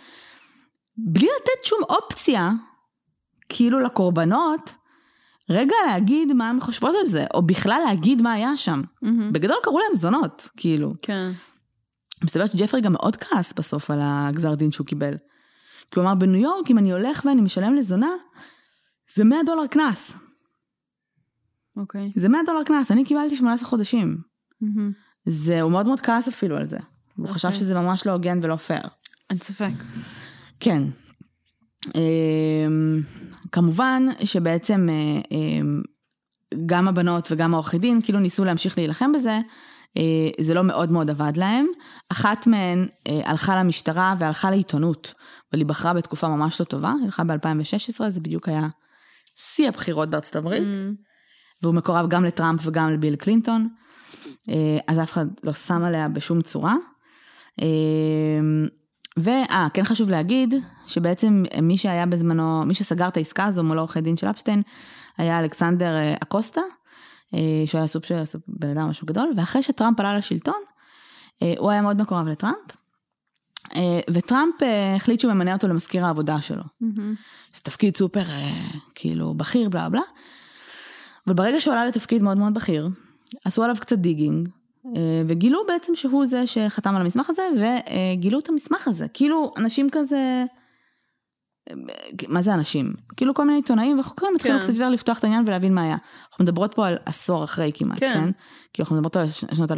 בלי 0.97 1.29
לתת 1.37 1.65
שום 1.65 1.79
אופציה, 1.89 2.51
כאילו 3.49 3.81
לקורבנות, 3.81 4.75
רגע 5.51 5.77
להגיד 5.87 6.33
מה 6.33 6.51
הן 6.51 6.61
חושבות 6.61 6.95
על 7.01 7.07
זה, 7.07 7.25
או 7.35 7.43
בכלל 7.43 7.81
להגיד 7.87 8.23
מה 8.23 8.33
היה 8.33 8.57
שם. 8.57 8.83
Mm-hmm. 9.05 9.33
בגדול 9.33 9.57
קראו 9.63 9.79
להם 9.79 9.99
זונות, 9.99 10.49
כאילו. 10.57 10.95
כן. 11.03 11.31
מסתבר 12.25 12.47
שג'פרי 12.47 12.81
גם 12.81 12.93
מאוד 12.93 13.17
כעס 13.17 13.53
בסוף 13.53 13.91
על 13.91 13.99
הגזר 14.03 14.55
דין 14.55 14.73
שהוא 14.73 14.87
קיבל. 14.87 15.15
כי 15.91 16.01
הוא 16.01 16.05
אמר, 16.05 16.15
בניו 16.15 16.41
יורק, 16.41 16.71
אם 16.71 16.79
אני 16.79 16.93
הולך 16.93 17.23
ואני 17.25 17.41
משלם 17.41 17.75
לזונה, 17.75 18.11
זה 19.15 19.25
100 19.25 19.39
דולר 19.47 19.67
קנס. 19.67 20.15
אוקיי. 21.77 22.11
זה 22.15 22.29
100 22.29 22.41
דולר 22.47 22.65
קנס, 22.65 22.91
אני 22.91 23.05
קיבלתי 23.05 23.37
18 23.37 23.69
חודשים. 23.69 24.17
Mm-hmm. 24.63 24.67
זה, 25.27 25.61
הוא 25.61 25.73
מאוד 25.73 25.87
מאוד 25.87 26.01
כעס 26.01 26.29
אפילו 26.29 26.57
על 26.57 26.69
זה. 26.69 26.79
הוא 27.17 27.29
okay. 27.29 27.33
חשב 27.33 27.49
אוקיי. 27.49 27.61
שזה 27.61 27.75
ממש 27.75 28.07
לא 28.07 28.13
הוגן 28.13 28.39
ולא 28.43 28.57
פייר. 28.57 28.89
אין 29.31 29.39
ספק. 29.39 29.73
כן. 30.63 30.83
אמ, 31.95 33.01
כמובן 33.53 34.03
שבעצם 34.25 34.89
אה, 34.91 35.21
אמ, 35.31 35.83
גם 36.67 36.89
הבנות 36.89 37.29
וגם 37.31 37.55
העורכי 37.55 37.79
דין 37.79 38.01
כאילו 38.03 38.21
ניסו 38.21 38.45
להמשיך 38.45 38.79
להילחם 38.79 39.13
בזה, 39.13 39.39
אה, 39.99 40.31
זה 40.41 40.55
לא 40.55 40.65
מאוד 40.65 40.93
מאוד 40.93 41.11
עבד 41.11 41.33
להם. 41.37 41.67
אחת 42.09 42.47
מהן 42.47 42.87
אה, 43.09 43.21
הלכה 43.25 43.57
למשטרה 43.57 44.15
והלכה 44.19 44.51
לעיתונות, 44.51 45.15
אבל 45.53 45.61
היא 45.61 45.67
בחרה 45.67 45.95
בתקופה 45.95 46.29
ממש 46.29 46.61
לא 46.61 46.65
טובה, 46.65 46.93
היא 46.99 47.05
הלכה 47.05 47.25
ב-2016, 47.25 48.09
זה 48.09 48.21
בדיוק 48.21 48.49
היה 48.49 48.69
שיא 49.37 49.69
הבחירות 49.69 50.09
בארצות 50.11 50.37
הברית, 50.37 50.63
mm. 50.63 51.03
והוא 51.63 51.75
מקורב 51.75 52.09
גם 52.09 52.25
לטראמפ 52.25 52.61
וגם 52.67 52.93
לביל 52.93 53.17
קלינטון, 53.17 53.69
אז 54.89 55.01
אף 55.03 55.13
אחד 55.13 55.27
לא 55.43 55.53
שם 55.53 55.85
עליה 55.85 56.09
בשום 56.09 56.43
צורה. 56.43 56.75
ואה, 59.17 59.69
כן 59.75 59.85
חשוב 59.85 60.11
להגיד, 60.11 60.55
שבעצם 60.87 61.45
מי 61.63 61.79
שהיה 61.79 62.07
בזמנו, 62.07 62.65
מי 62.67 62.75
שסגר 62.75 63.09
את 63.09 63.17
העסקה 63.17 63.45
הזו 63.45 63.65
מול 63.65 63.79
עורכי 63.79 64.01
דין 64.01 64.17
של 64.17 64.31
אפשטיין, 64.31 64.63
היה 65.19 65.39
אלכסנדר 65.39 65.97
אה, 65.97 66.15
אקוסטה, 66.23 66.61
אה, 67.35 67.39
שהוא 67.67 67.79
היה 67.79 67.89
סוג 67.89 68.05
של 68.05 68.23
בן 68.49 68.71
אדם 68.71 68.89
משהו 68.89 69.07
גדול, 69.07 69.29
ואחרי 69.37 69.63
שטראמפ 69.63 70.01
עלה 70.01 70.19
לשלטון, 70.19 70.61
אה, 71.43 71.55
הוא 71.59 71.71
היה 71.71 71.83
מאוד 71.83 72.03
מקורב 72.03 72.27
לטראמפ, 72.27 72.77
וטראמפ 74.11 74.55
החליט 74.97 75.21
שהוא 75.21 75.33
ממנה 75.33 75.53
אותו 75.53 75.69
למזכיר 75.69 76.05
העבודה 76.07 76.41
שלו. 76.41 76.63
Mm-hmm. 76.63 77.55
זה 77.55 77.61
תפקיד 77.63 77.97
סופר, 77.97 78.23
כאילו, 78.95 79.35
בכיר, 79.35 79.69
בלה 79.69 79.89
בלה. 79.89 80.01
אבל 81.27 81.35
ברגע 81.35 81.61
שהוא 81.61 81.75
עלה 81.75 81.87
לתפקיד 81.87 82.23
מאוד 82.23 82.39
מאוד 82.39 82.55
בכיר, 82.55 82.89
עשו 83.45 83.65
עליו 83.65 83.77
קצת 83.81 83.99
דיגינג, 83.99 84.49
וגילו 85.29 85.61
בעצם 85.69 85.95
שהוא 85.95 86.27
זה 86.27 86.47
שחתם 86.47 86.97
על 86.97 87.03
המסמך 87.03 87.31
הזה, 87.31 87.49
וגילו 87.57 88.39
את 88.39 88.49
המסמך 88.49 88.89
הזה. 88.89 89.07
כאילו, 89.09 89.55
אנשים 89.57 89.89
כזה... 89.93 90.45
מה 92.29 92.43
זה 92.43 92.55
אנשים? 92.55 92.93
כאילו 93.17 93.35
כל 93.35 93.45
מיני 93.45 93.59
עיתונאים 93.59 94.01
וחוקרים 94.01 94.33
התחילו 94.37 94.59
כן. 94.59 94.65
קצת 94.65 94.73
יותר 94.73 94.89
לפתוח 94.89 95.19
את 95.19 95.25
העניין 95.25 95.45
ולהבין 95.47 95.75
מה 95.75 95.83
היה. 95.83 95.97
אנחנו 96.31 96.45
מדברות 96.45 96.75
פה 96.75 96.87
על 96.87 96.97
עשור 97.07 97.45
אחרי 97.45 97.71
כמעט, 97.75 98.01
כן? 98.01 98.15
כן? 98.15 98.31
כי 98.73 98.83
אנחנו 98.83 98.97
מדברות 98.97 99.17
על 99.17 99.27
שנות 99.29 99.71
2016-2017. 99.71 99.75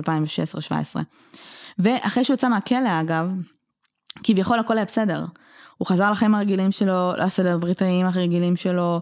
ואחרי 1.79 2.25
שהוא 2.25 2.35
יצא 2.35 2.49
מהכלא 2.49 3.01
אגב, 3.01 3.31
כביכול 4.23 4.59
הכל 4.59 4.77
היה 4.77 4.85
בסדר. 4.85 5.25
הוא 5.79 5.89
חזר 5.89 6.11
לחיים 6.11 6.35
הרגילים 6.35 6.73
שלו, 6.73 7.13
לסלבריטאים 7.19 8.07
הרגילים 8.07 8.57
שלו, 8.57 9.01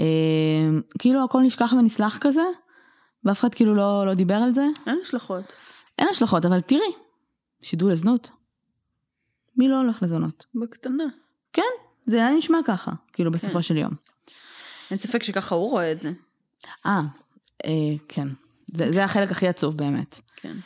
אה, 0.00 0.04
כאילו 0.98 1.24
הכל 1.24 1.42
נשכח 1.42 1.72
ונסלח 1.78 2.18
כזה, 2.18 2.44
ואף 3.24 3.40
אחד 3.40 3.54
כאילו 3.54 3.74
לא, 3.74 4.06
לא 4.06 4.14
דיבר 4.14 4.34
על 4.34 4.52
זה. 4.52 4.66
אין 4.86 4.98
השלכות. 5.02 5.54
אין 5.98 6.08
השלכות, 6.08 6.44
אבל 6.44 6.60
תראי, 6.60 6.92
שידול 7.62 7.92
לזנות. 7.92 8.30
מי 9.56 9.68
לא 9.68 9.76
הולך 9.76 10.02
לזונות? 10.02 10.46
בקטנה. 10.54 11.04
כן, 11.52 11.62
זה 12.06 12.16
היה 12.16 12.36
נשמע 12.36 12.58
ככה, 12.64 12.92
כאילו 13.12 13.30
בסופו 13.30 13.54
כן. 13.54 13.62
של 13.62 13.76
יום. 13.76 13.92
אין 14.90 14.98
ספק 14.98 15.22
שככה 15.22 15.54
הוא 15.54 15.70
רואה 15.70 15.92
את 15.92 16.00
זה. 16.00 16.12
אה, 16.86 17.00
אה 17.64 17.70
כן. 18.08 18.28
זה, 18.66 18.92
זה 18.92 19.04
החלק 19.04 19.30
הכי 19.30 19.48
עצוב 19.48 19.76
באמת. 19.76 20.20
כן. 20.36 20.56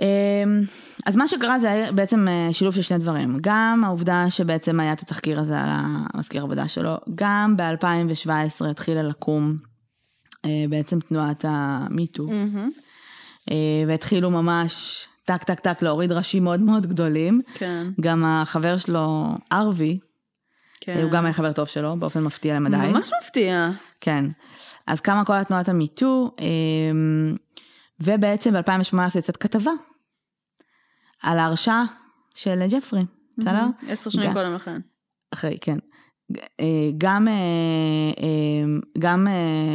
אה, 0.00 0.44
אז 1.06 1.16
מה 1.16 1.28
שקרה 1.28 1.60
זה 1.60 1.70
היה 1.70 1.92
בעצם 1.92 2.28
אה, 2.28 2.48
שילוב 2.52 2.74
של 2.74 2.82
שני 2.82 2.98
דברים. 2.98 3.38
גם 3.40 3.82
העובדה 3.84 4.30
שבעצם 4.30 4.80
היה 4.80 4.92
את 4.92 5.00
התחקיר 5.00 5.40
הזה 5.40 5.60
על 5.60 5.68
המזכיר 5.72 6.42
עבודה 6.42 6.68
שלו, 6.68 6.96
גם 7.14 7.56
ב-2017 7.56 8.66
התחילה 8.70 9.02
לקום 9.02 9.56
בעצם 10.68 11.00
תנועת 11.00 11.44
המיטו. 11.48 12.26
Mm-hmm. 12.26 13.50
והתחילו 13.88 14.30
ממש 14.30 15.06
טק 15.24 15.44
טק 15.44 15.60
טק 15.60 15.82
להוריד 15.82 16.12
ראשים 16.12 16.44
מאוד 16.44 16.60
מאוד 16.60 16.86
גדולים. 16.86 17.42
כן. 17.54 17.86
גם 18.00 18.24
החבר 18.24 18.78
שלו, 18.78 19.26
ארווי, 19.52 19.98
כן. 20.80 21.02
הוא 21.02 21.10
גם 21.10 21.24
היה 21.24 21.34
חבר 21.34 21.52
טוב 21.52 21.68
שלו, 21.68 21.96
באופן 21.96 22.22
מפתיע 22.22 22.54
למדי. 22.54 22.76
ממש 22.76 23.10
מפתיע. 23.22 23.70
כן. 24.00 24.24
אז 24.86 25.00
קמה 25.00 25.24
כל 25.24 25.32
התנועת 25.32 25.68
המיטו, 25.68 26.34
ובעצם 28.00 28.54
ב-2018 28.54 29.16
יוצאת 29.16 29.36
כתבה 29.36 29.72
על 31.22 31.38
ההרשעה 31.38 31.84
של 32.34 32.66
ג'פרי, 32.70 33.04
בסדר? 33.38 33.66
עשר 33.88 34.10
שנים 34.10 34.32
קודם 34.32 34.54
לכן. 34.54 34.80
אחרי, 35.34 35.58
כן. 35.60 35.78
אה, 36.38 36.90
גם, 36.98 37.28
אה, 37.28 37.32
אה, 38.22 38.78
גם 38.98 39.26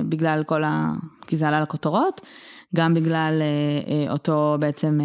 בגלל 0.10 0.44
כל 0.44 0.64
ה... 0.64 0.94
כי 1.28 1.38
זה 1.38 1.48
עלה 1.48 1.62
לכותרות, 1.62 2.22
גם 2.76 2.94
בגלל 2.94 3.42
אותו 4.10 4.58
בעצם 4.60 5.00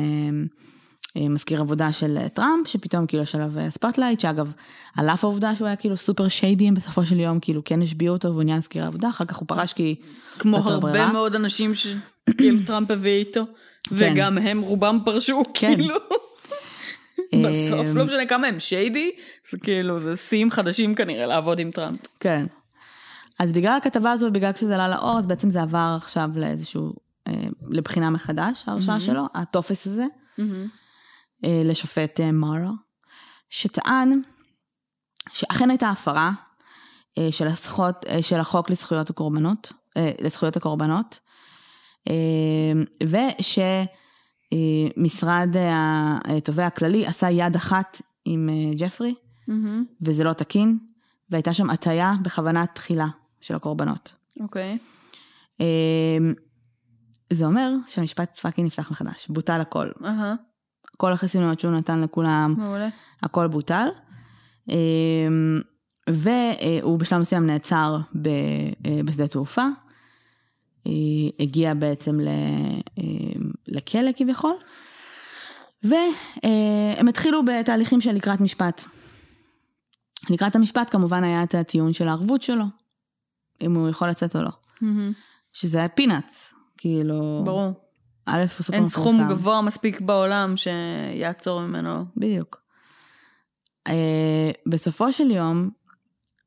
מזכיר 1.16 1.60
עבודה 1.60 1.92
של 1.92 2.18
טראמפ, 2.34 2.66
שפתאום 2.66 3.06
כאילו 3.06 3.22
יש 3.22 3.34
עליו 3.34 3.50
spotlight, 3.70 4.20
שאגב, 4.20 4.52
על 4.96 5.08
אף 5.08 5.24
העובדה 5.24 5.56
שהוא 5.56 5.66
היה 5.66 5.76
כאילו 5.76 5.96
סופר 5.96 6.28
shady, 6.28 6.70
בסופו 6.70 7.06
של 7.06 7.20
יום 7.20 7.40
כאילו 7.40 7.62
כן 7.64 7.82
השביעו 7.82 8.14
אותו 8.14 8.28
והוא 8.28 8.42
נהיה 8.42 8.56
מזכיר 8.56 8.84
עבודה, 8.84 9.08
אחר 9.08 9.24
כך 9.24 9.36
הוא 9.36 9.48
פרש 9.48 9.72
כי... 9.72 9.94
כמו 10.38 10.56
הרבה 10.56 10.78
ברירה. 10.78 11.12
מאוד 11.12 11.34
אנשים 11.34 11.72
שכאילו 11.74 12.58
טראמפ 12.66 12.90
הביא 12.90 13.18
איתו, 13.18 13.44
כן. 13.88 13.96
וגם 13.98 14.38
הם 14.38 14.60
רובם 14.60 14.98
פרשו, 15.04 15.42
כן. 15.54 15.74
כאילו. 15.76 15.96
בסוף, 17.34 17.86
לא 17.94 18.04
משנה 18.04 18.26
כמה 18.26 18.46
הם 18.46 18.60
shady, 18.60 19.10
זה 19.50 19.58
כאילו, 19.58 20.00
זה 20.00 20.16
שיאים 20.16 20.50
חדשים 20.50 20.94
כנראה 20.94 21.26
לעבוד 21.26 21.58
עם 21.58 21.70
טראמפ. 21.70 22.00
כן. 22.20 22.46
אז 23.38 23.52
בגלל 23.52 23.76
הכתבה 23.76 24.12
הזאת, 24.12 24.32
בגלל 24.32 24.52
שזה 24.56 24.74
עלה 24.74 24.88
לאור, 24.88 25.18
אז 25.18 25.26
בעצם 25.26 25.50
זה 25.50 25.62
עבר 25.62 25.94
עכשיו 25.96 26.30
לאיזשהו, 26.36 26.92
אה, 27.28 27.32
לבחינה 27.68 28.10
מחדש, 28.10 28.64
ההרשעה 28.66 28.96
mm-hmm. 28.96 29.00
שלו, 29.00 29.26
הטופס 29.34 29.86
הזה, 29.86 30.04
mm-hmm. 30.38 30.42
אה, 31.44 31.62
לשופט 31.64 32.20
אה, 32.20 32.32
מרה, 32.32 32.70
שטען 33.50 34.20
שאכן 35.32 35.70
הייתה 35.70 35.90
הפרה 35.90 36.30
אה, 37.18 37.28
של, 37.32 37.46
אה, 38.08 38.22
של 38.22 38.40
החוק 38.40 38.70
לזכויות 38.70 39.10
הקורבנות, 39.10 39.72
אה, 39.96 40.10
לזכויות 40.20 40.56
הקורבנות, 40.56 41.18
אה, 42.08 42.72
וש... 43.06 43.58
אה, 44.52 44.58
משרד 44.96 45.56
התובע 46.24 46.66
הכללי 46.66 47.06
עשה 47.06 47.30
יד 47.30 47.56
אחת 47.56 48.02
עם 48.24 48.48
אה, 48.48 48.74
ג'פרי, 48.78 49.14
mm-hmm. 49.48 49.52
וזה 50.00 50.24
לא 50.24 50.32
תקין, 50.32 50.78
והייתה 51.30 51.54
שם 51.54 51.70
הטיה 51.70 52.14
בכוונת 52.22 52.70
תחילה 52.74 53.06
של 53.40 53.54
הקורבנות. 53.54 54.14
אוקיי. 54.40 54.78
Okay. 54.80 55.60
אה, 55.60 56.32
זה 57.32 57.46
אומר 57.46 57.72
שהמשפט 57.86 58.38
פאקינג 58.38 58.66
נפתח 58.66 58.90
מחדש, 58.90 59.28
בוטל 59.28 59.60
הכל. 59.60 59.88
אהה, 60.04 60.34
כל 60.96 61.12
החסינות 61.12 61.60
שהוא 61.60 61.72
נתן 61.72 62.00
לכולם, 62.00 62.54
מעולה. 62.58 62.88
הכל 63.22 63.48
בוטל. 63.48 63.88
והוא 66.08 66.98
בשלב 66.98 67.20
מסוים 67.20 67.46
נעצר 67.46 67.98
אה, 68.86 69.00
בשדה 69.04 69.28
תעופה. 69.28 69.66
אה, 70.86 70.92
הגיע 71.40 71.74
בעצם 71.74 72.20
אה, 72.20 73.02
לכלא 73.66 74.10
כביכול. 74.16 74.54
והם 75.82 77.08
התחילו 77.08 77.44
בתהליכים 77.44 78.00
של 78.00 78.12
לקראת 78.12 78.40
משפט. 78.40 78.84
לקראת 80.30 80.56
המשפט 80.56 80.90
כמובן 80.90 81.24
היה 81.24 81.42
את 81.42 81.54
הטיעון 81.54 81.92
של 81.92 82.08
הערבות 82.08 82.42
שלו, 82.42 82.64
אם 83.62 83.74
הוא 83.74 83.88
יכול 83.88 84.08
לצאת 84.08 84.36
או 84.36 84.42
לא. 84.42 84.50
מהמם. 84.80 85.12
שזה 85.52 85.78
היה 85.78 85.88
פינאץ, 85.88 86.54
כאילו... 86.76 87.42
ברור. 87.44 87.72
א', 88.26 88.38
הוא 88.38 88.46
סופר 88.46 88.72
אין 88.72 88.84
מפורסם. 88.84 89.10
סכום 89.10 89.28
גבוה 89.30 89.62
מספיק 89.62 90.00
בעולם 90.00 90.54
שיעצור 90.56 91.60
ממנו. 91.60 92.04
בדיוק. 92.16 92.60
Uh, 93.88 93.92
בסופו 94.66 95.12
של 95.12 95.30
יום, 95.30 95.70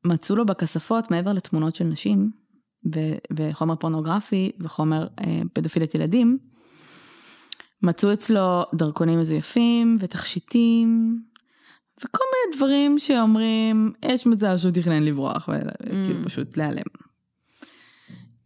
מצאו 0.04 0.36
לו 0.36 0.46
בכספות, 0.46 1.10
מעבר 1.10 1.32
לתמונות 1.32 1.76
של 1.76 1.84
נשים, 1.84 2.30
ו- 2.94 3.18
וחומר 3.36 3.76
פורנוגרפי 3.76 4.52
וחומר 4.60 5.06
uh, 5.20 5.24
פדופילית 5.52 5.94
ילדים, 5.94 6.38
מצאו 7.82 8.12
אצלו 8.12 8.62
דרכונים 8.74 9.18
מזויפים 9.18 9.96
ותכשיטים, 10.00 11.18
וכל 11.98 12.24
מיני 12.32 12.56
דברים 12.56 12.98
שאומרים, 12.98 13.92
יש 14.02 14.26
מצב 14.26 14.56
שהוא 14.56 14.72
תכנן 14.72 15.02
לברוח, 15.02 15.48
וכאילו 15.48 16.24
פשוט 16.24 16.56
להיעלם. 16.56 16.82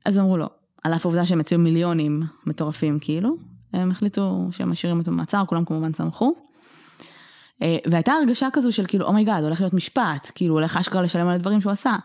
אז 0.05 0.19
אמרו 0.19 0.37
לו, 0.37 0.49
על 0.85 0.95
אף 0.95 1.07
העובדה 1.07 1.27
שהם 1.27 1.41
הציעו 1.41 1.61
מיליונים 1.61 2.23
מטורפים 2.47 2.99
כאילו, 2.99 3.37
הם 3.73 3.91
החליטו 3.91 4.49
שהם 4.51 4.71
משאירים 4.71 4.99
אותו 4.99 5.11
במעצר, 5.11 5.45
כולם 5.47 5.65
כמובן 5.65 5.95
שמחו. 5.95 6.35
אה, 7.63 7.77
והייתה 7.91 8.13
הרגשה 8.13 8.49
כזו 8.53 8.73
של 8.73 8.87
כאילו, 8.87 9.07
oh 9.07 9.16
my 9.16 9.26
god, 9.26 9.45
הולך 9.45 9.61
להיות 9.61 9.75
משפט, 9.75 10.31
כאילו, 10.35 10.55
הולך 10.55 10.77
אשכרה 10.77 11.03
לשלם 11.03 11.29
על 11.29 11.35
הדברים 11.35 11.61
שהוא 11.61 11.73
עשה. 11.73 11.97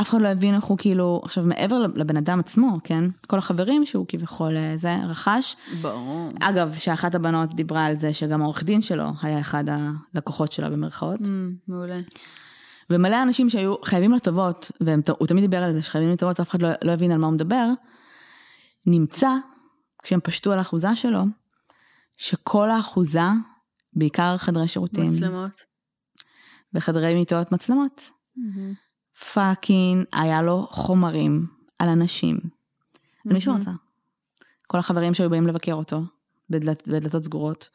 אף 0.00 0.10
אחד 0.10 0.20
לא 0.20 0.28
הבין 0.28 0.54
איך 0.54 0.64
הוא 0.64 0.78
כאילו, 0.78 1.20
עכשיו 1.24 1.44
מעבר 1.44 1.86
לבן 1.94 2.16
אדם 2.16 2.40
עצמו, 2.40 2.78
כן? 2.84 3.04
כל 3.26 3.38
החברים 3.38 3.86
שהוא 3.86 4.06
כביכול 4.08 4.56
אה, 4.56 4.76
זה, 4.76 4.96
רכש. 5.08 5.56
ברור. 5.82 6.32
אגב, 6.40 6.74
שאחת 6.74 7.14
הבנות 7.14 7.54
דיברה 7.54 7.84
על 7.84 7.96
זה 7.96 8.12
שגם 8.12 8.42
העורך 8.42 8.62
דין 8.62 8.82
שלו 8.82 9.04
היה 9.22 9.40
אחד 9.40 9.64
הלקוחות 9.68 10.52
שלה 10.52 10.70
במרכאות. 10.70 11.20
אמ, 11.20 11.54
מעולה. 11.68 12.00
ומלא 12.90 13.22
אנשים 13.22 13.50
שהיו 13.50 13.74
חייבים 13.84 14.10
לו 14.10 14.18
טובות, 14.18 14.70
והוא 14.80 15.26
תמיד 15.26 15.44
דיבר 15.44 15.62
על 15.62 15.72
זה 15.72 15.82
שחייבים 15.82 16.10
לו 16.10 16.16
טובות, 16.16 16.40
ואף 16.40 16.50
אחד 16.50 16.62
לא, 16.62 16.68
לא 16.84 16.92
הבין 16.92 17.10
על 17.10 17.18
מה 17.18 17.26
הוא 17.26 17.34
מדבר, 17.34 17.66
נמצא, 18.86 19.30
כשהם 20.02 20.20
פשטו 20.20 20.52
על 20.52 20.58
האחוזה 20.58 20.96
שלו, 20.96 21.24
שכל 22.16 22.70
האחוזה, 22.70 23.28
בעיקר 23.92 24.36
חדרי 24.36 24.68
שירותים, 24.68 25.08
מצלמות. 25.08 25.60
וחדרי 26.74 27.14
מיטות 27.14 27.52
מצלמות, 27.52 28.10
פאקינג, 29.34 30.04
היה 30.12 30.42
לו 30.42 30.66
חומרים 30.70 31.46
על 31.78 31.88
אנשים. 31.88 32.36
על 33.26 33.32
מישהו 33.32 33.54
רצה. 33.54 33.70
כל 34.66 34.78
החברים 34.78 35.14
שהיו 35.14 35.30
באים 35.30 35.46
לבקר 35.46 35.74
אותו, 35.74 36.02
בדלת, 36.50 36.88
בדלתות 36.88 37.24
סגורות. 37.24 37.68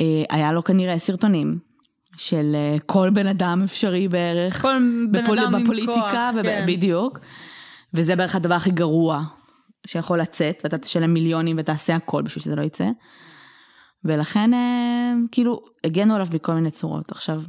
אה, 0.00 0.22
היה 0.30 0.52
לו 0.52 0.64
כנראה 0.64 0.98
סרטונים 0.98 1.58
של 2.16 2.52
אה, 2.54 2.76
כל 2.86 3.10
בן 3.14 3.26
אדם 3.26 3.62
אפשרי 3.64 4.08
בערך. 4.08 4.62
כל 4.62 4.78
בן 5.10 5.24
בפול- 5.24 5.38
אדם 5.38 5.54
עם 5.54 5.62
בפוליטיקה, 5.64 5.92
כוח, 6.10 6.12
וב- 6.34 6.42
כן. 6.42 6.64
בדיוק. 6.68 7.18
וזה 7.94 8.16
בערך 8.16 8.36
הדבר 8.36 8.54
הכי 8.54 8.70
גרוע 8.70 9.22
שיכול 9.86 10.20
לצאת, 10.20 10.60
ואתה 10.64 10.78
תשלם 10.78 11.14
מיליונים 11.14 11.56
ותעשה 11.58 11.96
הכל 11.96 12.22
בשביל 12.22 12.42
שזה 12.44 12.56
לא 12.56 12.62
יצא. 12.62 12.88
ולכן, 14.04 14.54
אה, 14.54 15.12
כאילו, 15.32 15.60
הגנו 15.84 16.14
עליו 16.14 16.26
בכל 16.30 16.54
מיני 16.54 16.70
צורות. 16.70 17.12
עכשיו, 17.12 17.42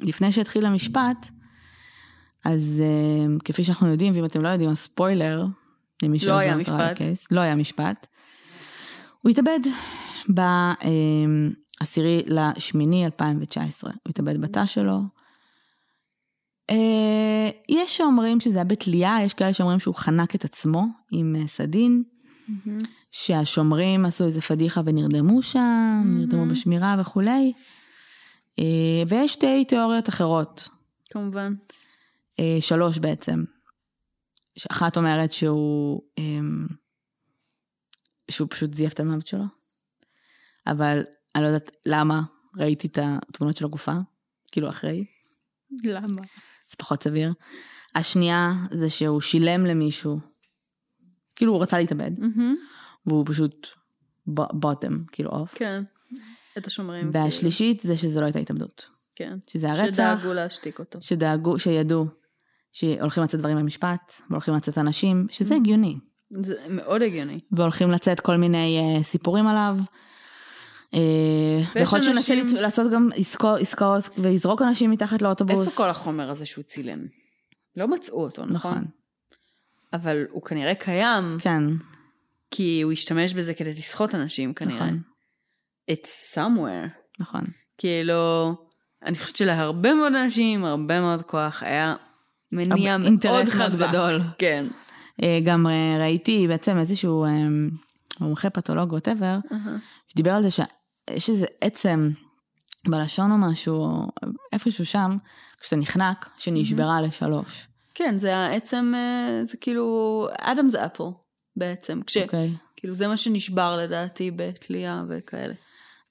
לפני 0.00 0.32
שהתחיל 0.32 0.66
המשפט, 0.66 1.28
אז 2.44 2.82
אה, 2.84 3.38
כפי 3.44 3.64
שאנחנו 3.64 3.88
יודעים, 3.88 4.14
ואם 4.16 4.24
אתם 4.24 4.42
לא 4.42 4.48
יודעים, 4.48 4.70
אז 4.70 4.78
ספוילר, 4.78 5.46
למי 6.02 6.18
שעוד 6.18 6.40
היה 6.40 6.54
לא 6.54 6.60
משפט. 6.60 6.90
לקייס, 6.90 7.26
לא 7.30 7.40
היה 7.40 7.54
משפט. 7.54 8.06
הוא 9.22 9.30
התאבד 9.30 9.60
בעשירי 11.78 12.22
לשמיני 12.26 13.04
2019. 13.04 13.90
הוא 13.90 14.10
התאבד 14.10 14.40
בתא 14.40 14.66
שלו. 14.66 15.00
אה, 16.70 17.50
יש 17.68 17.96
שאומרים 17.96 18.40
שזה 18.40 18.58
היה 18.58 18.64
בתלייה, 18.64 19.16
יש 19.24 19.34
כאלה 19.34 19.52
שאומרים 19.52 19.80
שהוא 19.80 19.94
חנק 19.94 20.34
את 20.34 20.44
עצמו 20.44 20.86
עם 21.12 21.36
אה, 21.38 21.46
סדין, 21.46 22.02
שהשומרים 23.12 24.04
עשו 24.04 24.24
איזה 24.24 24.40
פדיחה 24.40 24.80
ונרדמו 24.84 25.42
שם, 25.42 26.02
נרדמו 26.04 26.46
בשמירה 26.46 26.96
וכולי. 27.00 27.52
אה, 28.58 28.64
ויש 29.08 29.32
שתי 29.32 29.64
תיאוריות 29.64 30.08
אחרות, 30.08 30.68
כמובן. 31.10 31.54
אה, 32.38 32.58
שלוש 32.60 32.98
בעצם. 32.98 33.44
אחת 34.70 34.96
אומרת 34.96 35.32
שהוא, 35.32 36.02
אמ, 36.18 36.66
שהוא 38.30 38.48
פשוט 38.50 38.74
זייף 38.74 38.92
את 38.92 39.00
המוות 39.00 39.26
שלו, 39.26 39.44
אבל 40.66 41.02
אני 41.34 41.42
לא 41.42 41.48
יודעת 41.48 41.76
למה 41.86 42.22
ראיתי 42.56 42.86
את 42.86 42.98
התמונות 43.02 43.56
של 43.56 43.64
הגופה, 43.64 43.92
כאילו 44.52 44.68
אחרי, 44.68 45.04
למה? 45.84 46.22
זה 46.70 46.76
פחות 46.78 47.02
סביר. 47.02 47.32
השנייה 47.94 48.52
זה 48.70 48.90
שהוא 48.90 49.20
שילם 49.20 49.66
למישהו, 49.66 50.18
כאילו 51.36 51.52
הוא 51.52 51.62
רצה 51.62 51.78
להתאבד, 51.78 52.10
והוא 53.06 53.26
פשוט 53.26 53.68
בוטם, 54.52 55.04
כאילו 55.12 55.30
אוף. 55.30 55.54
כן. 55.54 55.82
את 56.58 56.66
השומרים. 56.66 57.10
והשלישית 57.14 57.80
זה 57.80 57.96
שזה 57.96 58.20
לא 58.20 58.24
הייתה 58.24 58.38
התאבדות, 58.38 58.88
כן. 59.14 59.38
שזה 59.50 59.72
הרצח. 59.72 60.18
שדאגו 60.20 60.34
להשתיק 60.34 60.78
אותו. 60.78 61.02
שדאגו, 61.02 61.58
שידעו 61.58 62.06
שהולכים 62.78 63.22
לצאת 63.22 63.40
דברים 63.40 63.56
במשפט, 63.56 64.20
והולכים 64.30 64.54
לצאת 64.54 64.78
אנשים, 64.78 65.26
שזה 65.30 65.54
הגיוני. 65.54 65.96
זה 66.30 66.54
מאוד 66.68 67.02
הגיוני. 67.02 67.40
והולכים 67.52 67.90
לצאת 67.90 68.20
כל 68.20 68.36
מיני 68.36 68.98
uh, 69.00 69.04
סיפורים 69.04 69.46
עליו. 69.46 69.76
Uh, 70.86 70.96
ויכול 71.74 71.98
להיות 71.98 72.14
שהוא 72.14 72.36
ינסה 72.36 72.60
לעשות 72.60 72.92
גם 72.92 73.08
עסקו, 73.16 73.56
עסקאות 73.56 74.10
ויזרוק 74.18 74.62
אנשים 74.62 74.90
מתחת 74.90 75.22
לאוטובוס. 75.22 75.66
איפה 75.66 75.76
כל 75.76 75.90
החומר 75.90 76.30
הזה 76.30 76.46
שהוא 76.46 76.64
צילם? 76.64 77.06
לא 77.76 77.88
מצאו 77.88 78.22
אותו, 78.22 78.44
נכון? 78.44 78.72
נכון. 78.72 78.84
אבל 79.92 80.24
הוא 80.30 80.42
כנראה 80.42 80.74
קיים, 80.74 81.24
כן, 81.38 81.62
כי 82.50 82.80
הוא 82.82 82.92
השתמש 82.92 83.34
בזה 83.34 83.54
כדי 83.54 83.70
לסחוט 83.70 84.14
אנשים 84.14 84.54
כנראה. 84.54 84.76
נכון, 84.76 85.00
It's 85.90 86.34
somewhere. 86.34 86.88
נכון. 87.20 87.44
כאילו, 87.78 88.54
אני 89.02 89.18
חושבת 89.18 89.36
שלהרבה 89.36 89.94
מאוד 89.94 90.14
אנשים, 90.14 90.64
הרבה 90.64 91.00
מאוד 91.00 91.22
כוח, 91.22 91.62
היה 91.62 91.94
מניע 92.52 92.98
מאוד 92.98 93.48
חזק. 93.48 93.88
גדול. 93.88 94.20
כן. 94.38 94.66
אה, 95.22 95.38
גם 95.44 95.66
אה, 95.66 95.96
ראיתי 96.00 96.48
בעצם 96.48 96.78
איזשהו 96.78 97.24
אה, 97.24 97.30
מומחה 98.20 98.50
פתולוג 98.50 98.92
ווטאבר, 98.92 99.38
שדיבר 100.08 100.30
על 100.30 100.42
זה 100.42 100.50
שיש 100.50 101.30
איזה 101.30 101.46
עצם 101.60 102.10
בלשון 102.88 103.30
או 103.30 103.36
משהו, 103.38 104.06
איפשהו 104.52 104.86
שם, 104.86 105.16
כשאתה 105.60 105.76
נחנק, 105.76 106.30
שנשברה 106.38 107.00
לשלוש. 107.00 107.68
כן, 107.94 108.18
זה 108.18 108.36
העצם, 108.36 108.92
זה 109.42 109.56
כאילו 109.56 110.26
אדמס 110.40 110.74
אפל 110.74 111.04
בעצם. 111.56 112.00
כש... 112.06 112.16
אוקיי. 112.16 112.50
כאילו 112.76 112.94
זה 112.94 113.08
מה 113.08 113.16
שנשבר 113.16 113.76
לדעתי 113.76 114.30
בתלייה 114.30 115.04
וכאלה. 115.08 115.54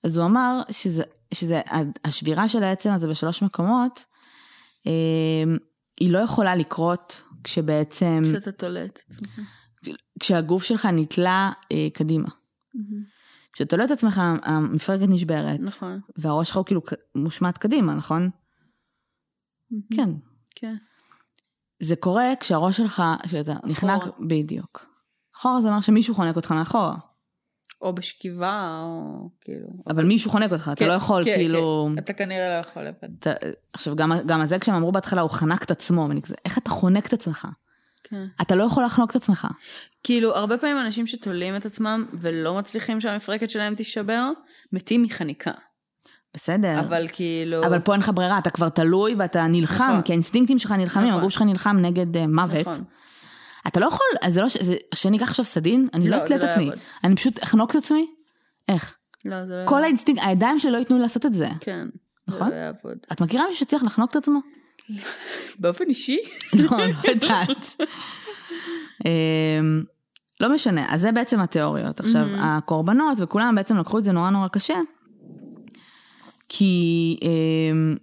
אז 0.03 0.17
הוא 0.17 0.25
אמר 0.25 0.61
שזה, 0.71 1.03
שזה 1.33 1.61
השבירה 2.05 2.49
של 2.49 2.63
העצם 2.63 2.91
הזה 2.91 3.07
בשלוש 3.07 3.43
מקומות, 3.43 4.03
היא 5.99 6.11
לא 6.11 6.19
יכולה 6.19 6.55
לקרות 6.55 7.23
כשבעצם, 7.43 8.21
כשאתה 8.23 8.51
תולה 8.51 8.85
את 8.85 8.99
עצמך. 9.07 9.39
כשהגוף 10.19 10.63
שלך 10.63 10.85
נתלה 10.93 11.51
אה, 11.71 11.87
קדימה. 11.93 12.29
כשאתה 13.53 13.69
תולה 13.69 13.85
את 13.85 13.91
עצמך, 13.91 14.21
המפרקת 14.43 15.05
נשברת, 15.09 15.59
נכון. 15.59 15.99
והראש 16.17 16.47
שלך 16.47 16.57
הוא 16.57 16.65
כאילו 16.65 16.81
מושמט 17.15 17.57
קדימה, 17.57 17.93
נכון? 17.93 18.29
כן. 19.95 20.09
כן. 20.55 20.75
זה 21.83 21.95
קורה 21.95 22.33
כשהראש 22.39 22.77
שלך, 22.77 23.03
כשאתה 23.23 23.53
נחנק, 23.63 24.01
בדיוק. 24.27 24.85
אחורה 25.37 25.61
זה 25.61 25.67
אומר 25.67 25.81
שמישהו 25.81 26.15
חונק 26.15 26.35
אותך 26.35 26.51
מאחורה, 26.51 26.95
או 27.81 27.95
בשכיבה, 27.95 28.79
או 28.83 29.29
כאילו... 29.41 29.67
אבל 29.89 30.05
מישהו 30.05 30.31
חונק 30.31 30.51
אותך, 30.51 30.69
אתה 30.73 30.75
כן, 30.75 30.87
לא 30.87 30.93
יכול 30.93 31.23
כן, 31.23 31.35
כאילו... 31.35 31.89
כן. 31.95 32.03
אתה 32.03 32.13
כנראה 32.13 32.49
לא 32.49 32.59
יכול 32.59 32.83
לבד. 32.83 33.09
אתה, 33.19 33.31
עכשיו, 33.73 33.95
גם, 33.95 34.11
גם 34.25 34.45
זה 34.45 34.59
כשהם 34.59 34.75
אמרו 34.75 34.91
בהתחלה, 34.91 35.21
הוא 35.21 35.29
חנק 35.29 35.63
את 35.63 35.71
עצמו, 35.71 36.05
ואני 36.09 36.21
כזה, 36.21 36.35
איך 36.45 36.57
אתה 36.57 36.69
חונק 36.69 37.07
את 37.07 37.13
עצמך? 37.13 37.47
כן. 38.03 38.25
אתה 38.41 38.55
לא 38.55 38.63
יכול 38.63 38.83
לחנוק 38.83 39.11
את 39.11 39.15
עצמך. 39.15 39.47
כאילו, 40.03 40.35
הרבה 40.35 40.57
פעמים 40.57 40.77
אנשים 40.77 41.07
שתולים 41.07 41.55
את 41.55 41.65
עצמם 41.65 42.05
ולא 42.13 42.57
מצליחים 42.57 43.01
שהמפרקת 43.01 43.49
שלהם 43.49 43.75
תישבר, 43.75 44.29
מתים 44.73 45.03
מחניקה. 45.03 45.51
בסדר. 46.33 46.79
אבל 46.79 47.07
כאילו... 47.11 47.65
אבל 47.65 47.79
פה 47.79 47.93
אין 47.93 48.01
לך 48.01 48.11
ברירה, 48.13 48.37
אתה 48.37 48.49
כבר 48.49 48.69
תלוי 48.69 49.15
ואתה 49.17 49.47
נלחם, 49.47 49.83
נכון. 49.91 50.01
כי 50.01 50.11
האינסטינקטים 50.11 50.59
שלך 50.59 50.71
נלחמים, 50.71 51.07
נכון. 51.07 51.19
הגוף 51.19 51.33
שלך 51.33 51.41
נלחם 51.41 51.77
נגד 51.77 52.15
uh, 52.15 52.27
מוות. 52.27 52.67
נכון. 52.67 52.83
אתה 53.67 53.79
לא 53.79 53.85
יכול, 53.85 54.05
אז 54.21 54.33
זה 54.33 54.41
לא, 54.41 54.49
ש- 54.49 54.57
זה, 54.63 54.75
שאני 54.95 55.17
אקח 55.17 55.29
עכשיו 55.29 55.45
סדין, 55.45 55.87
אני 55.93 56.09
לא 56.09 56.17
לא, 56.17 56.23
אתלה 56.23 56.35
את 56.35 56.43
לא 56.43 56.47
עצמי. 56.47 56.63
יעבוד. 56.63 56.79
אני 57.03 57.15
פשוט 57.15 57.43
אחנוק 57.43 57.71
את 57.71 57.75
עצמי? 57.75 58.07
איך? 58.69 58.95
לא, 59.25 59.45
זה 59.45 59.61
לא... 59.63 59.69
כל 59.69 59.83
האינסטינקט, 59.83 60.21
הידיים 60.25 60.59
שלי 60.59 60.71
לא 60.71 60.77
ייתנו 60.77 60.95
לי 60.95 61.01
לעשות 61.01 61.25
את 61.25 61.33
זה. 61.33 61.47
כן. 61.59 61.87
נכון? 62.27 62.49
זה 62.49 62.55
לא 62.55 62.59
יעבוד. 62.59 62.97
את 63.11 63.21
מכירה 63.21 63.47
מישהו 63.47 63.65
שצריך 63.65 63.83
לחנוק 63.83 64.11
את 64.11 64.15
עצמו? 64.15 64.39
באופן 65.59 65.85
אישי? 65.89 66.17
לא, 66.63 66.77
לא 66.77 67.09
יודעת. 67.09 67.75
אמ, 69.05 69.83
לא 70.39 70.53
משנה, 70.55 70.85
אז 70.89 71.01
זה 71.01 71.11
בעצם 71.11 71.39
התיאוריות. 71.39 71.99
עכשיו, 71.99 72.25
הקורבנות 72.39 73.17
וכולם 73.21 73.55
בעצם 73.55 73.77
לקחו 73.77 73.97
את 73.99 74.03
זה 74.03 74.11
נורא 74.11 74.29
נורא 74.29 74.47
קשה, 74.47 74.75
כי, 76.49 77.17
אמ, 77.21 77.95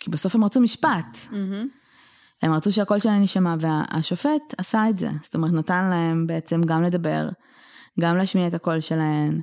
כי 0.00 0.10
בסוף 0.10 0.34
הם 0.34 0.44
רצו 0.44 0.60
משפט. 0.60 1.18
הם 2.42 2.52
רצו 2.52 2.72
שהקול 2.72 3.00
שלהם 3.00 3.20
יישמע, 3.20 3.54
והשופט 3.60 4.54
עשה 4.58 4.88
את 4.88 4.98
זה. 4.98 5.08
זאת 5.22 5.34
אומרת, 5.34 5.52
נתן 5.52 5.90
להם 5.90 6.26
בעצם 6.26 6.62
גם 6.62 6.82
לדבר, 6.82 7.28
גם 8.00 8.16
להשמיע 8.16 8.46
את 8.46 8.54
הקול 8.54 8.80
שלהם, 8.80 9.40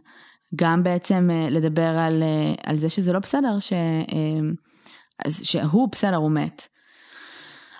גם 0.55 0.83
בעצם 0.83 1.29
אה, 1.31 1.47
לדבר 1.49 1.99
על, 1.99 2.23
אה, 2.23 2.53
על 2.65 2.77
זה 2.77 2.89
שזה 2.89 3.13
לא 3.13 3.19
בסדר, 3.19 3.59
ש, 3.59 3.73
אה, 3.73 5.29
שהוא 5.31 5.89
בסדר, 5.91 6.15
הוא 6.15 6.31
מת. 6.31 6.67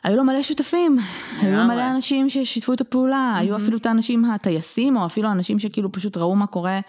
היו 0.03 0.17
לו 0.17 0.23
מלא 0.23 0.41
שותפים, 0.41 0.97
היו 1.41 1.57
לו. 1.57 1.63
מלא 1.63 1.91
אנשים 1.91 2.29
ששיתפו 2.29 2.73
את 2.73 2.81
הפעולה, 2.81 3.35
היו 3.37 3.55
אפילו 3.55 3.77
את 3.77 3.85
האנשים 3.85 4.25
הטייסים, 4.25 4.97
או 4.97 5.05
אפילו 5.05 5.31
אנשים 5.31 5.59
שכאילו 5.59 5.91
פשוט 5.91 6.17
ראו 6.17 6.35
מה 6.35 6.47
קורה, 6.47 6.79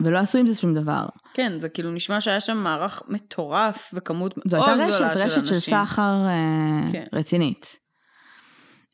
ולא 0.00 0.18
עשו 0.18 0.38
עם 0.38 0.46
זה 0.46 0.54
שום 0.54 0.74
דבר. 0.74 1.06
כן, 1.34 1.60
זה 1.60 1.68
כאילו 1.68 1.90
נשמע 1.90 2.20
שהיה 2.20 2.40
שם 2.40 2.56
מערך 2.56 3.02
מטורף 3.08 3.90
וכמות 3.94 4.34
זו 4.44 4.56
מאוד 4.56 4.68
הייתה 4.68 4.86
גדולה 4.96 5.08
רשת, 5.12 5.18
של 5.18 5.24
רשת 5.24 5.46
של 5.46 5.54
אנשים. 5.54 5.74
סחר 5.74 6.26
אה, 6.28 6.92
כן. 6.92 7.04
רצינית. 7.12 7.78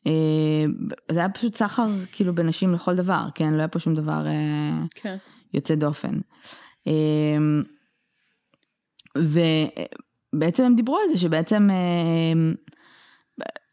אה, 0.07 0.65
זה 1.11 1.19
היה 1.19 1.29
פשוט 1.29 1.55
סחר 1.55 1.87
כאילו 2.11 2.35
בנשים 2.35 2.73
לכל 2.73 2.95
דבר, 2.95 3.23
כן? 3.35 3.53
לא 3.53 3.59
היה 3.59 3.67
פה 3.67 3.79
שום 3.79 3.95
דבר 3.95 4.27
אה, 4.27 4.85
כן. 4.95 5.17
יוצא 5.53 5.75
דופן. 5.75 6.19
ובעצם 9.17 10.63
הם 10.63 10.75
דיברו 10.75 10.97
על 10.97 11.09
זה 11.09 11.17
שבעצם 11.17 11.69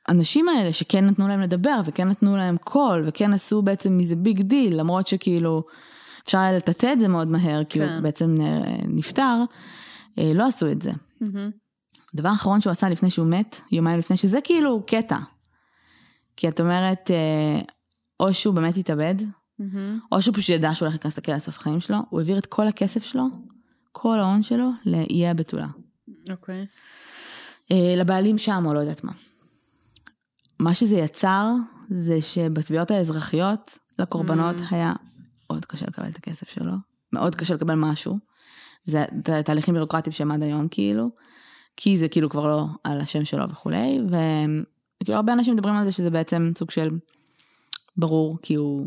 הנשים 0.09 0.49
האלה 0.49 0.73
שכן 0.73 1.07
נתנו 1.07 1.29
להם 1.29 1.41
לדבר 1.41 1.81
וכן 1.85 2.09
נתנו 2.09 2.37
להם 2.37 2.57
קול 2.57 3.03
וכן 3.07 3.33
עשו 3.33 3.63
בעצם 3.63 3.99
מזה 3.99 4.17
big 4.17 4.43
deal, 4.43 4.81
למרות 4.81 5.07
שכאילו 5.07 5.65
אפשר 6.27 6.39
היה 6.39 6.57
לטאטא 6.57 6.93
את 6.93 7.01
זה 7.01 7.09
מאוד 7.09 7.29
מהר, 7.29 7.65
כי 7.65 7.79
הוא 7.79 7.89
כן. 7.89 8.03
בעצם 8.03 8.39
אה, 8.41 8.77
נפטר, 8.89 9.45
אה, 10.19 10.31
לא 10.35 10.47
עשו 10.47 10.71
את 10.71 10.83
זה. 10.83 10.93
מהמם. 11.21 11.51
הדבר 12.15 12.29
האחרון 12.29 12.61
שהוא 12.61 12.71
עשה 12.71 12.89
לפני 12.89 13.11
שהוא 13.11 13.27
מת, 13.27 13.61
יומיים 13.73 13.99
לפני, 13.99 14.17
שזה 14.17 14.39
כאילו 14.45 14.83
קטע. 14.87 15.19
כי 16.37 16.49
את 16.49 16.61
אומרת, 16.61 17.11
אה, 17.11 17.61
או 18.21 18.35
שהוא 18.35 18.55
באמת 18.55 18.77
התאבד, 18.77 19.15
מהמם. 19.59 19.99
או 20.13 20.23
שהוא 20.23 20.35
פשוט 20.35 20.49
ידע 20.49 20.75
שהוא 20.75 20.87
הולך 20.87 20.95
להיכנס 20.95 21.19
לכלא 21.19 21.35
לסוף 21.35 21.59
החיים 21.59 21.81
שלו, 21.81 21.99
הוא 22.11 22.21
העביר 22.21 22.39
את 22.39 22.47
כל 22.47 22.67
הכסף 22.67 23.05
שלו, 23.05 23.25
כל 23.93 24.21
ההון 24.21 24.43
שלו, 24.43 24.71
לאיי 24.87 25.29
הבתולה. 25.29 25.67
אוקיי. 26.31 26.67
אה, 27.73 27.95
לבעלים 27.97 28.39
שם, 28.39 28.63
או 28.67 28.75
לא 28.75 28.81
יודעת 28.81 29.05
מה. 29.05 29.13
מה 30.59 30.75
שזה 30.75 30.97
יצר, 30.97 31.53
זה 31.91 32.21
שבתביעות 32.21 32.91
האזרחיות, 32.91 33.79
לקורבנות 33.99 34.57
היה 34.71 34.93
מאוד 35.51 35.65
קשה 35.65 35.87
לקבל 35.87 36.09
את 36.09 36.17
הכסף 36.17 36.51
שלו, 36.51 36.73
מאוד 37.13 37.35
קשה 37.35 37.55
לקבל 37.55 37.75
משהו. 37.75 38.19
זה 38.85 39.05
תהליכים 39.45 39.75
בירוקרטיים 39.75 40.13
שהם 40.13 40.31
עד 40.31 40.43
היום, 40.43 40.69
כאילו, 40.69 41.11
כי 41.77 41.99
זה 41.99 42.09
כאילו 42.09 42.31
כבר 42.31 42.47
לא 42.47 42.67
על 42.85 43.01
השם 43.01 43.25
שלו 43.25 43.51
וכולי, 43.51 44.01
וכאילו 44.07 45.17
הרבה 45.17 45.33
אנשים 45.33 45.55
מדברים 45.55 45.75
על 45.75 45.85
זה 45.85 45.93
שזה 45.93 46.11
בעצם 46.11 46.53
סוג 46.59 46.71
של 46.71 46.91
ברור, 47.97 48.39
כי 48.43 48.55
הוא, 48.55 48.87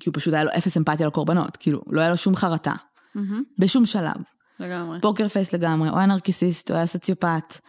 כי 0.00 0.08
הוא 0.08 0.14
פשוט 0.14 0.34
היה 0.34 0.44
לו 0.44 0.50
אפס 0.58 0.76
אמפתיה 0.76 1.06
לקורבנות, 1.06 1.56
כאילו, 1.56 1.82
לא 1.86 2.00
היה 2.00 2.10
לו 2.10 2.16
שום 2.16 2.36
חרטה, 2.36 2.74
מהמם. 3.14 3.42
בשום 3.58 3.86
שלב. 3.86 4.16
לגמרי. 4.60 5.00
פוקר 5.00 5.28
פייס 5.28 5.52
לגמרי, 5.52 5.88
הוא 5.88 5.98
היה 5.98 6.06
נרקיסיסט, 6.06 6.70
הוא 6.70 6.76
היה 6.76 6.86
סוציופט, 6.86 7.60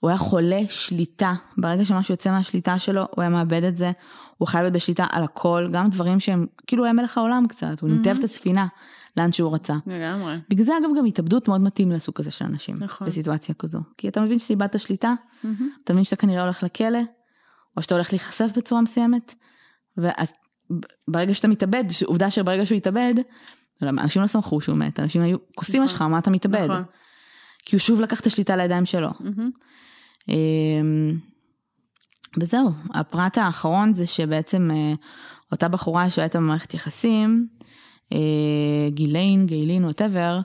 הוא 0.00 0.10
היה 0.10 0.18
חולה 0.18 0.60
שליטה. 0.68 1.34
ברגע 1.58 1.84
שמשהו 1.84 2.12
יוצא 2.12 2.30
מהשליטה 2.30 2.78
שלו, 2.78 3.02
הוא 3.10 3.22
היה 3.22 3.30
מאבד 3.30 3.64
את 3.64 3.76
זה, 3.76 3.92
הוא 4.38 4.48
חייב 4.48 4.62
להיות 4.62 4.74
בשליטה 4.74 5.04
על 5.10 5.22
הכל, 5.22 5.68
גם 5.72 5.90
דברים 5.90 6.20
שהם, 6.20 6.46
כאילו 6.66 6.84
היה 6.84 6.92
מלך 6.92 7.18
העולם 7.18 7.46
קצת, 7.48 7.80
הוא 7.80 7.90
ניתב 7.90 8.16
את 8.18 8.24
הספינה 8.24 8.66
לאן 9.16 9.32
שהוא 9.32 9.54
רצה. 9.54 9.74
לגמרי. 9.86 10.36
בגלל 10.48 10.64
זה 10.64 10.72
אגב 10.78 10.90
גם 10.98 11.04
התאבדות 11.04 11.48
מאוד 11.48 11.60
מתאים 11.60 11.92
לסוג 11.92 12.14
כזה 12.14 12.30
של 12.30 12.44
אנשים, 12.44 12.76
נכון. 12.78 13.06
בסיטואציה 13.06 13.54
כזו. 13.54 13.80
כי 13.98 14.08
אתה 14.08 14.20
מבין 14.20 14.38
שאיבדת 14.38 14.80
שליטה, 14.80 15.12
אתה 15.84 15.92
מבין 15.92 16.04
שאתה 16.04 16.16
כנראה 16.16 16.42
הולך 16.42 16.62
לכלא, 16.62 16.98
או 17.76 17.82
שאתה 17.82 17.94
הולך 17.94 18.12
להיחשף 18.12 18.50
בצורה 18.56 18.80
מסוימת, 18.80 19.34
ואז 19.96 20.32
ברגע 21.08 21.34
שאתה 21.34 21.48
מתאבד, 21.48 21.84
עובדה 22.04 22.30
שברגע 22.30 22.66
שהוא 22.66 22.76
התאבד, 22.76 23.14
לא 23.82 23.90
אנשים 23.90 24.22
לא 24.22 24.28
שמחו 24.28 24.60
שהוא 24.60 24.76
מת, 24.76 25.00
אנשים 25.00 25.22
היו 25.22 25.36
כוסים 25.54 25.82
נכון. 25.82 25.88
שלך, 25.88 26.02
מה 26.02 26.18
אתה 26.18 26.30
מתאבד? 26.30 26.64
נכון. 26.64 26.82
כי 27.66 27.76
הוא 27.76 27.80
שוב 27.80 28.00
לקח 28.00 28.20
את 28.20 28.26
השליטה 28.26 28.56
לידיים 28.56 28.86
שלו. 28.86 29.10
מהמם. 29.20 29.50
וזהו, 32.40 32.70
הפרט 32.94 33.38
האחרון 33.38 33.94
זה 33.94 34.06
שבעצם 34.06 34.70
אה, 34.74 34.92
אותה 35.52 35.68
בחורה 35.68 36.10
שהייתה 36.10 36.38
במערכת 36.38 36.74
יחסים, 36.74 37.46
אה, 38.12 38.88
גיליין, 38.88 39.46
גיילין, 39.46 39.84
ווטאבר, 39.84 40.40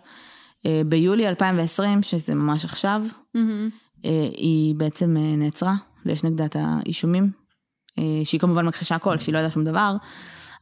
ביולי 0.85 1.27
2020, 1.27 2.03
שזה 2.03 2.35
ממש 2.35 2.65
עכשיו. 2.65 3.03
אה, 4.05 4.27
היא 4.37 4.75
בעצם 4.75 5.17
אה, 5.17 5.35
נעצרה, 5.35 5.75
ויש 6.05 6.23
נגדה 6.23 6.45
את 6.45 6.55
האישומים, 6.59 7.31
אה, 7.99 8.21
שהיא 8.23 8.41
כמובן 8.41 8.65
מכחישה 8.65 8.95
הכל, 8.95 9.19
שהיא 9.19 9.33
לא 9.33 9.39
יודעה 9.39 9.51
שום 9.51 9.63
דבר, 9.63 9.95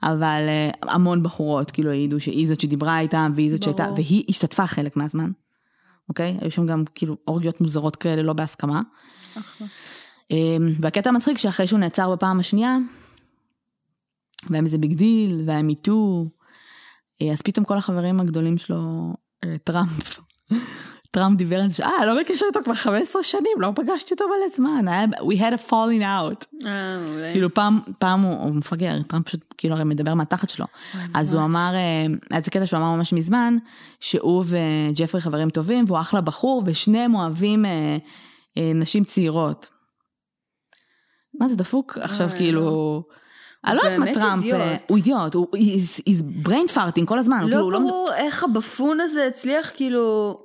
אבל 0.03 0.45
אה, 0.47 0.69
המון 0.82 1.23
בחורות 1.23 1.71
כאילו 1.71 1.91
העידו 1.91 2.19
שהיא 2.19 2.47
זאת 2.47 2.59
שדיברה 2.59 2.99
איתם, 2.99 3.32
והיא 3.36 3.51
זאת 3.51 3.63
שהייתה. 3.63 3.88
והיא 3.95 4.23
השתתפה 4.30 4.67
חלק 4.67 4.97
מהזמן, 4.97 5.32
אוקיי? 6.09 6.38
היו 6.41 6.51
שם 6.51 6.65
גם 6.65 6.84
כאילו 6.95 7.15
אורגיות 7.27 7.61
מוזרות 7.61 7.95
כאלה, 7.95 8.21
לא 8.21 8.34
בהסכמה. 8.34 8.82
אחלה. 9.38 9.67
אה, 10.32 10.57
והקטע 10.80 11.09
המצחיק 11.09 11.38
שאחרי 11.38 11.67
שהוא 11.67 11.80
נעצר 11.80 12.11
בפעם 12.15 12.39
השנייה, 12.39 12.77
והיה 14.49 14.61
מזה 14.61 14.77
big 14.78 14.93
deal, 14.93 15.43
והיה 15.45 15.61
Me 15.61 15.83
Too, 15.83 16.26
אה, 17.21 17.32
אז 17.32 17.41
פתאום 17.41 17.65
כל 17.65 17.77
החברים 17.77 18.19
הגדולים 18.19 18.57
שלו, 18.57 19.13
אה, 19.43 19.55
טראמפ, 19.63 20.19
טראמפ 21.11 21.38
דיבר 21.38 21.61
על 21.61 21.69
זה, 21.69 21.86
אה, 21.86 22.05
לא 22.05 22.21
בקשר 22.21 22.45
איתו 22.47 22.59
כבר 22.63 22.73
15 22.73 23.23
שנים, 23.23 23.51
לא 23.57 23.71
פגשתי 23.75 24.13
אותו 24.13 24.25
מלא 24.27 24.55
זמן, 24.55 24.88
היה, 24.88 25.05
we 25.05 25.39
had 25.39 25.59
a 25.59 25.69
falling 25.69 26.01
out. 26.01 26.65
אה. 26.65 27.32
כאילו 27.32 27.53
פעם, 27.53 27.80
פעם 27.99 28.21
הוא, 28.21 28.43
הוא 28.43 28.55
מפגר, 28.55 29.01
טראמפ 29.07 29.27
פשוט 29.27 29.53
כאילו 29.57 29.75
הרי 29.75 29.84
מדבר 29.84 30.13
מהתחת 30.13 30.49
שלו. 30.49 30.65
אז 31.13 31.34
הוא 31.34 31.43
אמר, 31.43 31.69
היה 31.71 32.38
איזה 32.38 32.51
קטע 32.51 32.65
שהוא 32.65 32.80
אמר 32.80 32.95
ממש 32.95 33.13
מזמן, 33.13 33.57
שהוא 33.99 34.43
וג'פרי 34.47 35.21
חברים 35.21 35.49
טובים, 35.49 35.86
והוא 35.88 35.99
אחלה 35.99 36.21
בחור, 36.21 36.63
ושניהם 36.65 37.15
אוהבים 37.15 37.65
אה, 37.65 37.97
אה, 38.57 38.71
נשים 38.75 39.03
צעירות. 39.03 39.78
מה 41.39 41.49
זה 41.49 41.55
דפוק? 41.55 41.97
עכשיו 42.01 42.29
אוי, 42.29 42.37
כאילו... 42.37 43.03
אני 43.65 43.75
לא 43.75 43.81
יודעת 43.81 43.99
מה 43.99 44.13
טראמפ, 44.13 44.43
אידיוט. 44.43 44.61
אה, 44.61 44.77
הוא 44.87 44.97
אידיוט, 44.97 45.33
הוא 45.33 45.47
he's- 45.55 46.47
brain 46.47 46.75
farting 46.75 47.05
כל 47.05 47.19
הזמן, 47.19 47.37
הוא 47.37 47.49
כאילו, 47.49 47.57
לא 47.59 47.63
הוא 47.63 47.71
לא... 47.71 47.79
ברור 47.79 48.07
איך 48.17 48.43
ה 48.43 48.51
buffoon 48.51 48.99
הזה 49.01 49.27
הצליח 49.27 49.71
כאילו... 49.75 50.37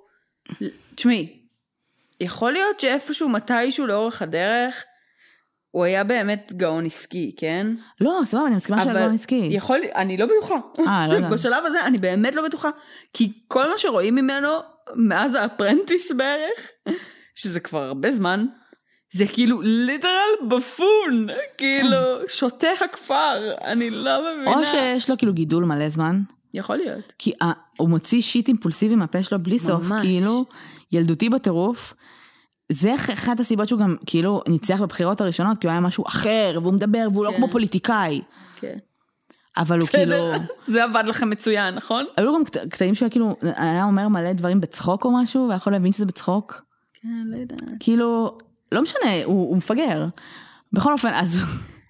תשמעי, 0.94 1.40
יכול 2.20 2.52
להיות 2.52 2.80
שאיפשהו 2.80 3.28
מתישהו 3.28 3.86
לאורך 3.86 4.22
הדרך 4.22 4.84
הוא 5.70 5.84
היה 5.84 6.04
באמת 6.04 6.52
גאון 6.56 6.86
עסקי, 6.86 7.34
כן? 7.36 7.66
לא, 8.00 8.20
סבבה, 8.24 8.46
אני 8.46 8.54
מסכימה 8.54 8.82
שהוא 8.82 8.92
לא 8.92 8.98
עסקי. 8.98 9.48
יכול, 9.50 9.80
אני 9.94 10.16
לא 10.16 10.26
בטוחה. 10.26 10.54
אה, 10.86 11.08
לא 11.08 11.14
יודעת. 11.14 11.30
בשלב 11.34 11.66
הזה 11.66 11.86
אני 11.86 11.98
באמת 11.98 12.34
לא 12.34 12.44
בטוחה. 12.46 12.70
כי 13.12 13.32
כל 13.48 13.70
מה 13.70 13.78
שרואים 13.78 14.14
ממנו 14.14 14.48
מאז 14.94 15.34
האפרנטיס 15.34 16.12
בערך, 16.12 16.70
שזה 17.34 17.60
כבר 17.60 17.82
הרבה 17.82 18.12
זמן, 18.12 18.46
זה 19.14 19.26
כאילו 19.26 19.60
literal 19.62 20.10
buffoon, 20.48 21.26
כאילו 21.58 21.96
שוטה 22.28 22.66
הכפר, 22.84 23.52
אני 23.64 23.90
לא 23.90 24.10
מבינה. 24.36 24.58
או 24.58 24.66
שיש 24.66 25.10
לו 25.10 25.18
כאילו 25.18 25.32
גידול 25.32 25.64
מלא 25.64 25.88
זמן, 25.88 26.20
יכול 26.54 26.76
להיות. 26.76 27.12
כי 27.18 27.32
ה- 27.42 27.52
הוא 27.78 27.88
מוציא 27.88 28.20
שיט 28.20 28.48
אימפולסיבי 28.48 28.94
מהפה 28.94 29.22
שלו 29.22 29.42
בלי 29.42 29.58
סוף, 29.58 29.90
ממש. 29.90 30.00
כאילו, 30.00 30.44
ילדותי 30.92 31.28
בטירוף. 31.28 31.94
זה 32.72 32.94
אח- 32.94 33.10
אחת 33.10 33.40
הסיבות 33.40 33.68
שהוא 33.68 33.80
גם 33.80 33.96
כאילו 34.06 34.42
ניצח 34.48 34.80
בבחירות 34.80 35.20
הראשונות, 35.20 35.58
כי 35.58 35.66
הוא 35.66 35.70
היה 35.72 35.80
משהו 35.80 36.04
אחר, 36.06 36.58
והוא 36.62 36.74
מדבר, 36.74 37.06
והוא 37.12 37.24
לא 37.24 37.30
כן. 37.30 37.36
כמו 37.36 37.48
פוליטיקאי. 37.48 38.20
כן. 38.56 38.78
אבל 39.56 39.80
הוא 39.80 39.88
כאילו... 39.88 40.16
זה 40.72 40.84
עבד 40.84 41.04
לכם 41.06 41.30
מצוין, 41.30 41.74
נכון? 41.74 42.04
היו 42.16 42.34
גם 42.34 42.44
קט- 42.44 42.68
קטעים 42.70 42.94
שהוא 42.94 43.08
כאילו, 43.08 43.36
היה 43.42 43.84
אומר 43.84 44.08
מלא 44.08 44.32
דברים 44.32 44.60
בצחוק 44.60 45.04
או 45.04 45.10
משהו, 45.10 45.46
והיה 45.48 45.56
יכול 45.56 45.72
להבין 45.72 45.92
שזה 45.92 46.06
בצחוק. 46.06 46.62
כן, 47.02 47.08
לא 47.26 47.36
יודעת. 47.36 47.60
כאילו, 47.80 48.38
לא 48.72 48.82
משנה, 48.82 49.24
הוא, 49.24 49.48
הוא 49.48 49.56
מפגר. 49.56 50.06
בכל 50.72 50.92
אופן, 50.92 51.14
אז, 51.14 51.40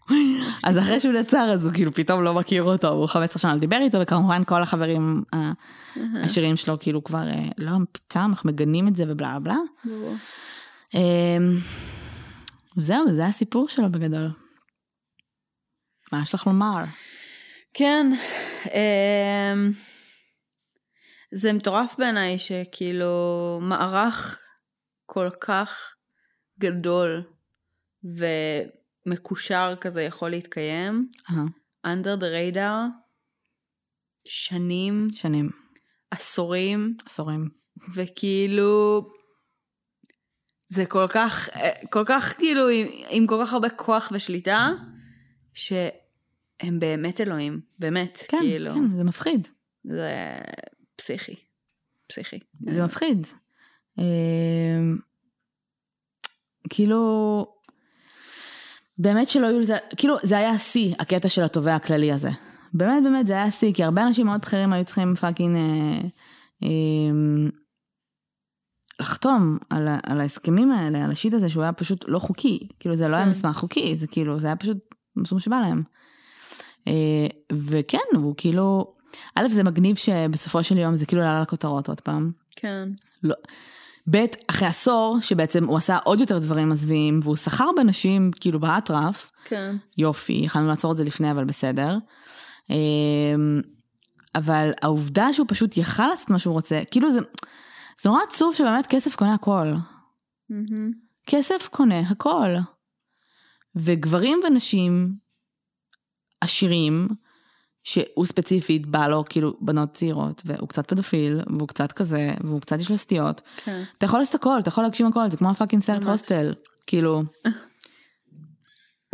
אז 0.68 0.78
אחרי 0.78 1.00
שהוא 1.00 1.12
נעצר, 1.12 1.50
אז 1.54 1.64
הוא 1.66 1.74
כאילו 1.74 1.94
פתאום 1.94 2.22
לא 2.22 2.34
מכיר 2.34 2.62
אותו, 2.62 2.88
הוא 2.88 3.06
15 3.08 3.40
שנה 3.40 3.56
דיבר 3.58 3.76
איתו, 3.80 3.98
וכמובן 4.00 4.44
כל 4.44 4.62
החברים 4.62 5.22
ה- 5.34 5.52
השירים 6.24 6.56
שלו 6.56 6.78
כאילו 6.80 7.04
כבר, 7.04 7.28
אה, 7.28 7.48
לא, 7.58 7.72
פתאום 7.92 8.24
אנחנו 8.30 8.50
מגנים 8.50 8.88
את 8.88 8.96
זה 8.96 9.04
ובלה 9.08 9.38
בלה. 9.38 9.56
אמ, 10.94 11.54
זהו, 12.76 13.04
זה 13.16 13.26
הסיפור 13.26 13.68
שלו 13.68 13.92
בגדול. 13.92 14.28
מה 16.12 16.22
יש 16.22 16.34
לך 16.34 16.46
לומר? 16.46 16.84
כן, 17.74 18.12
אמ, 18.66 19.72
זה 21.34 21.52
מטורף 21.52 21.94
בעיניי 21.98 22.38
שכאילו 22.38 23.58
מערך 23.62 24.38
כל 25.06 25.28
כך 25.40 25.94
גדול 26.58 27.22
ומקושר 29.06 29.74
כזה 29.80 30.02
יכול 30.02 30.30
להתקיים, 30.30 31.08
אה, 31.30 31.44
under 31.92 32.20
the 32.20 32.54
radar, 32.54 33.04
שנים, 34.28 35.06
שנים, 35.12 35.50
עשורים, 36.10 36.96
עשורים. 37.06 37.48
וכאילו 37.94 39.02
זה 40.68 40.86
כל 40.86 41.06
כך, 41.08 41.48
כל 41.90 42.02
כך 42.06 42.34
כאילו 42.38 42.68
עם, 42.68 42.86
עם 43.08 43.26
כל 43.26 43.42
כך 43.44 43.52
הרבה 43.52 43.70
כוח 43.70 44.08
ושליטה, 44.12 44.70
שהם 45.54 46.78
באמת 46.78 47.20
אלוהים, 47.20 47.60
באמת, 47.78 48.18
כן, 48.28 48.38
כאילו, 48.38 48.74
כן, 48.74 48.96
זה 48.96 49.04
מפחיד. 49.04 49.48
זה 49.84 50.38
פסיכי, 50.96 51.34
פסיכי. 52.06 52.38
זה 52.70 52.84
מפחיד. 52.84 53.26
כאילו, 56.68 57.46
באמת 58.98 59.30
שלא 59.30 59.46
היו 59.46 59.60
לזה, 59.60 59.76
כאילו, 59.96 60.16
זה 60.22 60.38
היה 60.38 60.50
השיא, 60.50 60.94
הקטע 60.98 61.28
של 61.28 61.42
התובע 61.42 61.74
הכללי 61.74 62.12
הזה. 62.12 62.30
באמת, 62.74 63.02
באמת, 63.02 63.26
זה 63.26 63.32
היה 63.32 63.44
השיא, 63.44 63.72
כי 63.72 63.84
הרבה 63.84 64.02
אנשים 64.02 64.26
מאוד 64.26 64.40
בכירים 64.40 64.72
היו 64.72 64.84
צריכים 64.84 65.14
fucking 65.14 65.56
אה, 65.56 66.08
אה, 66.62 67.48
לחתום 69.00 69.58
על, 69.70 69.88
על 70.02 70.20
ההסכמים 70.20 70.72
האלה, 70.72 71.04
על 71.04 71.10
ה 71.10 71.15
shit 71.15 71.34
הזה, 71.34 71.48
שהוא 71.48 71.62
היה 71.62 71.72
פשוט 71.72 72.04
לא 72.08 72.18
חוקי. 72.18 72.68
כאילו, 72.80 72.96
זה 72.96 73.08
לא 73.08 73.16
היה 73.16 73.24
כן. 73.24 73.30
מסמך 73.30 73.56
חוקי, 73.56 73.96
זה 73.96 74.06
כאילו, 74.06 74.40
זה 74.40 74.46
היה 74.46 74.56
פשוט, 74.56 74.78
מה 75.16 75.40
שבא 75.40 75.56
להם. 75.56 75.82
אה, 76.88 77.26
וכן, 77.52 77.98
הוא 78.14 78.34
כאילו, 78.36 78.94
א', 79.34 79.48
זה 79.48 79.62
מגניב 79.62 79.96
שבסופו 79.96 80.64
של 80.64 80.78
יום 80.78 80.94
זה 80.94 81.06
כאילו 81.06 81.22
עלה 81.22 81.40
לכותרות 81.40 81.88
עוד 81.88 82.00
פעם. 82.00 82.32
כן. 82.56 82.88
לא. 83.22 83.34
ב', 84.10 84.24
אחרי 84.50 84.68
עשור, 84.68 85.18
שבעצם 85.20 85.64
הוא 85.64 85.76
עשה 85.76 85.98
עוד 86.04 86.20
יותר 86.20 86.38
דברים 86.38 86.68
מזוויעים, 86.68 87.20
והוא 87.22 87.36
שכר 87.36 87.70
בנשים, 87.76 88.30
כאילו 88.40 88.60
באטרף, 88.60 89.32
כן. 89.44 89.76
יופי, 89.98 90.40
יכלנו 90.44 90.68
לעצור 90.68 90.92
את 90.92 90.96
זה 90.96 91.04
לפני, 91.04 91.30
אבל 91.30 91.44
בסדר. 91.44 91.98
אמ, 92.70 93.60
אבל 94.34 94.70
העובדה 94.82 95.32
שהוא 95.32 95.46
פשוט 95.50 95.76
יכל 95.76 96.06
לעשות 96.06 96.30
מה 96.30 96.38
שהוא 96.38 96.54
רוצה, 96.54 96.82
כאילו 96.90 97.10
זה, 97.10 97.20
זה 98.00 98.08
נורא 98.08 98.20
עצוב 98.28 98.54
שבאמת 98.54 98.86
כסף 98.86 99.16
קונה 99.16 99.34
הכל. 99.34 99.66
מהמם. 100.50 100.90
כסף 101.26 101.68
קונה 101.68 101.98
הכל. 101.98 102.54
וגברים 103.76 104.40
ונשים 104.44 105.14
עשירים, 106.40 107.08
שהוא 107.84 108.26
ספציפית 108.26 108.86
בא 108.86 109.06
לו 109.06 109.24
כאילו 109.28 109.56
בנות 109.60 109.92
צעירות, 109.92 110.42
והוא 110.44 110.68
קצת 110.68 110.88
פדופיל, 110.88 111.40
והוא 111.46 111.68
קצת 111.68 111.92
כזה, 111.92 112.34
והוא 112.44 112.60
קצת 112.60 112.80
יש 112.80 112.90
לו 112.90 112.98
סטיות. 112.98 113.42
כן. 113.64 113.82
אתה 113.98 114.06
יכול 114.06 114.18
לעשות 114.18 114.34
הכל, 114.34 114.58
אתה 114.58 114.68
יכול 114.68 114.84
להגשים 114.84 115.06
הכל, 115.06 115.30
זה 115.30 115.36
כמו 115.36 115.50
הפאקינג 115.50 115.82
סרט. 115.82 116.04
הוסטל. 116.04 116.54
כאילו, 116.86 117.22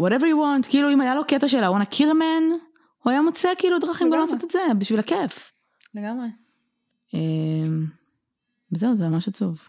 whatever 0.03 0.23
you 0.23 0.64
want, 0.64 0.71
כאילו 0.71 0.93
אם 0.93 1.01
היה 1.01 1.14
לו 1.14 1.25
קטע 1.25 1.49
של 1.49 1.64
ה-wanna 1.64 1.95
kill 1.95 2.11
a 2.11 2.14
man, 2.21 2.45
הוא 3.03 3.11
היה 3.11 3.23
מוצא 3.23 3.49
כאילו 3.59 3.79
דרכים 3.79 4.11
גם. 4.11 4.21
לעשות 4.21 4.45
את 4.45 4.51
זה, 4.51 4.61
בשביל 4.79 5.01
הכיף. 5.01 5.53
לגמרי. 5.95 6.27
אמ, 7.14 7.87
וזהו, 8.73 8.97
זה 8.97 9.09
ממש 9.09 9.29
עצוב. 9.29 9.68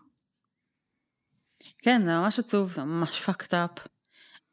כן, 1.81 2.01
זה 2.05 2.11
ממש 2.11 2.39
עצוב, 2.39 2.71
זה 2.71 2.83
ממש 2.83 3.29
fucked 3.29 3.51
up. 3.51 3.79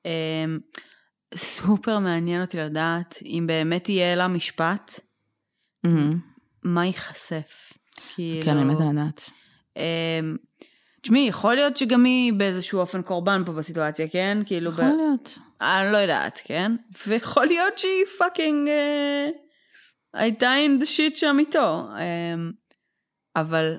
Um, 0.04 0.80
סופר 1.34 1.98
מעניין 1.98 2.40
אותי 2.40 2.56
לדעת 2.56 3.18
אם 3.24 3.44
באמת 3.46 3.88
יהיה 3.88 4.16
לה 4.16 4.28
משפט, 4.28 5.00
מהמם. 5.84 6.18
מה 6.62 6.86
ייחשף. 6.86 7.72
כאילו... 8.14 8.44
כן, 8.44 8.56
אני 8.56 8.74
מתה 8.74 8.84
לדעת. 8.92 9.30
אמ, 9.76 10.36
תשמעי, 11.02 11.26
יכול 11.28 11.54
להיות 11.54 11.76
שגם 11.76 12.04
היא 12.04 12.32
באיזשהו 12.32 12.80
אופן 12.80 13.02
קורבן 13.02 13.42
פה 13.46 13.52
בסיטואציה, 13.52 14.08
כן? 14.08 14.38
כאילו, 14.46 14.70
ב... 14.70 14.74
יכול 14.74 14.84
להיות. 14.84 15.38
אני 15.60 15.92
לא 15.92 15.96
יודעת, 15.96 16.40
כן? 16.44 16.72
ויכול 17.06 17.46
להיות 17.46 17.78
שהיא 17.78 18.04
fucking 18.18 18.68
אה, 18.68 19.28
הייתה 20.14 20.52
in 20.66 20.82
the 20.82 20.86
shit 20.86 21.18
שם 21.18 21.36
איתו. 21.38 21.88
אה, 21.98 22.34
אבל 23.36 23.78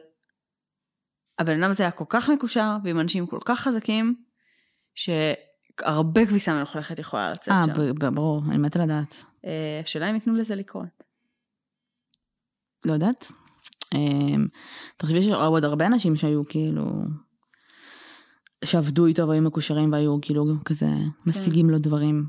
הבן 1.40 1.64
אדם 1.64 1.72
הזה 1.72 1.84
היה 1.84 1.92
כל 1.92 2.06
כך 2.10 2.30
מקושר, 2.30 2.78
ועם 2.84 3.00
אנשים 3.00 3.28
כל 3.28 3.40
כך 3.46 3.60
חזקים, 3.60 4.16
שהרבה 5.82 6.26
כביסה 6.26 6.54
מלוכלכת 6.54 7.00
יכולה 7.00 7.32
לצאת 7.32 7.50
אה, 7.50 7.64
שם. 7.64 7.94
ב- 8.00 8.16
ברור, 8.16 8.44
אני 8.50 8.58
מתה 8.58 8.80
לדעת. 8.80 9.24
אה, 9.46 9.82
השאלה 9.84 10.10
אם 10.10 10.16
ייתנו 10.16 10.36
לזה 10.36 10.56
לקרות. 10.56 11.04
לא 12.86 12.94
יודעת. 12.94 13.32
אמ, 13.96 14.48
תחשבי 14.98 15.24
שהיו 15.24 15.36
עוד 15.36 15.64
הרבה 15.64 15.88
אנשים 15.88 16.16
שהיו 16.16 16.46
כאילו, 16.46 16.86
שעבדו 18.66 19.06
איתו 19.06 19.28
והיו 19.28 19.42
מקושרים 19.42 19.92
והיו 19.92 20.18
כאילו 20.22 20.46
כזה 20.66 20.90
משיגים 21.26 21.70
לו 21.70 21.80
דברים, 21.80 22.26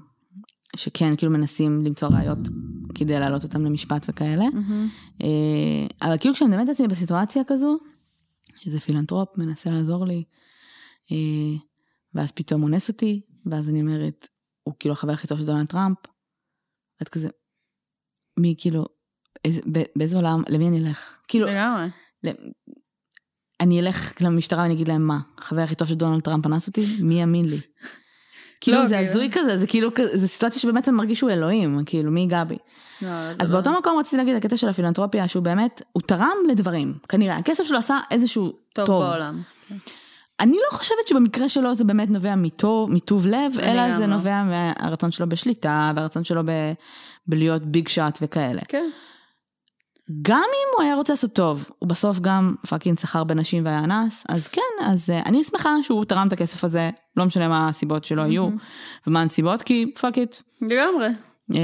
שכן 0.77 1.17
כאילו 1.17 1.33
מנסים 1.33 1.85
למצוא 1.85 2.09
ראיות 2.09 2.39
כדי 2.95 3.21
להעלות 3.21 3.43
אותם 3.45 3.65
למשפט 3.65 4.07
וכאלה. 4.09 4.45
אה, 5.23 5.87
אבל 6.09 6.19
כאילו 6.19 6.35
כשאני 6.35 6.49
מדמיינת 6.51 6.71
את 6.71 6.75
עצמי 6.75 6.89
בסיטואציה 6.89 7.43
כזו, 7.47 7.79
איזה 8.67 8.81
פילנטרופ 8.81 9.29
מנסה 9.37 9.71
לעזור 9.71 10.05
לי, 10.05 10.25
אה, 11.13 11.59
ואז 12.15 12.33
פתאום 12.33 12.63
אונס 12.63 12.89
אותי, 12.89 13.21
ואז 13.47 13.69
אני 13.69 13.81
אומרת, 13.81 14.29
הוא 14.63 14.75
כאילו 14.79 14.93
החבר 14.93 15.13
הכי 15.13 15.27
טוב 15.27 15.39
של 15.39 15.47
דונלד 15.47 15.67
טראמפ, 15.67 15.97
ואת 17.01 17.09
כזה, 17.09 17.29
מי 18.41 18.55
כאילו, 18.59 18.85
איזה, 19.45 19.61
באיזה 19.97 20.17
עולם, 20.17 20.43
למי 20.49 20.69
אני 20.69 20.89
אלך? 20.89 21.21
כאילו, 21.29 21.47
לגמרי. 21.47 21.87
אני 23.61 23.81
אלך 23.81 24.23
למשטרה 24.23 24.63
ואני 24.63 24.75
אגיד 24.75 24.89
להם 24.89 25.07
מה, 25.07 25.19
החבר 25.39 25.61
הכי 25.61 25.75
טוב 25.75 25.89
של 25.89 25.95
דונלד 25.95 26.21
טראמפ 26.23 26.47
אנס 26.47 26.67
אותי? 26.67 26.81
מי 27.03 27.21
יאמין 27.21 27.45
לי? 27.45 27.61
כאילו 28.61 28.79
לא, 28.79 28.87
זה 28.87 28.95
כאילו- 28.95 29.11
הזוי 29.11 29.29
כזה, 29.33 29.59
זה 29.59 29.67
כאילו, 29.67 29.91
זה 30.13 30.29
סיטואציה 30.29 30.61
שבאמת 30.61 30.89
אני 30.89 30.97
מרגיש 30.97 31.19
שהוא 31.19 31.31
אלוהים, 31.31 31.85
כאילו 31.87 32.11
מי 32.11 32.21
ייגע 32.21 32.45
בי? 32.45 32.57
לא, 33.03 33.09
זה 33.09 33.43
אז 33.43 33.51
לא- 33.51 33.57
באותו 33.61 33.79
מקום 33.79 33.99
רציתי 33.99 34.17
להגיד 34.17 34.37
הקטע 34.37 34.57
של 34.57 34.69
הפילנטרופיה, 34.69 35.29
שהוא 35.29 35.43
באמת, 35.43 35.83
הוא 35.93 36.03
תרם 36.03 36.37
לדברים, 36.49 36.99
כנראה, 37.09 37.37
הכסף 37.37 37.65
שלו 37.65 37.79
עשה 37.79 37.99
איזשהו 38.11 38.53
טוב 38.75 38.87
טוב. 38.87 39.03
בעולם. 39.03 39.43
אני 40.41 40.57
לא 40.57 40.77
חושבת 40.77 41.09
שבמקרה 41.09 41.49
שלו 41.49 41.75
זה 41.75 41.85
באמת 41.85 42.11
נובע 42.11 42.35
מטוב, 42.35 42.91
מטוב 42.91 43.27
לב, 43.27 43.53
אלא 43.63 43.97
זה 43.97 44.07
לא. 44.07 44.15
נובע 44.15 44.43
מהרצון 44.43 45.11
שלו 45.11 45.29
בשליטה, 45.29 45.93
והרצון 45.97 46.25
שלו 46.25 46.43
ב... 46.45 46.51
בלהיות 47.27 47.63
big 47.63 47.89
shot 47.89 48.19
וכאלה. 48.23 48.61
כן. 48.69 48.91
גם 50.23 50.39
אם 50.39 50.69
הוא 50.77 50.85
היה 50.85 50.95
רוצה 50.95 51.13
לעשות 51.13 51.33
טוב, 51.33 51.71
הוא 51.79 51.89
בסוף 51.89 52.19
גם 52.21 52.55
fucking 52.69 52.99
סחר 52.99 53.25
בנשים 53.25 53.65
והיה 53.65 53.85
אנס, 53.85 54.25
אז 54.29 54.49
כן, 54.49 54.61
אז 54.85 55.11
uh, 55.11 55.29
אני 55.29 55.45
שמחה 55.45 55.75
שהוא 55.83 56.05
תרם 56.05 56.29
את 56.29 56.33
הכסף 56.33 56.65
הזה, 56.65 56.91
לא 57.17 57.27
משנה 57.27 57.49
מה 57.49 57.69
הסיבות 57.69 58.05
שלו 58.05 58.23
היו, 58.23 58.49
ומה 59.07 59.21
הנסיבות, 59.21 59.63
כי 59.63 59.93
fuck 60.01 60.19
it. 60.19 60.37
לגמרי. 60.63 61.09
Um, 61.53 61.55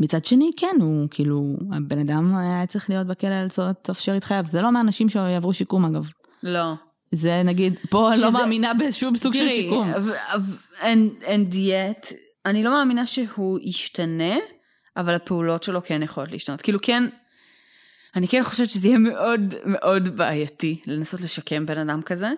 מצד 0.00 0.24
שני, 0.24 0.50
כן, 0.56 0.76
הוא 0.80 1.08
כאילו, 1.10 1.56
הבן 1.76 1.98
אדם 1.98 2.36
היה 2.36 2.66
צריך 2.66 2.90
להיות 2.90 3.06
בכלא 3.06 3.34
על 3.34 3.48
סוף 3.86 4.00
שארית 4.00 4.24
חייו, 4.24 4.44
זה 4.46 4.62
לא 4.62 4.72
מהאנשים 4.72 5.08
שיעברו 5.08 5.54
שיקום 5.54 5.84
אגב. 5.84 6.08
לא. 6.42 6.74
זה 7.14 7.42
נגיד, 7.44 7.74
פה 7.90 8.12
אני 8.12 8.20
לא 8.20 8.28
שזה- 8.28 8.38
מאמינה 8.38 8.72
בשום 8.74 9.16
סוג 9.16 9.32
של 9.34 9.48
שיקום. 9.48 9.92
תראי, 9.92 10.16
and, 10.80 11.22
and 11.24 11.54
yet, 11.54 12.14
אני 12.46 12.64
לא 12.64 12.70
מאמינה 12.70 13.06
שהוא 13.06 13.58
ישתנה, 13.62 14.34
אבל 14.96 15.14
הפעולות 15.14 15.62
שלו 15.62 15.82
כן 15.84 16.02
יכולות 16.02 16.32
להשתנות. 16.32 16.62
כאילו 16.62 16.78
כן, 16.82 17.04
אני 18.16 18.28
כן 18.28 18.42
חושבת 18.42 18.68
שזה 18.70 18.88
יהיה 18.88 18.98
מאוד 18.98 19.54
מאוד 19.64 20.16
בעייתי 20.16 20.82
לנסות 20.86 21.20
לשקם 21.20 21.66
בן 21.66 21.78
אדם 21.78 22.02
כזה. 22.02 22.28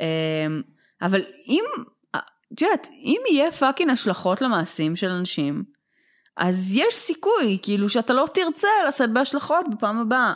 אמ, 0.00 0.62
אבל 1.02 1.20
אם, 1.48 1.64
את 2.54 2.62
יודעת, 2.62 2.86
אם 2.92 3.20
יהיה 3.32 3.52
fucking 3.52 3.90
השלכות 3.90 4.42
למעשים 4.42 4.96
של 4.96 5.08
אנשים, 5.08 5.64
אז 6.36 6.76
יש 6.76 6.94
סיכוי, 6.94 7.58
כאילו, 7.62 7.88
שאתה 7.88 8.12
לא 8.12 8.26
תרצה 8.34 8.68
לשאת 8.88 9.10
בהשלכות 9.12 9.66
בפעם 9.74 9.98
הבאה. 9.98 10.32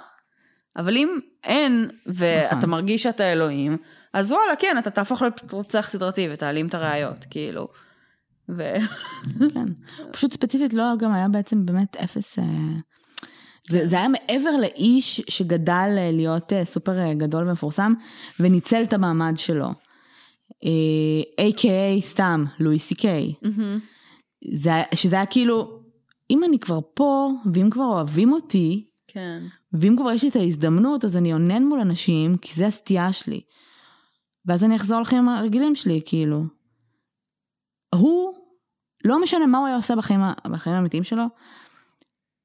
אבל 0.76 0.96
אם 0.96 1.18
אין, 1.44 1.90
ואתה 2.06 2.56
נכון. 2.56 2.70
מרגיש 2.70 3.02
שאתה 3.02 3.32
אלוהים, 3.32 3.76
אז 4.12 4.32
וואלה, 4.32 4.56
כן, 4.58 4.76
אתה 4.78 4.90
תהפוך 4.90 5.22
להיות 5.22 5.52
רוצח 5.52 5.88
סדרתי 5.90 6.28
ותעלים 6.32 6.66
את 6.66 6.74
הראיות, 6.74 7.24
כאילו. 7.30 7.68
ו... 8.56 8.74
כן. 9.54 9.64
פשוט 10.12 10.32
ספציפית 10.32 10.72
לא 10.72 10.84
גם 10.98 11.12
היה 11.12 11.28
בעצם 11.28 11.66
באמת 11.66 11.96
אפס... 11.96 12.38
אה, 12.38 12.44
זה, 13.68 13.86
זה 13.86 13.96
היה 13.96 14.08
מעבר 14.08 14.50
לאיש 14.60 15.20
שגדל 15.28 15.94
אה, 15.98 16.10
להיות 16.12 16.52
אה, 16.52 16.64
סופר 16.64 17.12
גדול 17.12 17.48
ומפורסם 17.48 17.92
וניצל 18.40 18.82
את 18.82 18.92
המעמד 18.92 19.32
שלו. 19.36 19.68
A.K.A. 21.40 22.00
סתם, 22.00 22.44
לואי 22.60 22.78
סי 22.78 22.94
קיי. 22.94 23.32
זה 24.54 24.74
היה- 24.74 24.84
שזה 24.94 25.16
היה 25.16 25.26
כאילו, 25.26 25.80
אם 26.30 26.44
אני 26.44 26.58
כבר 26.58 26.78
פה, 26.94 27.30
ואם 27.54 27.70
כבר 27.70 27.84
אוהבים 27.84 28.32
אותי, 28.32 28.86
כן. 29.06 29.42
ואם 29.74 29.96
כבר 29.98 30.10
יש 30.10 30.22
לי 30.22 30.28
את 30.28 30.36
ההזדמנות, 30.36 31.04
אז 31.04 31.16
אני 31.16 31.32
אונן 31.32 31.62
מול 31.64 31.80
אנשים, 31.80 32.36
כי 32.36 32.54
זה 32.54 32.66
הסטייה 32.66 33.12
שלי. 33.12 33.40
ואז 34.46 34.64
אני 34.64 34.76
אחזור 34.76 35.00
לחיים 35.00 35.28
הרגילים 35.28 35.74
שלי, 35.74 36.00
כאילו. 36.04 36.44
הוא, 37.94 38.34
לא 39.04 39.22
משנה 39.22 39.46
מה 39.46 39.58
הוא 39.58 39.66
היה 39.66 39.76
עושה 39.76 39.96
בחיים, 39.96 40.20
בחיים 40.50 40.76
האמיתיים 40.76 41.04
שלו, 41.04 41.24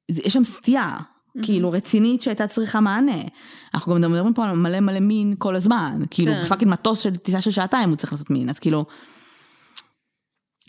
יש 0.10 0.34
שם 0.34 0.44
סטייה, 0.44 0.98
כאילו 1.42 1.72
רצינית 1.72 2.22
שהייתה 2.22 2.48
צריכה 2.48 2.80
מענה. 2.80 3.22
אנחנו 3.74 3.96
גם 3.96 4.12
מדברים 4.12 4.34
פה 4.34 4.46
על 4.46 4.56
מלא 4.56 4.80
מלא 4.80 5.00
מין 5.00 5.36
כל 5.38 5.56
הזמן, 5.56 6.00
כאילו 6.12 6.32
כן. 6.34 6.46
fucking 6.46 6.72
מטוס 6.72 7.00
של 7.00 7.16
טיסה 7.16 7.42
של 7.42 7.52
שעתיים 7.52 7.90
הוא 7.90 7.98
צריך 7.98 8.12
לעשות 8.12 8.30
מין, 8.30 8.50
אז 8.50 8.60
כאילו, 8.60 8.86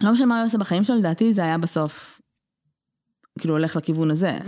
לא 0.01 0.13
משנה 0.13 0.27
מה 0.27 0.39
הוא 0.39 0.47
עושה 0.47 0.59
בחיים 0.59 0.85
שלו, 0.85 0.97
לדעתי 0.97 1.35
זה 1.35 1.45
היה 1.45 1.59
בסוף, 1.59 2.21
כאילו 3.41 3.55
הולך 3.55 3.77
לכיוון 3.77 4.11
הזה. 4.11 4.39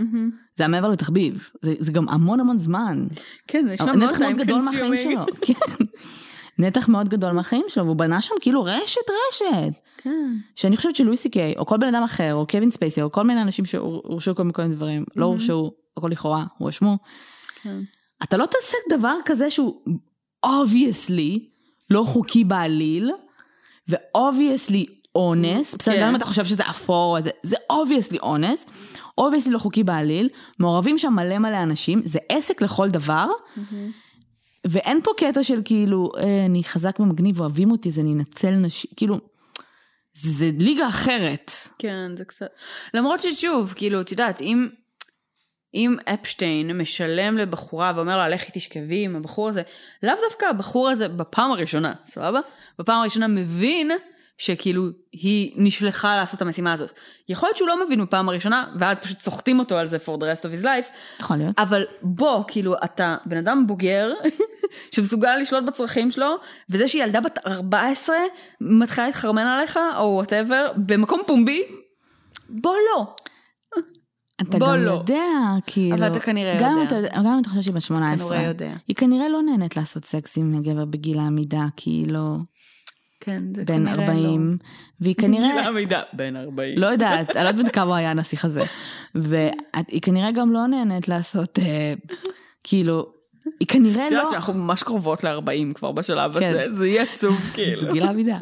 זה 0.55 0.63
היה 0.63 0.67
מעבר 0.67 0.89
לתחביב, 0.89 1.49
זה, 1.61 1.73
זה 1.79 1.91
גם 1.91 2.09
המון 2.09 2.39
המון 2.39 2.59
זמן. 2.59 3.07
כן, 3.47 3.65
זה 3.67 3.73
נשמע 3.73 3.95
מאוד 3.95 4.09
נתח 4.09 4.19
מאוד 4.19 4.37
גדול 4.37 4.61
מהחיים. 4.61 4.97
שלו. 4.97 5.25
כן. 5.45 5.85
נתח 6.57 6.89
מאוד 6.89 7.09
גדול 7.09 7.31
מהחיים 7.31 7.65
שלו, 7.67 7.85
והוא 7.85 7.95
בנה 7.95 8.21
שם 8.21 8.35
כאילו 8.41 8.63
רשת 8.63 9.01
רשת. 9.29 9.73
כן. 9.97 10.35
שאני 10.55 10.77
חושבת 10.77 10.95
שלואי 10.95 11.17
סי 11.17 11.29
קיי, 11.29 11.53
או 11.57 11.65
כל 11.65 11.77
בן 11.77 11.95
אדם 11.95 12.03
אחר, 12.03 12.33
או 12.33 12.47
קווין 12.47 12.71
ספייסי, 12.71 13.01
או 13.01 13.11
כל 13.11 13.23
מיני 13.23 13.41
אנשים 13.41 13.65
שהורשעו 13.65 14.35
כל 14.35 14.43
מיני 14.43 14.75
דברים, 14.75 15.05
לא 15.15 15.25
הורשעו, 15.25 15.71
הכל 15.97 16.07
לכאורה, 16.11 16.45
הואשמו. 16.57 16.97
כן. 17.61 17.79
אתה 18.23 18.37
לא 18.37 18.45
תעשה 18.45 18.77
דבר 18.97 19.15
כזה 19.25 19.49
שהוא 19.49 19.81
obviously 20.45 21.39
לא 21.89 22.03
חוקי 22.07 22.43
בעליל, 22.43 23.11
ו-obviously 23.89 25.02
אונס, 25.15 25.75
בסדר, 25.75 25.95
כן. 25.95 26.01
גם 26.01 26.09
אם 26.09 26.15
אתה 26.15 26.25
חושב 26.25 26.45
שזה 26.45 26.63
אפור, 26.69 27.21
זה, 27.21 27.29
זה 27.43 27.55
obviously 27.71 28.19
אונס, 28.21 28.65
obviously 29.21 29.49
לא 29.49 29.57
חוקי 29.57 29.83
בעליל, 29.83 30.29
מעורבים 30.59 30.97
שם 30.97 31.13
מלא 31.13 31.37
מלא 31.37 31.63
אנשים, 31.63 32.01
זה 32.05 32.19
עסק 32.29 32.61
לכל 32.61 32.89
דבר, 32.89 33.27
ואין 34.67 35.01
פה 35.03 35.11
קטע 35.17 35.43
של 35.43 35.61
כאילו, 35.65 36.11
אה, 36.17 36.45
אני 36.45 36.63
חזק 36.63 36.99
ומגניב, 36.99 37.39
אוהבים 37.39 37.71
אותי, 37.71 37.89
אז 37.89 37.99
אני 37.99 38.13
אנצל 38.13 38.49
נשים, 38.49 38.91
כאילו, 38.95 39.19
זה 40.13 40.49
ליגה 40.59 40.87
אחרת. 40.87 41.51
כן, 41.79 42.17
זה 42.17 42.25
קצת... 42.25 42.45
למרות 42.93 43.19
ששוב, 43.19 43.73
כאילו, 43.75 44.01
את 44.01 44.11
יודעת, 44.11 44.41
אם, 44.41 44.67
אם 45.73 45.97
אפשטיין 46.13 46.77
משלם 46.77 47.37
לבחורה 47.37 47.91
ואומר 47.95 48.17
לה, 48.17 48.29
לכי 48.29 48.51
תשכבי 48.53 49.05
עם 49.05 49.15
הבחור 49.15 49.49
הזה, 49.49 49.61
לאו 50.03 50.13
דווקא 50.29 50.45
הבחור 50.45 50.89
הזה 50.89 51.07
בפעם 51.07 51.51
הראשונה, 51.51 51.93
סבבה? 52.07 52.39
בפעם 52.79 52.99
הראשונה 53.01 53.27
מבין 53.27 53.91
שכאילו 54.37 54.83
היא 55.11 55.51
נשלחה 55.55 56.15
לעשות 56.15 56.37
את 56.37 56.41
המשימה 56.41 56.73
הזאת. 56.73 56.91
יכול 57.29 57.47
להיות 57.47 57.57
שהוא 57.57 57.67
לא 57.67 57.85
מבין 57.85 58.01
בפעם 58.01 58.29
הראשונה, 58.29 58.65
ואז 58.79 58.99
פשוט 58.99 59.19
סוחטים 59.19 59.59
אותו 59.59 59.77
על 59.77 59.87
זה 59.87 59.97
for 60.05 60.17
the 60.17 60.23
rest 60.23 60.41
of 60.41 60.61
his 60.61 60.63
life, 60.63 60.95
יכול 61.19 61.37
להיות. 61.37 61.59
אבל 61.59 61.85
בוא, 62.01 62.43
כאילו, 62.47 62.75
אתה 62.83 63.17
בן 63.25 63.37
אדם 63.37 63.67
בוגר, 63.67 64.13
שמסוגל 64.95 65.35
לשלוט 65.41 65.63
בצרכים 65.63 66.11
שלו, 66.11 66.35
וזה 66.69 66.87
שילדה 66.87 67.21
בת 67.21 67.39
14 67.47 68.15
מתחילה 68.61 69.07
להתחרמן 69.07 69.45
עליך, 69.47 69.79
או 69.97 70.03
whatever, 70.03 70.71
במקום 70.77 71.21
פומבי, 71.27 71.63
בוא 72.49 72.75
לא. 72.91 73.15
אתה 74.41 74.57
גם 74.57 74.75
לא. 74.75 74.91
יודע, 74.91 75.23
כאילו... 75.67 75.95
אבל 75.95 76.07
אתה 76.07 76.19
כנראה 76.19 76.59
גם 76.61 76.77
יודע. 76.77 77.07
אתה, 77.07 77.17
גם 77.17 77.27
אם 77.27 77.39
אתה 77.41 77.49
חושב 77.49 77.61
שהיא 77.61 77.75
בת 77.75 77.81
18. 77.81 78.29
כנראה 78.29 78.43
יודע. 78.43 78.73
היא 78.87 78.95
כנראה 78.95 79.29
לא 79.29 79.41
נהנית 79.41 79.77
לעשות 79.77 80.05
סקס 80.05 80.37
עם 80.37 80.61
גבר 80.61 80.85
בגיל 80.85 81.19
העמידה, 81.19 81.65
כי 81.75 81.89
היא 81.89 82.11
לא 82.11 82.37
כן, 83.25 83.53
זה 83.55 83.65
בן 83.65 83.85
כנראה 83.85 84.07
40, 84.07 84.57
והיא 84.99 85.15
לא. 85.17 85.21
כנראה... 85.21 85.65
המידה, 85.65 86.01
בן 86.13 86.35
40. 86.35 86.79
לא 86.79 86.87
יודעת, 86.87 87.35
אני 87.35 87.43
לא 87.43 87.49
יודעת 87.49 87.73
כמה 87.73 87.97
היה 87.97 88.11
הנסיך 88.11 88.45
הזה. 88.45 88.63
והיא 89.15 90.01
כנראה 90.01 90.31
גם 90.31 90.53
לא 90.53 90.67
נהנית 90.67 91.07
לעשות, 91.07 91.59
אה, 91.59 91.93
כאילו, 92.63 93.07
היא 93.59 93.67
כנראה 93.67 94.07
את 94.07 94.11
לא... 94.11 94.17
יודעת 94.17 94.31
שאנחנו 94.31 94.53
ממש 94.53 94.83
קרובות 94.83 95.23
ל-40 95.23 95.73
כבר 95.73 95.91
בשלב 95.91 96.39
כן. 96.39 96.49
הזה, 96.49 96.73
זה 96.73 96.87
יהיה 96.87 97.03
עצוב 97.03 97.39
זה 97.45 97.51
כאילו. 97.53 97.93
גיל 97.93 98.03
העמידה. 98.03 98.37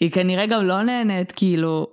היא 0.00 0.10
כנראה 0.10 0.46
גם 0.46 0.66
לא 0.66 0.82
נהנית, 0.82 1.32
כאילו, 1.32 1.86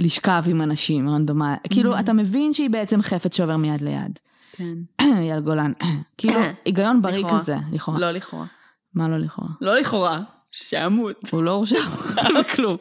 לשכב 0.00 0.44
עם 0.46 0.62
אנשים 0.62 1.08
רנדומליים. 1.08 1.58
כאילו, 1.70 1.98
אתה 1.98 2.12
מבין 2.12 2.54
שהיא 2.54 2.70
בעצם 2.70 3.02
חפץ 3.02 3.36
שעובר 3.36 3.56
מיד 3.56 3.80
ליד. 3.80 4.18
כן. 4.50 4.74
אייל 5.18 5.40
גולן. 5.40 5.72
כאילו, 6.18 6.40
היגיון 6.64 7.02
בריא. 7.02 7.24
כזה, 7.30 7.56
לכאורה. 7.72 8.00
לא 8.00 8.10
לכאורה. 8.10 8.46
מה 8.94 9.08
לא 9.08 9.18
לכאורה? 9.18 9.50
לא 9.60 9.76
לכאורה, 9.76 10.20
שעמוד. 10.56 11.14
הוא 11.30 11.42
לא 11.42 11.50
הורשע 11.50 11.78
בכלום. 12.40 12.76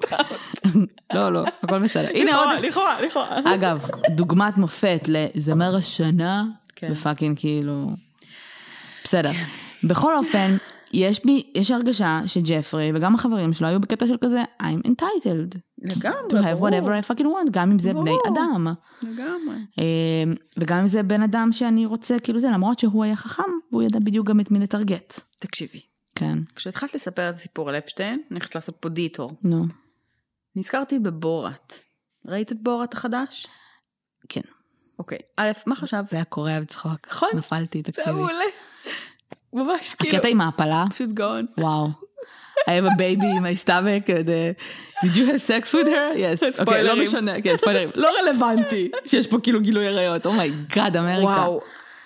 לא, 1.13 1.33
לא, 1.33 1.43
הכל 1.63 1.79
בסדר. 1.79 2.09
הנה 2.13 2.35
עוד... 2.35 2.49
לכאורה, 2.63 3.01
לכאורה. 3.01 3.39
אגב, 3.55 3.87
דוגמת 4.09 4.57
מופת 4.57 5.01
לזמר 5.07 5.75
השנה, 5.75 6.45
כן. 6.75 6.89
ופאקינג 6.91 7.39
כאילו... 7.39 7.89
בסדר. 9.03 9.31
בכל 9.83 10.17
אופן, 10.17 10.57
יש 10.93 11.25
בי, 11.25 11.43
יש 11.55 11.71
הרגשה 11.71 12.19
שג'פרי 12.25 12.91
וגם 12.95 13.15
החברים 13.15 13.53
שלו 13.53 13.67
היו 13.67 13.79
בקטע 13.79 14.07
של 14.07 14.17
כזה, 14.21 14.43
I'm 14.61 14.87
entitled 14.87 15.55
to 15.55 15.59
לגמרי, 15.83 16.51
have 16.51 16.55
ברור. 16.55 16.69
whatever 16.69 17.05
I 17.05 17.11
fucking 17.11 17.25
want, 17.25 17.51
גם 17.51 17.71
אם 17.71 17.79
זה 17.79 17.93
בני. 17.93 18.11
אדם. 18.33 18.67
לגמרי. 19.01 19.55
אה, 19.79 19.83
וגם 20.59 20.79
אם 20.79 20.87
זה 20.87 21.03
בן 21.03 21.21
אדם 21.21 21.49
שאני 21.51 21.85
רוצה, 21.85 22.19
כאילו 22.19 22.39
זה, 22.39 22.47
למרות 22.53 22.79
שהוא 22.79 23.03
היה 23.03 23.15
חכם, 23.15 23.43
והוא 23.71 23.83
ידע 23.83 23.99
בדיוק 23.99 24.27
גם 24.27 24.39
את 24.39 24.51
מי 24.51 24.59
לטרגט. 24.59 25.19
תקשיבי, 25.39 25.79
כן, 26.15 26.37
כשהתחלת 26.55 26.93
לספר 26.93 27.29
את 27.29 27.35
הסיפור 27.35 27.69
על 27.69 27.75
אפשטיין, 27.75 28.21
אני 28.31 28.39
הולכת 28.39 28.55
לעשות 28.55 28.75
פה 28.79 28.89
דיטור. 28.89 29.31
נו, 29.43 29.65
נזכרתי 30.55 30.99
בבורת. 30.99 31.73
ראית 32.27 32.51
את 32.51 32.57
בורת 32.61 32.93
החדש? 32.93 33.47
כן. 34.29 34.41
אוקיי. 34.99 35.17
א', 35.37 35.51
מה 35.65 35.75
חשבת? 35.75 36.09
זה 36.09 36.15
היה 36.15 36.25
קורע 36.25 36.59
בצחוק. 36.59 37.07
נכון. 37.07 37.29
נפלתי, 37.35 37.81
זה 37.85 37.91
תקשיבי. 37.91 38.11
מעולה. 38.11 38.45
ממש 39.53 39.95
כאילו, 39.95 40.15
הקטע 40.15 40.27
עם 40.27 40.41
ההפלה, 40.41 40.85
פשוט 40.89 41.09
גאון. 41.09 41.45
וואו. 41.57 41.89
I 42.59 42.71
have 42.71 42.85
a 42.85 42.95
baby 42.97 43.25
in 43.37 43.41
my 43.41 43.65
stomach, 43.65 44.09
and, 44.09 44.29
uh, 44.29 45.05
did 45.05 45.15
you 45.15 45.25
have 45.25 45.41
sex 45.41 45.73
with 45.73 45.87
her? 45.87 46.15
Yes. 46.15 46.59
אוקיי. 46.59 46.83
לא 46.83 47.03
משנה, 47.03 47.41
כן, 47.41 47.57
ספוילרים. 47.57 47.89
לא 47.95 48.09
רלוונטי 48.19 48.91
שיש 49.05 49.27
פה 49.27 49.37
כאילו 49.43 49.61
גילוי 49.61 49.87
עריות. 49.87 50.25
oh 50.25 50.43
my 50.43 50.61
god, 50.61 50.97
אמריקה. 50.97 51.23
וואו. 51.23 51.61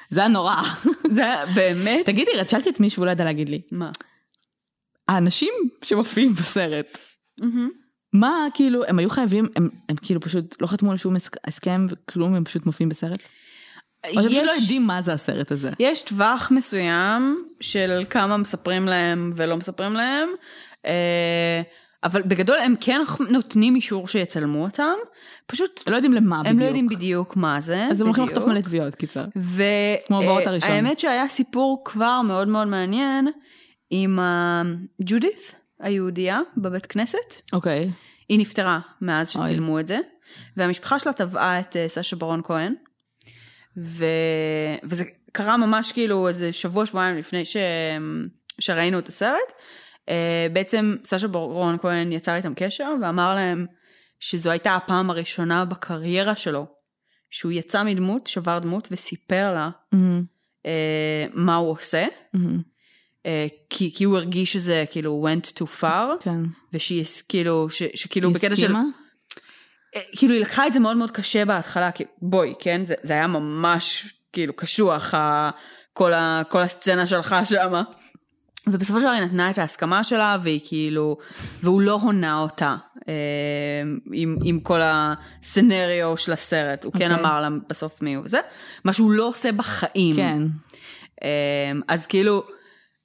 זה 0.09 0.19
היה 0.19 0.29
נורא. 0.29 0.55
זה 1.15 1.21
היה 1.21 1.45
באמת... 1.45 2.05
תגידי, 2.05 2.31
שאלתי 2.47 2.69
את 2.69 2.79
מישהו, 2.79 3.05
לא 3.05 3.11
ידע 3.11 3.23
להגיד 3.23 3.49
לי. 3.49 3.61
מה? 3.71 3.91
האנשים 5.07 5.53
שמופיעים 5.83 6.33
בסרט, 6.33 6.97
מה, 8.13 8.47
כאילו, 8.53 8.83
הם 8.85 8.99
היו 8.99 9.09
חייבים, 9.09 9.45
הם, 9.55 9.69
הם 9.89 9.95
כאילו 9.95 10.21
פשוט 10.21 10.61
לא 10.61 10.67
חתמו 10.67 10.91
על 10.91 10.97
שום 10.97 11.15
הסכ- 11.15 11.39
הסכם 11.47 11.85
וכלום, 11.89 12.35
הם 12.35 12.43
פשוט 12.43 12.65
מופיעים 12.65 12.89
בסרט? 12.89 13.19
או 14.07 14.13
שהם 14.13 14.29
פשוט 14.29 14.43
לא 14.43 14.51
יודעים 14.51 14.87
מה 14.87 15.01
זה 15.01 15.13
הסרט 15.13 15.51
הזה. 15.51 15.69
יש 15.79 16.01
טווח 16.01 16.51
מסוים 16.51 17.43
של 17.61 18.03
כמה 18.09 18.37
מספרים 18.37 18.85
להם 18.85 19.31
ולא 19.35 19.57
מספרים 19.57 19.93
להם, 19.93 20.29
אה, 20.85 21.61
אבל 22.03 22.21
בגדול 22.21 22.57
הם 22.57 22.73
כן 22.79 23.01
נותנים 23.29 23.75
אישור 23.75 24.07
שיצלמו 24.07 24.63
אותם, 24.63 24.93
פשוט 25.47 25.83
הם 25.85 25.91
לא 25.91 25.97
יודעים 25.97 26.13
למה 26.13 26.39
בדיוק. 26.39 26.53
הם 26.53 26.59
לא 26.59 26.65
יודעים 26.65 26.87
בדיוק 26.87 27.35
מה 27.35 27.61
זה. 27.61 27.85
אז 27.91 28.01
הם 28.01 28.07
הולכים 28.07 28.23
בדיוק. 28.25 28.37
לחטוף 28.37 28.53
מלא 28.53 28.61
תביעות, 28.61 28.95
קיצר. 28.95 29.25
כמו 29.35 29.41
והאמת 29.41 30.25
באות 30.27 30.47
הראשון. 30.47 30.95
שהיה 30.97 31.27
סיפור 31.27 31.81
כבר 31.85 32.21
מאוד 32.21 32.47
מאוד 32.47 32.67
מעניין 32.67 33.27
עם 33.89 34.19
ה- 34.19 34.63
ג'ודית 35.01 35.55
היהודייה 35.79 36.39
בבית 36.57 36.85
כנסת. 36.85 37.51
אוקיי. 37.53 37.89
היא 38.29 38.39
נפטרה 38.39 38.79
מאז 39.01 39.35
אוי. 39.35 39.45
שצילמו 39.45 39.79
את 39.79 39.87
זה, 39.87 39.99
והמשפחה 40.57 40.99
שלה 40.99 41.13
תבעה 41.13 41.59
את 41.59 41.75
אה, 41.75 41.87
סשה 41.87 42.15
ברון 42.15 42.41
כהן, 42.43 42.73
ו... 43.77 44.05
וזה 44.83 45.03
קרה 45.31 45.57
ממש 45.57 45.91
כאילו 45.91 46.27
איזה 46.27 46.53
שבוע 46.53 46.85
שבועיים 46.85 47.17
לפני 47.17 47.45
ש... 47.45 47.57
שראינו 48.59 48.99
את 48.99 49.07
הסרט. 49.07 49.53
אה, 50.09 50.47
בעצם 50.53 50.95
סשה 51.05 51.27
ברון 51.27 51.77
כהן 51.77 52.11
יצר 52.11 52.35
איתם 52.35 52.53
קשר 52.55 52.93
ואמר 53.01 53.35
להם 53.35 53.65
שזו 54.19 54.49
הייתה 54.49 54.75
הפעם 54.75 55.09
הראשונה 55.09 55.65
בקריירה 55.65 56.35
שלו 56.35 56.65
שהוא 57.29 57.51
יצא 57.51 57.83
מדמות, 57.83 58.27
שבר 58.27 58.59
דמות 58.59 58.87
וסיפר 58.91 59.53
לה 59.53 59.69
אה, 60.65 61.25
מה 61.33 61.55
הוא 61.55 61.71
עושה. 61.71 62.05
אה, 63.25 63.47
כי, 63.69 63.93
כי 63.95 64.03
הוא 64.03 64.17
הרגיש 64.17 64.53
שזה 64.53 64.85
כאילו 64.91 65.27
went 65.27 65.59
too 65.59 65.81
far, 65.81 66.23
כן. 66.23 66.39
ושהיא 66.73 67.05
כאילו, 67.29 67.69
ש, 67.69 67.83
שכאילו 67.95 68.29
היא 68.29 68.35
בקטע 68.35 68.55
של... 68.55 68.63
הסכימה? 68.63 68.83
אה, 69.95 70.01
כאילו 70.17 70.33
היא 70.33 70.41
לקחה 70.41 70.67
את 70.67 70.73
זה 70.73 70.79
מאוד 70.79 70.97
מאוד 70.97 71.11
קשה 71.11 71.45
בהתחלה, 71.45 71.91
כי 71.91 72.03
בואי, 72.21 72.53
כן, 72.59 72.85
זה, 72.85 72.95
זה 73.01 73.13
היה 73.13 73.27
ממש 73.27 74.13
כאילו 74.33 74.55
קשוח, 74.55 75.13
ה, 75.13 75.49
כל, 75.93 76.13
ה, 76.13 76.41
כל 76.49 76.61
הסצנה 76.61 77.07
שלך 77.07 77.35
שמה. 77.49 77.83
ובסופו 78.67 78.99
של 78.99 79.05
דבר 79.05 79.13
היא 79.13 79.21
נתנה 79.21 79.49
את 79.49 79.57
ההסכמה 79.57 80.03
שלה, 80.03 80.37
והיא 80.43 80.59
כאילו, 80.63 81.17
והוא 81.63 81.81
לא 81.81 81.99
הונה 82.01 82.39
אותה 82.39 82.75
אה, 83.09 83.13
עם, 84.13 84.37
עם 84.43 84.59
כל 84.59 84.79
הסצנריו 84.83 86.17
של 86.17 86.33
הסרט, 86.33 86.83
הוא 86.83 86.93
כן 86.93 87.11
אוקיי. 87.11 87.25
אמר 87.25 87.41
לה 87.41 87.49
בסוף 87.69 88.01
מי 88.01 88.13
הוא 88.13 88.25
וזה, 88.25 88.39
מה 88.83 88.93
שהוא 88.93 89.11
לא 89.11 89.27
עושה 89.27 89.51
בחיים. 89.51 90.15
כן. 90.15 90.41
אה, 91.23 91.71
אז 91.87 92.07
כאילו, 92.07 92.43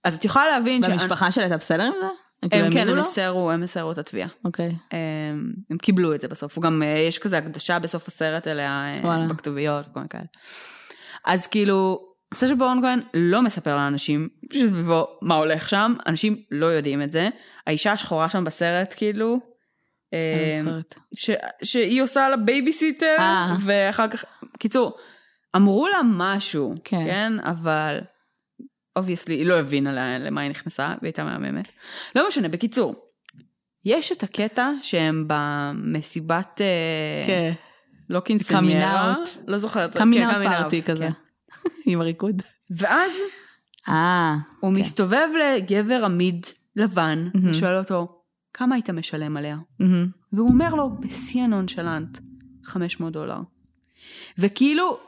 אז 0.04 0.14
את 0.14 0.24
יכולה 0.24 0.46
להבין 0.46 0.80
והמשפחה 0.84 1.30
שלה 1.30 1.44
הייתה 1.44 1.56
בסדר 1.56 1.82
עם 1.82 1.92
זה? 2.00 2.06
כאילו, 2.50 2.66
הם 2.66 2.72
כן, 2.72 2.78
האמינו 2.78 2.96
הם? 2.96 3.04
הסרו, 3.04 3.50
הם 3.50 3.62
הסרו 3.62 3.92
את 3.92 3.98
התביעה. 3.98 4.28
אוקיי. 4.44 4.70
הם, 4.90 5.52
הם 5.70 5.78
קיבלו 5.78 6.14
את 6.14 6.20
זה 6.20 6.28
בסוף, 6.28 6.56
הוא 6.56 6.62
גם, 6.62 6.82
אה, 6.82 6.88
יש 6.88 7.18
כזה 7.18 7.38
הקדשה 7.38 7.78
בסוף 7.78 8.08
הסרט 8.08 8.46
אליה, 8.46 8.92
אה. 9.04 9.26
בכתוביות 9.26 9.86
וכל 9.90 10.00
מיני 10.00 10.08
כאלה. 10.08 10.24
אז 11.24 11.46
כאילו, 11.46 12.11
סשה 12.34 12.54
ברון 12.54 12.80
כהן 12.82 13.00
לא 13.14 13.42
מספר 13.42 13.76
לאנשים 13.76 14.28
שסביבו 14.52 15.06
מה 15.22 15.34
הולך 15.34 15.68
שם, 15.68 15.94
אנשים 16.06 16.36
לא 16.50 16.66
יודעים 16.66 17.02
את 17.02 17.12
זה. 17.12 17.28
האישה 17.66 17.92
השחורה 17.92 18.28
שם 18.28 18.44
בסרט, 18.44 18.94
כאילו, 18.96 19.38
אה. 20.14 20.60
ש, 21.16 21.30
שהיא 21.62 22.02
עושה 22.02 22.28
לה 22.28 22.36
בייביסיטר, 22.36 23.16
אה. 23.18 23.54
ואחר 23.64 24.08
כך, 24.08 24.24
קיצור, 24.58 24.96
אמרו 25.56 25.88
לה 25.88 25.98
משהו, 26.04 26.74
כן. 26.84 26.96
כן, 26.96 27.04
כן 27.06 27.32
אבל 27.50 27.98
obviously 28.96 29.34
היא 29.34 29.46
לא 29.46 29.58
הבינה 29.60 29.92
לה- 29.92 30.18
למה 30.18 30.40
היא 30.40 30.50
נכנסה, 30.50 30.86
והיא 30.86 30.98
הייתה 31.02 31.24
מהממת. 31.24 31.68
לא 32.16 32.28
משנה, 32.28 32.48
בקיצור, 32.48 32.94
יש 33.84 34.12
את 34.12 34.22
הקטע 34.22 34.70
שהם 34.82 35.24
במסיבת, 35.26 36.60
אה, 36.60 37.26
כן. 37.26 37.52
לא 38.10 38.20
quinceañera. 38.20 39.14
לא 39.46 39.58
זוכרת, 39.58 39.96
כן, 39.96 40.02
coming 40.02 40.44
party 40.44 40.80
out, 40.80 40.84
כזה. 40.86 41.04
כן. 41.06 41.12
עם 41.86 42.00
הריקוד. 42.00 42.42
ואז 42.70 43.12
אה. 43.88 44.36
הוא 44.60 44.74
כן. 44.74 44.80
מסתובב 44.80 45.28
לגבר 45.40 46.04
עמיד 46.04 46.46
לבן, 46.76 47.28
ושואל 47.44 47.76
אותו, 47.78 48.22
כמה 48.54 48.74
היית 48.74 48.90
משלם 48.90 49.36
עליה? 49.36 49.56
מהמם. 49.80 50.06
והוא 50.32 50.48
אומר 50.48 50.74
לו, 50.74 50.90
בשיא 51.00 51.42
הנונשלנט, 51.42 52.18
500 52.64 53.12
דולר. 53.12 53.40
וכאילו, 54.38 54.98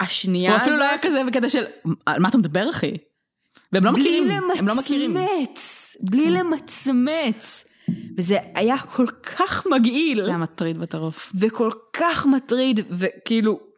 השנייה 0.00 0.52
הוא 0.52 0.60
אפילו 0.60 0.76
לא 0.76 0.82
היה 0.84 0.92
הזאת, 0.92 1.06
כזה 1.06 1.24
בקטע 1.26 1.48
של, 1.48 1.64
על 2.06 2.22
מה 2.22 2.28
אתה 2.28 2.38
מדבר 2.38 2.70
אחי? 2.70 2.92
והם 3.72 3.84
לא 3.84 3.90
בלי 3.90 4.00
מכירים, 4.00 4.30
הם 4.58 4.68
לא 4.68 4.78
מכירים. 4.78 5.12
כן. 5.12 5.18
למצמץ, 5.18 5.96
בלי 6.00 6.30
למצמץ. 6.30 7.64
וזה 8.18 8.38
היה 8.54 8.78
כל 8.78 9.06
כך 9.06 9.66
מגעיל, 9.66 10.22
זה 10.22 10.28
היה 10.28 10.38
מטריד 10.38 10.78
בטירוף. 10.78 11.32
וכל 11.34 11.70
כך 11.92 12.26
מטריד, 12.26 12.80
וכאילו... 12.90 13.69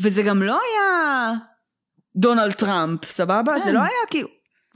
וזה 0.00 0.22
גם 0.22 0.42
לא 0.42 0.60
היה 0.60 1.32
דונלד 2.16 2.52
טראמפ, 2.52 3.10
סבבה? 3.10 3.58
זה 3.58 3.64
כן. 3.64 3.74
לא 3.74 3.80
היה 3.80 4.06
כאילו... 4.10 4.28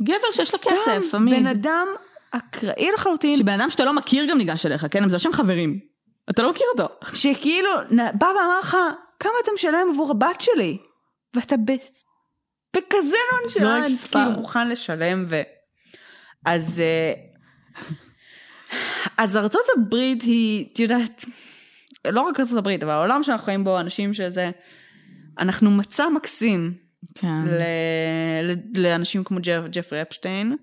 גבר 0.03 0.33
שיש 0.33 0.53
לו 0.55 0.59
כסף, 0.63 1.15
עמיד. 1.15 1.41
בן 1.41 1.47
אדם 1.47 1.87
אקראי 2.31 2.91
לחלוטין, 2.95 3.37
שבן 3.37 3.61
אדם 3.61 3.71
שאתה 3.71 3.85
לא 3.85 3.93
מכיר 3.93 4.25
גם 4.25 4.39
ניגש 4.39 4.67
אליך, 4.67 4.87
כן? 4.91 5.03
הם 5.03 5.11
זה 5.11 5.19
שם 5.19 5.33
חברים. 5.33 5.79
אתה 6.31 6.43
לא 6.43 6.51
מכיר 6.51 6.67
אותו. 6.73 6.89
שכאילו 7.15 7.71
בא 7.91 8.27
ואמר 8.27 8.61
לך, 8.61 8.77
כמה 9.21 9.33
אתה 9.45 9.51
משלם 9.55 9.89
עבור 9.93 10.11
הבת 10.11 10.41
שלי? 10.41 10.79
ואתה 11.35 11.57
ב... 11.57 11.73
בכזה 12.77 13.01
זורק 13.03 13.43
נונשלנט, 13.43 13.91
מספר. 13.91 14.25
כאילו 14.25 14.41
מוכן 14.41 14.69
לשלם 14.69 15.27
ו... 15.29 15.41
אז... 16.47 16.81
אה, 16.81 17.13
אז 19.17 19.37
ארצות 19.37 19.65
הברית 19.77 20.23
היא, 20.23 20.67
את 20.73 20.79
יודעת, 20.79 21.25
לא 22.07 22.21
רק 22.21 22.41
ארצות 22.41 22.59
הברית, 22.59 22.83
אבל 22.83 22.93
העולם 22.93 23.23
שאנחנו 23.23 23.45
חיים 23.45 23.65
בו, 23.65 23.81
אנשים 23.81 24.15
שזה... 24.15 24.51
אנחנו 25.39 25.71
מצע 25.71 26.05
מקסים 26.17 26.75
כן. 27.15 27.45
ל- 27.47 27.63
ל- 28.53 28.81
לאנשים 28.83 29.25
כמו 29.25 29.39
ג'פ, 29.43 29.63
ג'פרי 29.73 30.03
אפשטיין. 30.03 30.57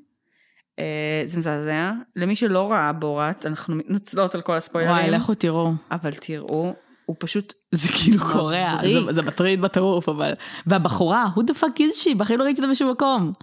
אה, 0.79 1.21
זה 1.25 1.37
מזעזע. 1.37 1.91
למי 2.15 2.35
שלא 2.35 2.71
ראה 2.71 2.93
בורת, 2.93 3.45
אנחנו 3.45 3.75
מתנצלות 3.75 4.35
על 4.35 4.41
כל 4.41 4.55
הספוילרים. 4.57 4.95
וואי, 4.97 5.11
לכו 5.11 5.33
תראו. 5.33 5.73
אבל 5.91 6.11
תראו, 6.11 6.73
הוא 7.05 7.15
פשוט... 7.19 7.53
זה 7.71 7.87
כאילו 7.89 8.25
קורע. 8.31 8.75
זה- 8.81 9.13
זה 9.13 9.21
מטריד 9.21 9.61
בטירוף, 9.61 10.09
אבל... 10.09 10.33
והבחורה, 10.67 11.25
who 11.35 11.39
the 11.41 11.53
fuck 11.61 11.77
is 11.79 12.03
she? 12.03 12.15
בחיים 12.17 12.39
לא 12.39 12.43
ראיתי 12.43 12.61
אותה 12.61 12.71
בשום 12.71 12.91
מקום. 12.91 13.33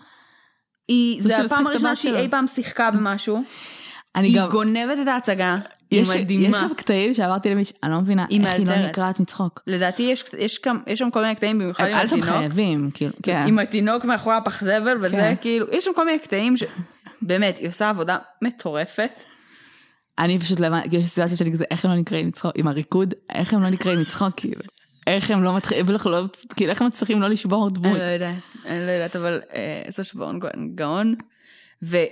היא, 0.89 1.22
זה 1.22 1.41
הפעם 1.45 1.66
הראשונה 1.66 1.97
שהיא. 1.97 2.14
אי 2.16 2.28
פעם 2.28 2.47
שיחקה 2.47 2.91
במשהו. 2.91 3.43
אני 4.16 4.28
היא 4.28 4.39
גם... 4.41 4.49
גונבת 4.51 4.99
את 5.03 5.09
ההצגה. 5.09 5.57
היא 5.93 6.01
יש 6.03 6.09
יש 6.09 6.16
מדהימה. 6.16 6.59
גם 6.59 6.74
קטעים 6.74 7.14
שאמרתי 7.14 7.51
למישהו, 7.51 7.76
אני 7.82 7.93
לא 7.93 8.01
מבינה, 8.01 8.22
איך 8.22 8.30
היא 8.30 8.40
לא 8.40 8.47
מאלתרת. 8.49 8.88
נקרעת 8.88 9.20
מצחוק. 9.20 9.62
לדעתי 9.66 10.03
יש, 10.03 10.24
יש, 10.38 10.59
כמה- 10.59 10.78
יש 10.86 10.99
שם 10.99 11.11
כל 11.11 11.20
מיני 11.22 11.34
קטעים, 11.34 11.59
במיוחד 11.59 11.84
עם 11.88 11.95
אל 11.95 12.05
התינוק. 12.07 12.24
חייבים, 12.24 12.90
כאילו, 12.95 13.12
כן. 13.22 13.45
עם 13.49 13.59
התינוק 13.59 14.05
מאחורי 14.05 14.36
הפח 14.36 14.64
זבל 14.64 14.97
וזה, 15.03 15.16
כן. 15.16 15.34
כאילו, 15.40 15.66
יש 15.72 15.84
שם 15.84 15.90
כל 15.97 16.05
מיני 16.05 16.18
קטעים 16.18 16.57
ש... 16.57 16.62
באמת, 17.22 17.59
היא 17.59 17.68
עושה 17.68 17.88
עבודה 17.88 18.18
מטורפת. 18.43 19.24
אני 20.18 20.38
פשוט 20.38 20.61
לא 20.61 20.66
הבנתי, 20.66 20.97
יש 20.97 21.07
סיטואציה 21.07 21.36
שאני 21.36 21.53
כזה, 21.53 21.64
איך 21.70 21.84
הם 21.84 21.90
לא 21.90 21.97
נקראים 21.97 22.28
מצחוק, 22.28 22.53
עם 22.57 22.68
הריקוד, 22.68 23.14
איך 23.34 23.55
הם 23.55 23.62
לא 23.62 23.68
נקראים 23.68 24.01
מצחוק, 24.01 24.34
כאילו. 24.36 24.61
איך 25.07 25.30
הם 25.30 25.43
לא 25.43 25.57
מתחילים, 25.57 25.86
לא, 26.05 26.22
כאילו, 26.57 26.70
איך 26.70 26.82
הם 26.82 26.88
מצליחים 26.88 27.22
לא 27.22 27.28
לשבור 27.28 27.68
אני 27.68 27.74
דמות. 27.74 27.99
לא 27.99 28.03
יודעת, 28.03 28.34
אני 28.66 28.86
לא 28.86 28.90
יודעת, 28.90 29.16
אבל 29.16 29.40
אה, 29.55 29.82
זה 29.88 30.05
שבעון 30.05 30.40
גאון. 30.74 31.14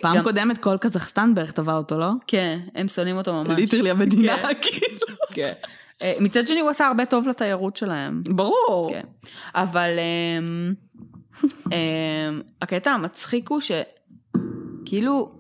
פעם 0.01 0.13
וגם, 0.15 0.25
קודמת 0.25 0.59
כל 0.59 0.77
קזחסטן 0.81 1.35
בערך 1.35 1.53
טבע 1.53 1.77
אותו, 1.77 1.99
לא? 1.99 2.11
כן, 2.27 2.59
הם 2.75 2.89
שונאים 2.89 3.17
אותו 3.17 3.33
ממש. 3.33 3.59
ליטרלי 3.59 3.91
המדינה, 3.91 4.37
כן. 4.37 4.55
כאילו. 4.63 5.07
כן. 5.33 5.53
אה, 6.03 6.13
מצד 6.21 6.49
שני 6.49 6.61
הוא 6.61 6.71
עשה 6.71 6.87
הרבה 6.87 7.05
טוב 7.05 7.29
לתיירות 7.29 7.77
שלהם. 7.77 8.23
ברור. 8.29 8.91
כן. 8.91 9.03
אבל 9.55 9.91
אמ, 9.99 10.75
אמ, 11.67 12.43
הקטע 12.63 12.91
המצחיק 12.91 13.51
הוא 13.51 13.61
שכאילו, 13.61 15.33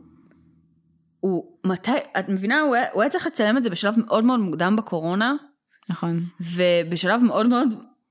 הוא 1.20 1.45
מתי, 1.66 1.91
את 2.18 2.28
מבינה, 2.28 2.61
הוא 2.61 2.74
היה, 2.74 2.85
הוא 2.93 3.03
היה 3.03 3.11
צריך 3.11 3.26
לצלם 3.26 3.57
את 3.57 3.62
זה 3.62 3.70
בשלב 3.70 3.95
מאוד 3.97 4.24
מאוד 4.24 4.41
מוקדם 4.41 4.76
בקורונה, 4.76 5.35
נכון. 5.89 6.24
ובשלב 6.41 7.22
מאוד 7.22 7.47
מאוד 7.47 7.68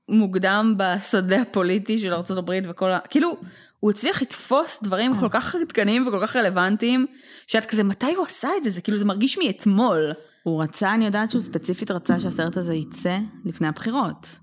מוקדם 0.08 0.74
בשדה 0.76 1.40
הפוליטי 1.40 1.98
של 1.98 2.14
ארה"ב 2.14 2.50
וכל 2.64 2.90
ה... 2.90 2.98
כאילו, 2.98 3.36
הוא 3.80 3.90
הצליח 3.90 4.22
לתפוס 4.22 4.82
דברים 4.82 5.18
כל 5.20 5.28
כך 5.30 5.54
עדכניים 5.54 6.08
וכל 6.08 6.26
כך 6.26 6.36
רלוונטיים, 6.36 7.06
שאת 7.46 7.64
כזה, 7.64 7.84
מתי 7.84 8.14
הוא 8.14 8.26
עשה 8.26 8.48
את 8.56 8.64
זה? 8.64 8.70
זה 8.70 8.80
כאילו, 8.80 8.98
זה 8.98 9.04
מרגיש 9.04 9.38
מאתמול. 9.38 10.00
הוא 10.42 10.62
רצה, 10.62 10.94
אני 10.94 11.04
יודעת 11.04 11.30
שהוא 11.30 11.42
ספציפית 11.42 11.90
רצה 11.90 12.20
שהסרט 12.20 12.56
הזה 12.56 12.74
יצא 12.74 13.18
לפני 13.44 13.68
הבחירות. 13.68 14.38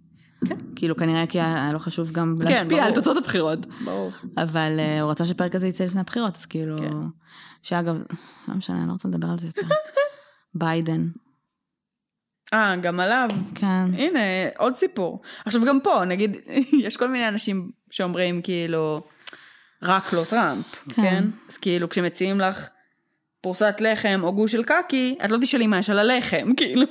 כן. 0.48 0.56
כאילו 0.76 0.96
כנראה 0.96 1.28
כי 1.28 1.42
היה 1.42 1.74
לו 1.74 1.80
חשוב 1.80 2.12
גם 2.12 2.36
להשפיע 2.40 2.84
על 2.84 2.92
ברור. 2.92 2.96
תוצאות 2.96 3.18
הבחירות. 3.18 3.60
ברור. 3.86 4.12
אבל 4.38 4.72
uh, 4.78 5.02
הוא 5.02 5.12
רצה 5.12 5.26
שהפרק 5.26 5.56
הזה 5.56 5.68
יצא 5.68 5.86
לפני 5.86 6.02
הבחירות, 6.02 6.36
אז 6.36 6.46
כאילו... 6.46 6.78
כן. 6.78 6.94
שאגב, 7.64 7.96
לא 8.48 8.56
משנה, 8.56 8.80
אני 8.80 8.88
לא 8.88 8.92
רוצה 8.92 9.08
לדבר 9.08 9.28
על 9.28 9.40
זה 9.40 9.48
יותר. 9.48 9.62
ביידן. 10.60 11.08
אה, 12.54 12.76
גם 12.76 13.00
עליו. 13.00 13.30
כן. 13.56 13.86
הנה, 13.94 14.20
עוד 14.58 14.76
סיפור. 14.76 15.22
עכשיו 15.46 15.66
גם 15.66 15.80
פה, 15.84 16.06
נגיד, 16.06 16.38
יש 16.86 16.98
כל 16.98 17.08
מיני 17.08 17.28
אנשים 17.28 17.72
שאומרים 17.92 18.42
כאילו, 18.42 19.02
רק 19.84 20.14
לא 20.14 20.24
טראמפ, 20.24 20.66
כן. 20.72 20.94
כן? 20.96 21.02
כן? 21.02 21.24
אז 21.50 21.58
כאילו, 21.58 21.90
כשמציעים 21.90 22.40
לך 22.40 22.68
פרוסת 23.42 23.76
לחם 23.80 24.22
או 24.24 24.34
גוש 24.34 24.52
של 24.52 24.64
קקי, 24.64 25.18
את 25.26 25.32
לא 25.32 25.38
תשאלי 25.42 25.68
מה 25.68 25.80
יש 25.80 25.90
על 25.90 26.00
הלחם, 26.00 26.52
כאילו, 26.58 26.88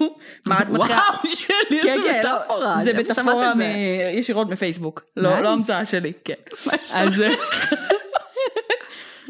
מה 0.47 0.62
את 0.62 0.68
מתחילה... 0.68 0.99
וואו, 0.99 1.34
שלי, 1.37 1.82
כן, 1.82 1.89
איזה 1.89 2.09
כן, 2.09 2.20
לא, 2.24 2.39
מטאפורה. 2.39 2.84
זה 2.84 2.91
איפה 2.91 3.14
שמעת 3.14 3.26
מטאפורה 3.26 3.55
מ... 3.55 3.59
זה? 3.59 3.64
ישירות 4.12 4.49
מפייסבוק, 4.49 5.03
לא. 5.16 5.41
לא 5.41 5.49
המצאה 5.49 5.84
שלי, 5.84 6.12
כן. 6.24 6.34
אז... 6.95 7.22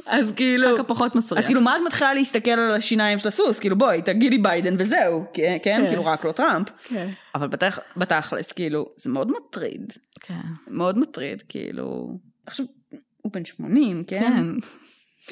אז 0.06 0.32
כאילו... 0.36 0.74
רק 0.74 0.80
הפחות 0.80 1.14
מסריח. 1.14 1.38
אז 1.38 1.46
כאילו, 1.46 1.60
מה 1.60 1.76
את 1.76 1.80
מתחילה 1.86 2.14
להסתכל 2.14 2.50
על 2.50 2.74
השיניים 2.74 3.18
של 3.18 3.28
הסוס? 3.28 3.58
כאילו, 3.58 3.78
בואי, 3.78 4.02
תגידי 4.02 4.38
ביידן 4.38 4.74
וזהו, 4.78 5.24
כן? 5.32 5.56
כן? 5.62 5.84
כאילו, 5.88 6.04
רק 6.04 6.24
לא 6.24 6.32
טראמפ. 6.32 6.68
כן. 6.84 7.08
אבל 7.34 7.48
בתכ... 7.48 7.78
בתכלס, 7.96 8.52
כאילו, 8.52 8.88
זה 8.96 9.10
מאוד 9.10 9.30
מטריד. 9.30 9.92
כן. 10.20 10.34
מאוד 10.68 10.98
מטריד, 10.98 11.42
כאילו... 11.48 12.08
עכשיו, 12.46 12.66
הוא 13.26 13.32
בן 13.32 13.44
80, 13.44 14.04
כן? 14.04 14.20
כן. 14.20 14.46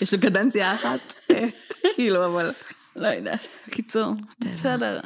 יש 0.02 0.14
לו 0.14 0.20
קדנציה 0.20 0.74
אחת. 0.74 1.14
כאילו, 1.96 2.26
אבל... 2.26 2.50
לא 2.96 3.06
יודעת. 3.06 3.48
בקיצור, 3.68 4.12
בסדר. 4.38 5.00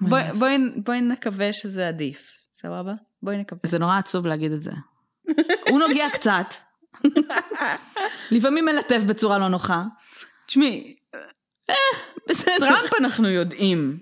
בואי, 0.00 1.00
נקווה 1.00 1.52
שזה 1.52 1.88
עדיף, 1.88 2.32
סבבה? 2.52 2.92
בואי 3.22 3.36
נקווה. 3.36 3.60
זה 3.66 3.78
נורא 3.78 3.98
עצוב 3.98 4.26
להגיד 4.26 4.52
את 4.52 4.62
זה. 4.62 4.70
הוא 5.68 5.78
נוגע 5.78 6.10
קצת. 6.12 6.54
לפעמים 8.30 8.64
מלטף 8.64 9.02
בצורה 9.08 9.38
לא 9.38 9.48
נוחה. 9.48 9.84
תשמעי, 10.46 10.96
בסדר. 12.28 12.58
טראמפ 12.58 12.90
אנחנו 13.00 13.28
יודעים. 13.28 13.98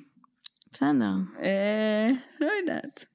בסדר. 0.73 1.13
אה, 1.43 2.11
לא 2.41 2.49
יודעת. 2.61 3.05
אה, 3.05 3.05
לא 3.05 3.09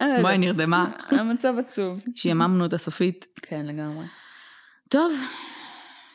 בואי, 0.00 0.16
יודעת. 0.16 0.38
נרדמה. 0.38 0.92
המצב 1.10 1.54
עצוב. 1.58 2.02
שיממנו 2.14 2.64
אותה 2.64 2.78
סופית. 2.78 3.26
כן, 3.42 3.66
לגמרי. 3.66 4.06
טוב. 4.88 5.12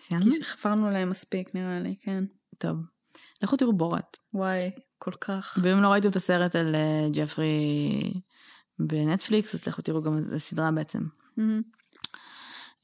סיימנו? 0.01 0.31
כי 0.31 0.43
חפרנו 0.43 0.91
להם 0.91 1.09
מספיק, 1.09 1.55
נראה 1.55 1.79
לי, 1.79 1.95
כן. 2.01 2.23
טוב. 2.57 2.77
לכו 3.43 3.55
תראו 3.55 3.73
בורת. 3.73 4.17
וואי, 4.33 4.71
כל 4.97 5.11
כך. 5.21 5.57
ואם 5.61 5.81
לא 5.81 5.87
ראיתם 5.87 6.09
את 6.09 6.15
הסרט 6.15 6.55
על 6.55 6.75
אה, 6.75 7.07
ג'פרי 7.13 7.51
בנטפליקס, 8.79 9.55
אז 9.55 9.67
לכו 9.67 9.81
תראו 9.81 10.01
גם, 10.01 10.17
זו 10.17 10.39
סדרה 10.39 10.71
בעצם. 10.71 10.99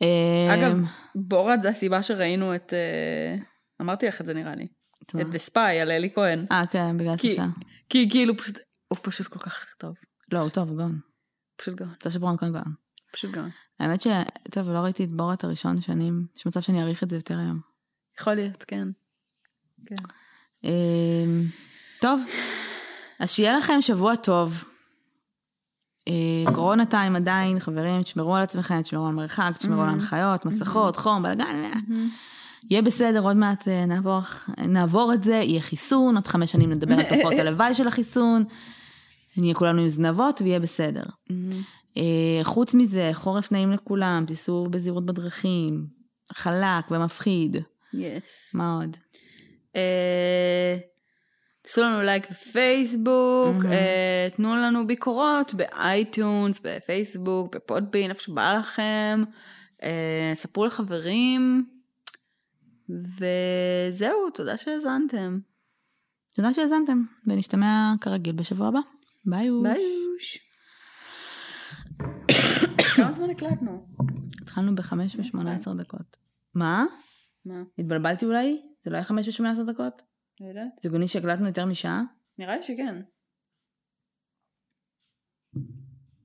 אה, 0.02 0.54
אגב, 0.54 0.78
בורת 1.16 1.62
זה 1.62 1.70
הסיבה 1.70 2.04
שראינו 2.04 2.56
את... 2.56 2.74
אה, 2.74 3.36
אמרתי 3.82 4.08
לך 4.08 4.22
את 4.22 4.26
זה 4.26 4.34
נראה 4.34 4.56
לי. 4.56 4.68
את? 5.04 5.16
את 5.22 5.26
The 5.26 5.52
Spy 5.52 5.60
על 5.82 5.92
אלי 5.92 6.10
כהן. 6.16 6.46
אה, 6.52 6.64
כן, 6.72 6.98
בגלל 6.98 7.18
סשה. 7.18 7.46
כי 7.90 8.10
כאילו 8.10 8.38
פשוט, 8.38 8.58
הוא 8.88 8.98
פשוט 9.02 9.28
כל 9.28 9.40
כך 9.40 9.74
טוב. 9.78 9.96
לא, 10.32 10.40
הוא 10.40 10.50
טוב, 10.50 10.70
הוא 10.70 10.78
גאון. 10.78 11.00
פשוט 11.56 11.76
גאון. 11.76 11.94
סשה 12.04 12.20
ברון 12.20 12.38
כאן 12.38 12.54
גאון. 12.54 12.74
פשוט 13.14 13.32
גאון. 13.32 13.50
האמת 13.80 14.02
ש... 14.02 14.08
טוב, 14.52 14.70
לא 14.70 14.80
ראיתי 14.80 15.04
את 15.04 15.12
בורת 15.12 15.44
הראשון 15.44 15.82
שנים. 15.82 16.26
יש 16.38 16.46
מצב 16.46 16.60
שאני 16.60 16.82
אעריך 16.82 17.04
את 17.04 17.10
זה 17.10 17.16
יותר 17.16 17.40
היום. 17.40 17.60
יכול 18.20 18.34
להיות, 18.34 18.64
כן. 18.68 18.88
כן. 19.86 19.96
אמ, 20.64 21.48
טוב, 22.02 22.22
אז 23.20 23.30
שיהיה 23.30 23.58
לכם 23.58 23.82
שבוע 23.82 24.16
טוב. 24.16 24.64
אה, 26.08 26.54
קורונה 26.54 26.86
טיים 26.86 27.16
עדיין, 27.16 27.60
חברים, 27.60 28.04
תשמרו 28.04 28.36
על 28.36 28.44
עצמכם, 28.44 28.82
תשמרו 28.82 29.08
על 29.08 29.14
מרחק, 29.14 29.52
תשמרו 29.58 29.82
על 29.82 29.90
הנחיות, 29.90 30.46
מסכות, 30.46 30.96
חום, 30.96 31.24
בלאגן. 31.24 31.64
יהיה 32.70 32.82
בסדר, 32.82 33.20
עוד 33.20 33.38
מעט 33.38 33.68
אה, 33.68 33.86
נעבור, 33.86 34.22
נעבור 34.58 35.14
את 35.14 35.24
זה, 35.24 35.34
יהיה 35.34 35.62
חיסון, 35.62 36.16
עוד 36.16 36.28
חמש 36.28 36.52
שנים 36.52 36.72
נדבר 36.72 36.96
על 36.96 37.04
תופעות 37.04 37.34
הלוואי 37.40 37.74
של 37.74 37.88
החיסון, 37.88 38.44
נהיה 39.38 39.54
כולנו 39.54 39.82
עם 39.82 39.88
זנבות 39.88 40.42
ויהיה 40.42 40.60
בסדר. 40.60 41.04
אה, 41.98 42.40
חוץ 42.44 42.74
מזה, 42.74 43.10
חורף 43.14 43.52
נעים 43.52 43.72
לכולם, 43.72 44.24
תיסעו 44.28 44.68
בזהירות 44.70 45.06
בדרכים, 45.06 45.88
חלק 46.34 46.92
ומפחיד. 46.92 47.58
יס. 47.94 48.56
מה 48.56 48.78
עוד? 48.78 48.98
אה, 49.76 50.78
תעשו 51.62 51.82
לנו 51.82 52.02
לייק 52.02 52.32
בפייסבוק, 52.32 53.66
אה, 53.66 54.28
תנו 54.36 54.56
לנו 54.56 54.88
ביקורות 54.88 55.54
באייטונס, 55.54 56.60
בפייסבוק, 56.64 57.56
בפודבין, 57.56 58.10
איפה 58.10 58.22
שבא 58.22 58.54
לכם. 58.60 59.24
אה, 59.84 60.32
ספרו 60.34 60.66
לחברים. 60.66 61.66
וזהו, 62.90 64.30
תודה 64.34 64.58
שהאזנתם. 64.58 65.40
תודה 66.36 66.54
שהאזנתם, 66.54 67.04
ונשתמע 67.28 67.94
כרגיל 68.02 68.36
בשבוע 68.36 68.68
הבא. 68.68 68.80
ביי 69.26 69.50
אוש. 69.50 69.66
ביי. 69.68 69.82
כמה 72.96 73.12
זמן 73.12 73.30
הקלטנו? 73.30 73.88
התחלנו 74.42 74.76
בחמש 74.76 75.16
ושמונה 75.16 75.56
עשר 75.56 75.74
דקות. 75.74 76.18
מה? 76.56 76.86
מה? 77.46 77.64
התבלבלתי 77.78 78.26
אולי? 78.26 78.62
זה 78.82 78.92
לא 78.92 78.96
היה 78.96 79.06
חמש 79.06 79.28
ושמונה 79.28 79.52
עשר 79.52 79.64
דקות? 79.64 80.02
לא 80.40 80.48
יודעת. 80.48 80.82
זה 80.82 80.90
הגיוני 80.90 81.08
שהקלטנו 81.08 81.48
יותר 81.48 81.66
משעה? 81.66 82.02
נראה 82.38 82.56
לי 82.58 82.64
שכן. 82.64 83.02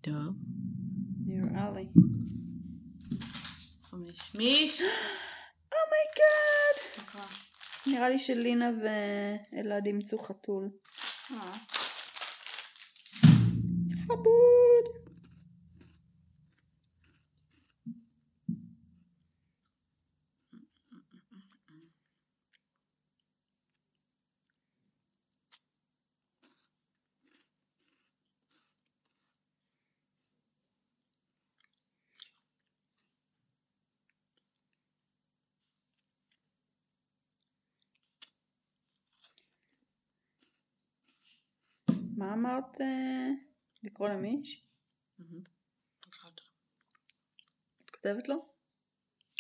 טוב. 0.01 0.35
נראה 1.27 1.71
לי. 1.71 1.89
חמש. 3.83 4.35
מיש! 4.35 4.83
אומייגאד! 5.73 7.27
נראה 7.87 8.09
לי 8.09 8.19
שלינה 8.19 8.71
ואלעד 8.83 9.87
אימצו 9.87 10.19
חתול. 10.19 10.69
חבוד! 14.17 14.87
מה 42.17 42.35
אמרת? 42.35 42.81
אה, 42.81 43.46
לקרוא 43.83 44.09
למיש? 44.09 44.67
את 47.85 47.91
כותבת 47.91 48.29
לו? 48.29 48.49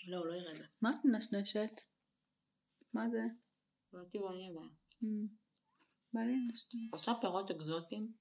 לא, 0.06 0.16
הוא 0.16 0.26
לא 0.26 0.34
ירד. 0.34 0.66
מה 0.80 0.90
את 0.90 1.04
מנשנשת? 1.04 1.80
מה 2.92 3.08
זה? 3.10 3.22
לא 3.92 4.04
טבעוני 4.12 4.48
הבעיה. 4.50 4.68
בא 6.12 6.20
לי 6.20 6.32
לנשנש. 6.32 6.90
עושה 6.92 7.12
פירות 7.20 7.50
אקזוטיים? 7.50 8.12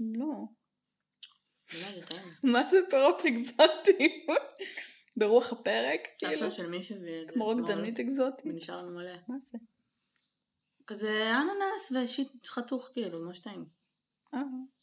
לא. 0.00 0.44
טעים. 2.06 2.28
מה 2.42 2.66
זה 2.66 2.76
פירות 2.90 3.18
אקזוטיים? 3.28 4.26
ברוח 5.16 5.52
הפרק? 5.52 6.00
כאילו? 6.18 6.32
סבתא 6.38 6.50
של 6.50 6.68
מי 6.68 6.82
שהביא 6.82 7.22
את 7.22 7.28
זה. 7.28 7.34
כמו 7.34 7.48
רקדנית 7.48 8.00
אקזוטית? 8.00 8.46
ונשאר 8.46 8.76
לנו 8.76 8.90
מלא. 8.96 9.16
מה 9.28 9.38
זה? 9.38 9.58
כזה 10.86 11.32
אננס 11.36 11.92
ושיט 11.92 12.46
חתוך 12.46 12.90
כאילו, 12.92 13.24
ממש 13.24 13.40
טעים. 13.40 13.68
אה, 14.34 14.40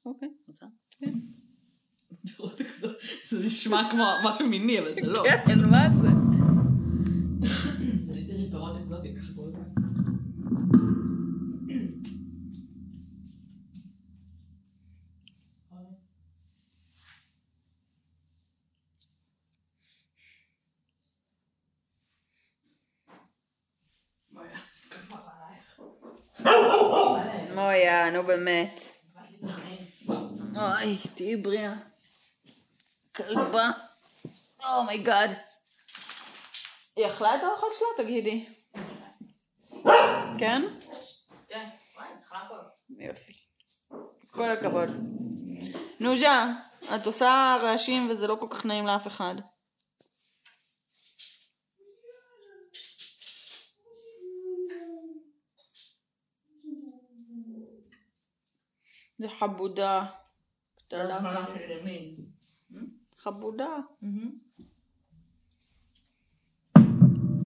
אוקיי. 0.08 0.30
רוצה? 0.48 0.66
כן. 1.00 1.12
זה 3.30 3.40
נשמע 3.46 3.82
כמו 3.92 4.04
משהו 4.26 4.48
מיני, 4.48 4.80
אבל 4.80 4.94
זה 5.02 5.08
לא. 5.08 5.24
כן, 5.46 5.60
מה 5.60 5.88
זה? 6.02 6.08
מויה, 27.56 28.10
נו 28.12 28.24
באמת. 28.24 28.97
אוי, 30.58 30.98
תהיי 31.16 31.36
בריאה. 31.36 31.74
כלבה. 33.16 33.70
oh 34.66 34.82
my 34.82 34.98
god. 34.98 35.30
היא 36.96 37.08
אכלה 37.08 37.36
את 37.36 37.44
האוכל 37.44 37.68
שלה? 37.80 38.06
תגידי. 38.06 38.50
כן? 40.40 40.62
כן. 41.50 41.70
יופי. 42.90 43.34
כל 44.32 44.52
הכבוד. 44.52 44.90
נוז'ה, 46.00 46.46
את 46.96 47.06
עושה 47.06 47.58
רעשים 47.62 48.10
וזה 48.10 48.28
לא 48.28 48.38
כל 48.40 48.48
כך 48.52 48.66
נעים 48.66 48.88
לאף 48.88 49.08
אחד. 49.08 49.36
זה 59.18 59.30
חבודה. 59.40 60.06
חבודה. 63.18 63.78